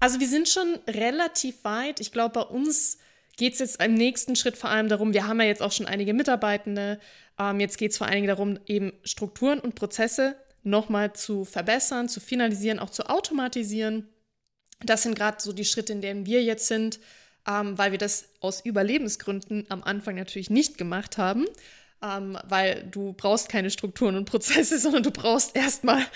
Also 0.00 0.18
wir 0.18 0.26
sind 0.26 0.48
schon 0.48 0.78
relativ 0.88 1.62
weit. 1.62 2.00
Ich 2.00 2.10
glaube, 2.10 2.32
bei 2.32 2.42
uns 2.42 2.98
geht 3.42 3.54
es 3.54 3.58
jetzt 3.58 3.82
im 3.82 3.94
nächsten 3.94 4.36
Schritt 4.36 4.56
vor 4.56 4.70
allem 4.70 4.88
darum, 4.88 5.14
wir 5.14 5.26
haben 5.26 5.40
ja 5.40 5.48
jetzt 5.48 5.62
auch 5.62 5.72
schon 5.72 5.86
einige 5.86 6.14
Mitarbeitende, 6.14 7.00
ähm, 7.40 7.58
jetzt 7.58 7.76
geht 7.76 7.90
es 7.90 7.98
vor 7.98 8.06
allen 8.06 8.14
Dingen 8.14 8.28
darum, 8.28 8.56
eben 8.66 8.92
Strukturen 9.02 9.58
und 9.58 9.74
Prozesse 9.74 10.36
nochmal 10.62 11.12
zu 11.12 11.44
verbessern, 11.44 12.08
zu 12.08 12.20
finalisieren, 12.20 12.78
auch 12.78 12.90
zu 12.90 13.10
automatisieren. 13.10 14.06
Das 14.84 15.02
sind 15.02 15.16
gerade 15.16 15.38
so 15.40 15.52
die 15.52 15.64
Schritte, 15.64 15.92
in 15.92 16.00
denen 16.00 16.24
wir 16.24 16.40
jetzt 16.44 16.68
sind, 16.68 17.00
ähm, 17.48 17.76
weil 17.76 17.90
wir 17.90 17.98
das 17.98 18.28
aus 18.38 18.64
Überlebensgründen 18.64 19.66
am 19.70 19.82
Anfang 19.82 20.14
natürlich 20.14 20.48
nicht 20.48 20.78
gemacht 20.78 21.18
haben, 21.18 21.46
ähm, 22.00 22.38
weil 22.44 22.84
du 22.92 23.12
brauchst 23.12 23.48
keine 23.48 23.70
Strukturen 23.70 24.14
und 24.14 24.26
Prozesse, 24.26 24.78
sondern 24.78 25.02
du 25.02 25.10
brauchst 25.10 25.56
erstmal 25.56 26.06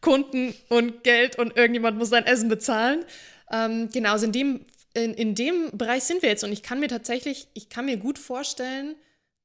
Kunden 0.00 0.52
und 0.68 1.04
Geld 1.04 1.38
und 1.38 1.56
irgendjemand 1.56 1.96
muss 1.96 2.10
dein 2.10 2.26
Essen 2.26 2.48
bezahlen. 2.48 3.04
Ähm, 3.52 3.88
genau, 3.92 4.10
also 4.10 4.26
in 4.26 4.32
dem, 4.32 4.66
in, 4.94 5.14
in 5.14 5.34
dem 5.34 5.70
Bereich 5.72 6.04
sind 6.04 6.22
wir 6.22 6.28
jetzt 6.28 6.44
und 6.44 6.52
ich 6.52 6.62
kann 6.62 6.80
mir 6.80 6.88
tatsächlich, 6.88 7.48
ich 7.54 7.68
kann 7.68 7.86
mir 7.86 7.96
gut 7.96 8.18
vorstellen, 8.18 8.94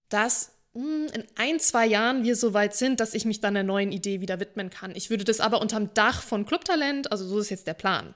dass 0.10 0.52
hm, 0.74 1.08
in 1.14 1.24
ein, 1.36 1.60
zwei 1.60 1.86
Jahren 1.86 2.24
wir 2.24 2.36
so 2.36 2.54
weit 2.54 2.76
sind, 2.76 3.00
dass 3.00 3.14
ich 3.14 3.26
mich 3.26 3.39
dann 3.39 3.56
einer 3.56 3.66
neuen 3.66 3.91
Idee 3.91 4.22
wieder 4.22 4.39
widmen 4.39 4.70
kann. 4.70 4.95
Ich 4.95 5.10
würde 5.10 5.24
das 5.24 5.39
aber 5.39 5.62
unterm 5.62 5.93
Dach 5.93 6.22
von 6.22 6.45
Clubtalent, 6.45 7.12
also 7.12 7.26
so 7.26 7.39
ist 7.39 7.50
jetzt 7.50 7.68
der 7.68 7.74
Plan, 7.74 8.14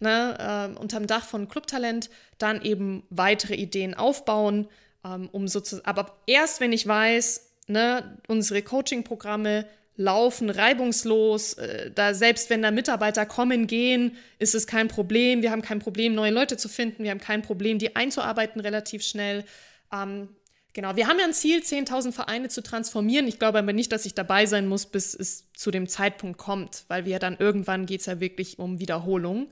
ne, 0.00 0.74
äh, 0.76 0.78
unterm 0.78 1.06
Dach 1.06 1.24
von 1.24 1.48
Clubtalent 1.48 2.10
dann 2.38 2.62
eben 2.62 3.04
weitere 3.10 3.54
Ideen 3.54 3.94
aufbauen, 3.94 4.68
ähm, 5.04 5.28
um 5.32 5.48
sozusagen, 5.48 5.86
aber 5.86 6.18
erst 6.26 6.60
wenn 6.60 6.72
ich 6.72 6.86
weiß, 6.86 7.48
ne, 7.68 8.18
unsere 8.28 8.62
Coaching-Programme 8.62 9.66
laufen 10.02 10.50
reibungslos, 10.50 11.54
äh, 11.54 11.90
da 11.90 12.14
selbst 12.14 12.50
wenn 12.50 12.62
da 12.62 12.70
Mitarbeiter 12.70 13.24
kommen, 13.26 13.66
gehen, 13.66 14.16
ist 14.38 14.54
es 14.54 14.66
kein 14.66 14.88
Problem. 14.88 15.42
Wir 15.42 15.50
haben 15.50 15.62
kein 15.62 15.78
Problem, 15.78 16.14
neue 16.14 16.32
Leute 16.32 16.56
zu 16.56 16.68
finden. 16.68 17.04
Wir 17.04 17.10
haben 17.10 17.20
kein 17.20 17.42
Problem, 17.42 17.78
die 17.78 17.96
einzuarbeiten 17.96 18.60
relativ 18.60 19.02
schnell. 19.02 19.44
Ähm, 19.92 20.28
Genau, 20.74 20.96
wir 20.96 21.06
haben 21.06 21.18
ja 21.18 21.26
ein 21.26 21.34
Ziel, 21.34 21.60
10.000 21.60 22.12
Vereine 22.12 22.48
zu 22.48 22.62
transformieren. 22.62 23.28
Ich 23.28 23.38
glaube 23.38 23.58
aber 23.58 23.74
nicht, 23.74 23.92
dass 23.92 24.06
ich 24.06 24.14
dabei 24.14 24.46
sein 24.46 24.66
muss, 24.66 24.86
bis 24.86 25.14
es 25.14 25.52
zu 25.52 25.70
dem 25.70 25.86
Zeitpunkt 25.86 26.38
kommt, 26.38 26.84
weil 26.88 27.04
wir 27.04 27.18
dann 27.18 27.36
irgendwann 27.38 27.84
geht 27.84 28.00
es 28.00 28.06
ja 28.06 28.20
wirklich 28.20 28.58
um 28.58 28.80
Wiederholung 28.80 29.48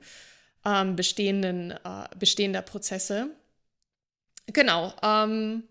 ähm, 0.65 0.97
bestehenden, 0.97 1.73
äh, 1.73 2.09
bestehender 2.19 2.63
Prozesse. 2.63 3.29
Genau. 4.47 4.95
Ähm, 5.03 5.65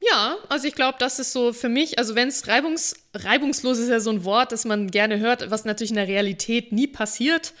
ja, 0.00 0.36
also 0.48 0.68
ich 0.68 0.74
glaube, 0.74 0.98
das 1.00 1.18
ist 1.18 1.32
so 1.32 1.52
für 1.52 1.68
mich, 1.68 1.98
also 1.98 2.14
wenn 2.14 2.28
es 2.28 2.46
reibungs, 2.46 2.94
reibungslos 3.14 3.78
ist 3.78 3.88
ja 3.88 4.00
so 4.00 4.10
ein 4.10 4.24
Wort, 4.24 4.52
das 4.52 4.64
man 4.64 4.90
gerne 4.90 5.18
hört, 5.18 5.50
was 5.50 5.64
natürlich 5.64 5.90
in 5.90 5.96
der 5.96 6.08
Realität 6.08 6.72
nie 6.72 6.86
passiert. 6.86 7.52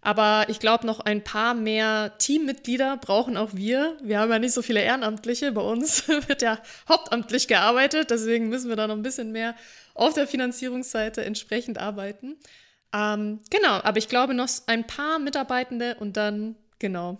Aber 0.00 0.46
ich 0.48 0.60
glaube, 0.60 0.86
noch 0.86 1.00
ein 1.00 1.24
paar 1.24 1.54
mehr 1.54 2.16
Teammitglieder 2.18 2.98
brauchen 2.98 3.36
auch 3.36 3.54
wir. 3.54 3.96
Wir 4.02 4.20
haben 4.20 4.30
ja 4.30 4.38
nicht 4.38 4.52
so 4.52 4.62
viele 4.62 4.80
Ehrenamtliche. 4.80 5.50
Bei 5.50 5.60
uns 5.60 6.06
wird 6.28 6.40
ja 6.42 6.60
hauptamtlich 6.88 7.48
gearbeitet. 7.48 8.10
Deswegen 8.10 8.48
müssen 8.48 8.68
wir 8.68 8.76
da 8.76 8.86
noch 8.86 8.94
ein 8.94 9.02
bisschen 9.02 9.32
mehr 9.32 9.56
auf 9.94 10.14
der 10.14 10.28
Finanzierungsseite 10.28 11.24
entsprechend 11.24 11.78
arbeiten. 11.78 12.36
Ähm, 12.94 13.40
genau, 13.50 13.80
aber 13.82 13.98
ich 13.98 14.08
glaube 14.08 14.34
noch 14.34 14.48
ein 14.66 14.86
paar 14.86 15.18
Mitarbeitende 15.18 15.96
und 15.96 16.16
dann, 16.16 16.54
genau, 16.78 17.18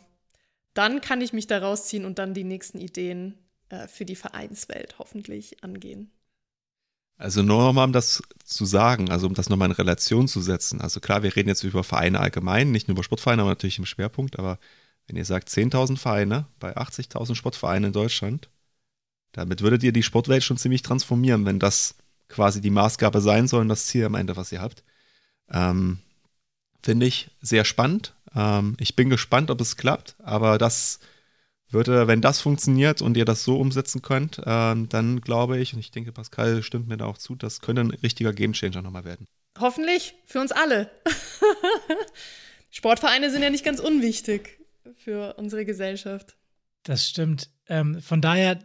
dann 0.73 1.01
kann 1.01 1.21
ich 1.21 1.33
mich 1.33 1.47
da 1.47 1.59
rausziehen 1.59 2.05
und 2.05 2.19
dann 2.19 2.33
die 2.33 2.45
nächsten 2.45 2.79
Ideen 2.79 3.37
äh, 3.71 3.89
für 3.89 4.05
die 4.05 4.17
Vereinswelt 4.17 4.99
hoffentlich 4.99 5.63
angehen. 5.63 6.11
Also 7.17 7.43
nur 7.43 7.65
nochmal, 7.65 7.87
um 7.87 7.93
das 7.93 8.23
zu 8.45 8.65
sagen, 8.65 9.11
also 9.11 9.27
um 9.27 9.35
das 9.35 9.49
nochmal 9.49 9.69
in 9.69 9.75
Relation 9.75 10.29
zu 10.29 10.41
setzen. 10.41 10.81
Also 10.81 11.01
klar, 11.01 11.25
wir 11.25 11.35
reden 11.35 11.49
jetzt 11.49 11.65
über 11.65 11.83
Vereine 11.83 12.21
allgemein, 12.21 12.71
nicht 12.71 12.87
nur 12.87 12.95
über 12.95 13.03
Sportvereine, 13.03 13.43
aber 13.43 13.51
natürlich 13.51 13.79
im 13.79 13.87
Schwerpunkt. 13.87 14.39
Aber 14.39 14.59
wenn 15.09 15.17
ihr 15.17 15.25
sagt 15.25 15.49
10.000 15.49 15.99
Vereine 15.99 16.47
bei 16.61 16.77
80.000 16.77 17.35
Sportvereinen 17.35 17.89
in 17.89 17.93
Deutschland, 17.93 18.49
damit 19.33 19.63
würdet 19.63 19.83
ihr 19.83 19.93
die 19.93 20.05
Sportwelt 20.05 20.45
schon 20.45 20.59
ziemlich 20.59 20.83
transformieren, 20.83 21.45
wenn 21.45 21.59
das 21.59 21.97
quasi 22.29 22.61
die 22.61 22.71
Maßgabe 22.71 23.21
sein 23.21 23.49
soll 23.49 23.63
und 23.63 23.69
das 23.69 23.87
Ziel 23.87 24.05
am 24.05 24.15
Ende, 24.15 24.37
was 24.37 24.53
ihr 24.53 24.61
habt. 24.61 24.85
Ähm, 25.51 25.99
Finde 26.83 27.07
ich 27.07 27.31
sehr 27.41 27.65
spannend. 27.65 28.15
Ähm, 28.35 28.77
ich 28.79 28.95
bin 28.95 29.11
gespannt, 29.11 29.51
ob 29.51 29.61
es 29.61 29.77
klappt, 29.77 30.15
aber 30.21 30.59
das 30.59 31.01
würde, 31.71 32.07
wenn 32.07 32.21
das 32.21 32.41
funktioniert 32.41 33.03
und 33.03 33.17
ihr 33.17 33.25
das 33.25 33.45
so 33.45 33.59
umsetzen 33.59 34.03
könnt, 34.03 34.41
ähm, 34.47 34.89
dann 34.89 35.21
glaube 35.21 35.59
ich, 35.59 35.75
und 35.75 35.81
ich 35.81 35.91
denke, 35.91 36.13
Pascal 36.13 36.63
stimmt 36.63 36.89
mir 36.89 36.97
da 36.97 37.07
auch 37.07 37.19
zu, 37.19 37.35
das 37.35 37.61
könnte 37.61 37.83
ein 37.83 37.91
richtiger 37.91 38.33
Gamechanger 38.33 38.83
nochmal 38.83 39.05
werden. 39.05 39.27
Hoffentlich 39.59 40.15
für 40.27 40.41
uns 40.41 40.53
alle. 40.53 40.91
Sportvereine 42.71 43.31
sind 43.31 43.43
ja 43.43 43.51
nicht 43.51 43.65
ganz 43.65 43.81
unwichtig 43.81 44.61
für 44.97 45.35
unsere 45.35 45.65
Gesellschaft. 45.65 46.37
Das 46.85 47.09
stimmt. 47.09 47.51
Ähm, 47.69 48.01
von 48.01 48.21
daher, 48.21 48.59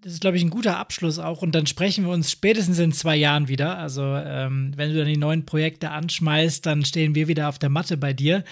das 0.00 0.14
ist, 0.14 0.20
glaube 0.20 0.36
ich, 0.36 0.42
ein 0.44 0.50
guter 0.50 0.78
Abschluss 0.78 1.18
auch. 1.18 1.42
Und 1.42 1.54
dann 1.54 1.66
sprechen 1.66 2.04
wir 2.04 2.12
uns 2.12 2.30
spätestens 2.30 2.78
in 2.78 2.92
zwei 2.92 3.16
Jahren 3.16 3.48
wieder. 3.48 3.76
Also, 3.78 4.02
ähm, 4.02 4.72
wenn 4.76 4.92
du 4.92 4.98
dann 4.98 5.08
die 5.08 5.16
neuen 5.16 5.46
Projekte 5.46 5.90
anschmeißt, 5.90 6.64
dann 6.64 6.84
stehen 6.84 7.14
wir 7.14 7.28
wieder 7.28 7.48
auf 7.48 7.58
der 7.58 7.70
Matte 7.70 7.96
bei 7.96 8.12
dir. 8.12 8.44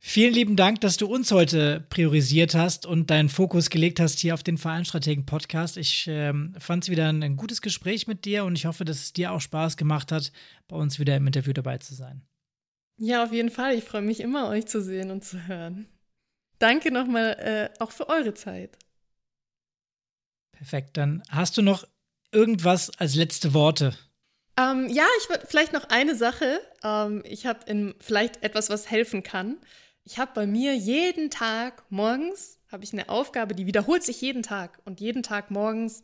Vielen 0.00 0.32
lieben 0.32 0.56
Dank, 0.56 0.80
dass 0.80 0.96
du 0.96 1.06
uns 1.06 1.32
heute 1.32 1.84
priorisiert 1.90 2.54
hast 2.54 2.86
und 2.86 3.10
deinen 3.10 3.28
Fokus 3.28 3.68
gelegt 3.68 3.98
hast 3.98 4.20
hier 4.20 4.32
auf 4.32 4.44
den 4.44 4.56
Vereinstrategen 4.56 5.26
Podcast. 5.26 5.76
Ich 5.76 6.06
ähm, 6.08 6.54
fand 6.58 6.84
es 6.84 6.90
wieder 6.90 7.08
ein, 7.08 7.22
ein, 7.22 7.36
gutes 7.36 7.60
Gespräch 7.60 8.06
mit 8.06 8.24
dir 8.24 8.44
und 8.44 8.56
ich 8.56 8.66
hoffe, 8.66 8.84
dass 8.84 8.98
es 8.98 9.12
dir 9.12 9.32
auch 9.32 9.40
Spaß 9.40 9.76
gemacht 9.76 10.12
hat, 10.12 10.30
bei 10.68 10.76
uns 10.76 11.00
wieder 11.00 11.16
im 11.16 11.26
Interview 11.26 11.52
dabei 11.52 11.78
zu 11.78 11.94
sein. 11.94 12.22
Ja, 12.96 13.24
auf 13.24 13.32
jeden 13.32 13.50
Fall. 13.50 13.74
Ich 13.74 13.84
freue 13.84 14.02
mich 14.02 14.20
immer, 14.20 14.48
euch 14.48 14.66
zu 14.66 14.80
sehen 14.82 15.10
und 15.10 15.24
zu 15.24 15.48
hören. 15.48 15.88
Danke 16.60 16.92
nochmal 16.92 17.70
äh, 17.78 17.82
auch 17.82 17.90
für 17.90 18.08
eure 18.08 18.34
Zeit. 18.34 18.78
Perfekt. 20.52 20.96
Dann 20.96 21.22
hast 21.28 21.56
du 21.56 21.62
noch 21.62 21.86
irgendwas 22.30 22.90
als 22.98 23.16
letzte 23.16 23.52
Worte? 23.52 23.96
Ähm, 24.56 24.88
ja, 24.88 25.06
ich 25.20 25.28
würde 25.28 25.46
vielleicht 25.46 25.72
noch 25.72 25.88
eine 25.88 26.14
Sache. 26.14 26.60
Ähm, 26.84 27.22
ich 27.24 27.46
habe 27.46 27.94
vielleicht 28.00 28.42
etwas, 28.44 28.70
was 28.70 28.90
helfen 28.90 29.22
kann 29.24 29.58
ich 30.10 30.18
habe 30.18 30.30
bei 30.34 30.46
mir 30.46 30.74
jeden 30.74 31.28
Tag 31.28 31.84
morgens 31.90 32.58
habe 32.72 32.82
ich 32.82 32.94
eine 32.94 33.10
Aufgabe, 33.10 33.54
die 33.54 33.66
wiederholt 33.66 34.02
sich 34.02 34.22
jeden 34.22 34.42
Tag 34.42 34.78
und 34.86 35.00
jeden 35.00 35.22
Tag 35.22 35.50
morgens 35.50 36.02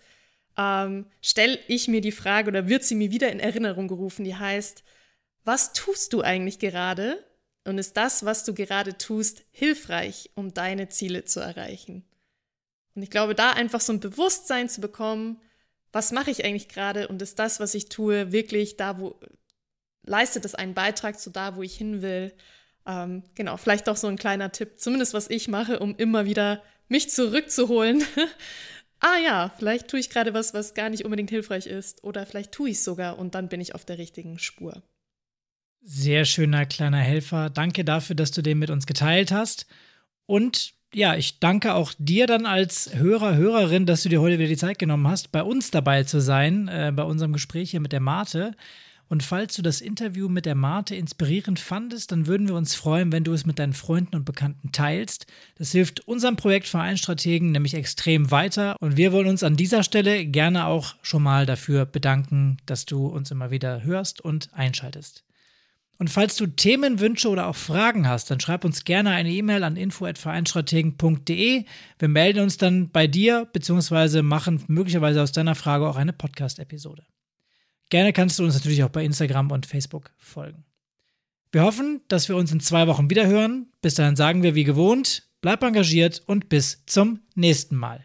ähm, 0.59 1.07
stelle 1.23 1.59
ich 1.69 1.89
mir 1.89 2.03
die 2.03 2.13
Frage 2.13 2.49
oder 2.49 2.69
wird 2.69 2.85
sie 2.85 2.97
mir 2.97 3.11
wieder 3.11 3.33
in 3.33 3.41
Erinnerung 3.41 3.89
gerufen, 3.89 4.25
die 4.25 4.37
heißt, 4.37 4.85
was 5.45 5.73
tust 5.73 6.13
du 6.13 6.21
eigentlich 6.21 6.59
gerade 6.59 7.25
und 7.65 7.79
ist 7.79 7.97
das, 7.97 8.27
was 8.27 8.45
du 8.45 8.53
gerade 8.53 8.99
tust, 8.99 9.43
hilfreich, 9.53 10.31
um 10.35 10.53
deine 10.53 10.91
Ziele 10.91 11.25
zu 11.25 11.41
erreichen? 11.41 12.05
Und 12.95 13.03
ich 13.05 13.11
glaube, 13.11 13.35
da 13.35 13.53
einfach 13.53 13.81
so 13.81 13.95
ein 13.95 14.01
Bewusstsein 14.01 14.69
zu 14.69 14.83
bekommen, 14.83 15.41
was 15.93 16.13
mache 16.13 16.31
ich 16.31 16.45
eigentlich 16.45 16.69
gerade 16.69 17.09
und 17.09 17.23
ist 17.23 17.39
das, 17.39 17.59
was 17.59 17.75
ich 17.75 17.89
tue, 17.89 18.33
wirklich 18.33 18.77
da, 18.77 18.99
wo 18.99 19.19
leistet 20.03 20.45
es 20.45 20.55
einen 20.55 20.75
Beitrag 20.75 21.19
zu 21.19 21.31
da, 21.31 21.57
wo 21.57 21.63
ich 21.63 21.75
hin 21.75 22.03
will? 22.03 22.35
Ähm, 22.87 23.23
genau, 23.35 23.57
vielleicht 23.57 23.89
auch 23.89 23.97
so 23.97 24.09
ein 24.09 24.17
kleiner 24.17 24.53
Tipp, 24.53 24.79
zumindest 24.79 25.15
was 25.15 25.31
ich 25.31 25.49
mache, 25.49 25.79
um 25.79 25.97
immer 25.97 26.27
wieder 26.27 26.63
mich 26.89 27.11
zurückzuholen. 27.11 28.03
ah 29.01 29.19
ja, 29.25 29.53
vielleicht 29.59 29.89
tue 29.89 30.01
ich 30.01 30.11
gerade 30.11 30.35
was, 30.35 30.55
was 30.55 30.75
gar 30.75 30.91
nicht 30.91 31.05
unbedingt 31.05 31.31
hilfreich 31.31 31.67
ist. 31.67 32.05
Oder 32.05 32.27
vielleicht 32.27 32.53
tue 32.53 32.71
ich 32.71 32.77
es 32.77 32.85
sogar 32.85 33.19
und 33.19 33.35
dann 33.35 33.49
bin 33.49 33.61
ich 33.61 33.75
auf 33.75 33.85
der 33.85 33.99
richtigen 33.99 34.39
Spur. 34.39 34.83
Sehr 35.83 36.25
schöner 36.25 36.67
kleiner 36.67 36.99
Helfer. 36.99 37.51
Danke 37.51 37.85
dafür, 37.85 38.17
dass 38.17 38.31
du 38.31 38.43
den 38.43 38.59
mit 38.59 38.71
uns 38.71 38.87
geteilt 38.87 39.33
hast. 39.33 39.67
Und 40.27 40.73
ja, 40.95 41.17
ich 41.17 41.41
danke 41.41 41.75
auch 41.75 41.93
dir 41.99 42.27
dann 42.27 42.47
als 42.47 42.95
Hörer, 42.95 43.35
Hörerin, 43.35 43.85
dass 43.85 44.03
du 44.03 44.09
dir 44.09 44.21
heute 44.21 44.39
wieder 44.39 44.49
die 44.49 44.57
Zeit 44.57 44.79
genommen 44.79 45.09
hast, 45.09 45.33
bei 45.33 45.43
uns 45.43 45.71
dabei 45.71 46.05
zu 46.05 46.21
sein, 46.21 46.69
äh, 46.69 46.93
bei 46.95 47.03
unserem 47.03 47.33
Gespräch 47.33 47.73
hier 47.73 47.81
mit 47.81 47.93
der 47.93 48.01
Marte. 48.01 48.55
Und 49.15 49.23
falls 49.23 49.55
du 49.55 49.63
das 49.63 49.81
Interview 49.81 50.29
mit 50.29 50.45
der 50.45 50.57
Marte 50.57 50.97
inspirierend 50.97 51.61
fandest, 51.61 52.11
dann 52.11 52.27
würden 52.27 52.49
wir 52.49 52.57
uns 52.57 52.75
freuen, 52.75 53.13
wenn 53.13 53.23
du 53.23 53.33
es 53.33 53.47
mit 53.47 53.61
deinen 53.61 53.73
Freunden 53.73 54.17
und 54.17 54.25
Bekannten 54.25 54.73
teilst. 54.73 55.29
Das 55.55 55.71
hilft 55.71 56.01
unserem 56.09 56.35
Projekt 56.35 56.67
Vereinstrategen 56.67 57.53
nämlich 57.53 57.75
extrem 57.75 58.33
weiter. 58.33 58.75
Und 58.81 58.97
wir 58.97 59.13
wollen 59.13 59.29
uns 59.29 59.45
an 59.45 59.57
dieser 59.57 59.85
Stelle 59.85 60.27
gerne 60.27 60.67
auch 60.67 60.97
schon 61.03 61.23
mal 61.23 61.47
dafür 61.47 61.87
bedanken, 61.87 62.57
dass 62.67 62.87
du 62.87 63.07
uns 63.07 63.31
immer 63.31 63.53
wieder 63.53 63.85
hörst 63.85 64.21
und 64.21 64.53
einschaltest. 64.53 65.23
Und 65.97 66.11
falls 66.11 66.35
du 66.35 66.49
Themenwünsche 66.49 67.29
oder 67.29 67.47
auch 67.47 67.55
Fragen 67.55 68.09
hast, 68.09 68.33
dann 68.33 68.41
schreib 68.41 68.65
uns 68.65 68.83
gerne 68.83 69.11
eine 69.11 69.31
E-Mail 69.31 69.63
an 69.63 69.77
info@vereinstrategen.de. 69.77 71.65
Wir 72.01 72.09
melden 72.09 72.41
uns 72.41 72.57
dann 72.57 72.91
bei 72.91 73.07
dir 73.07 73.47
bzw. 73.53 74.23
machen 74.23 74.65
möglicherweise 74.67 75.23
aus 75.23 75.31
deiner 75.31 75.55
Frage 75.55 75.87
auch 75.87 75.95
eine 75.95 76.13
Podcast-Episode. 76.13 77.07
Gerne 77.91 78.13
kannst 78.13 78.39
du 78.39 78.45
uns 78.45 78.55
natürlich 78.55 78.83
auch 78.83 78.91
bei 78.91 79.05
Instagram 79.05 79.51
und 79.51 79.67
Facebook 79.67 80.11
folgen. 80.19 80.65
Wir 81.53 81.63
hoffen, 81.63 82.01
dass 82.09 82.29
wir 82.29 82.37
uns 82.37 82.51
in 82.51 82.61
zwei 82.61 82.87
Wochen 82.89 83.11
wieder 83.11 83.27
hören. 83.27 83.69
Bis 83.81 83.95
dahin 83.95 84.17
sagen 84.17 84.43
wir 84.43 84.55
wie 84.55 84.65
gewohnt, 84.65 85.29
bleib 85.41 85.63
engagiert 85.63 86.23
und 86.27 86.49
bis 86.49 86.83
zum 86.87 87.21
nächsten 87.37 87.77
Mal. 87.77 88.05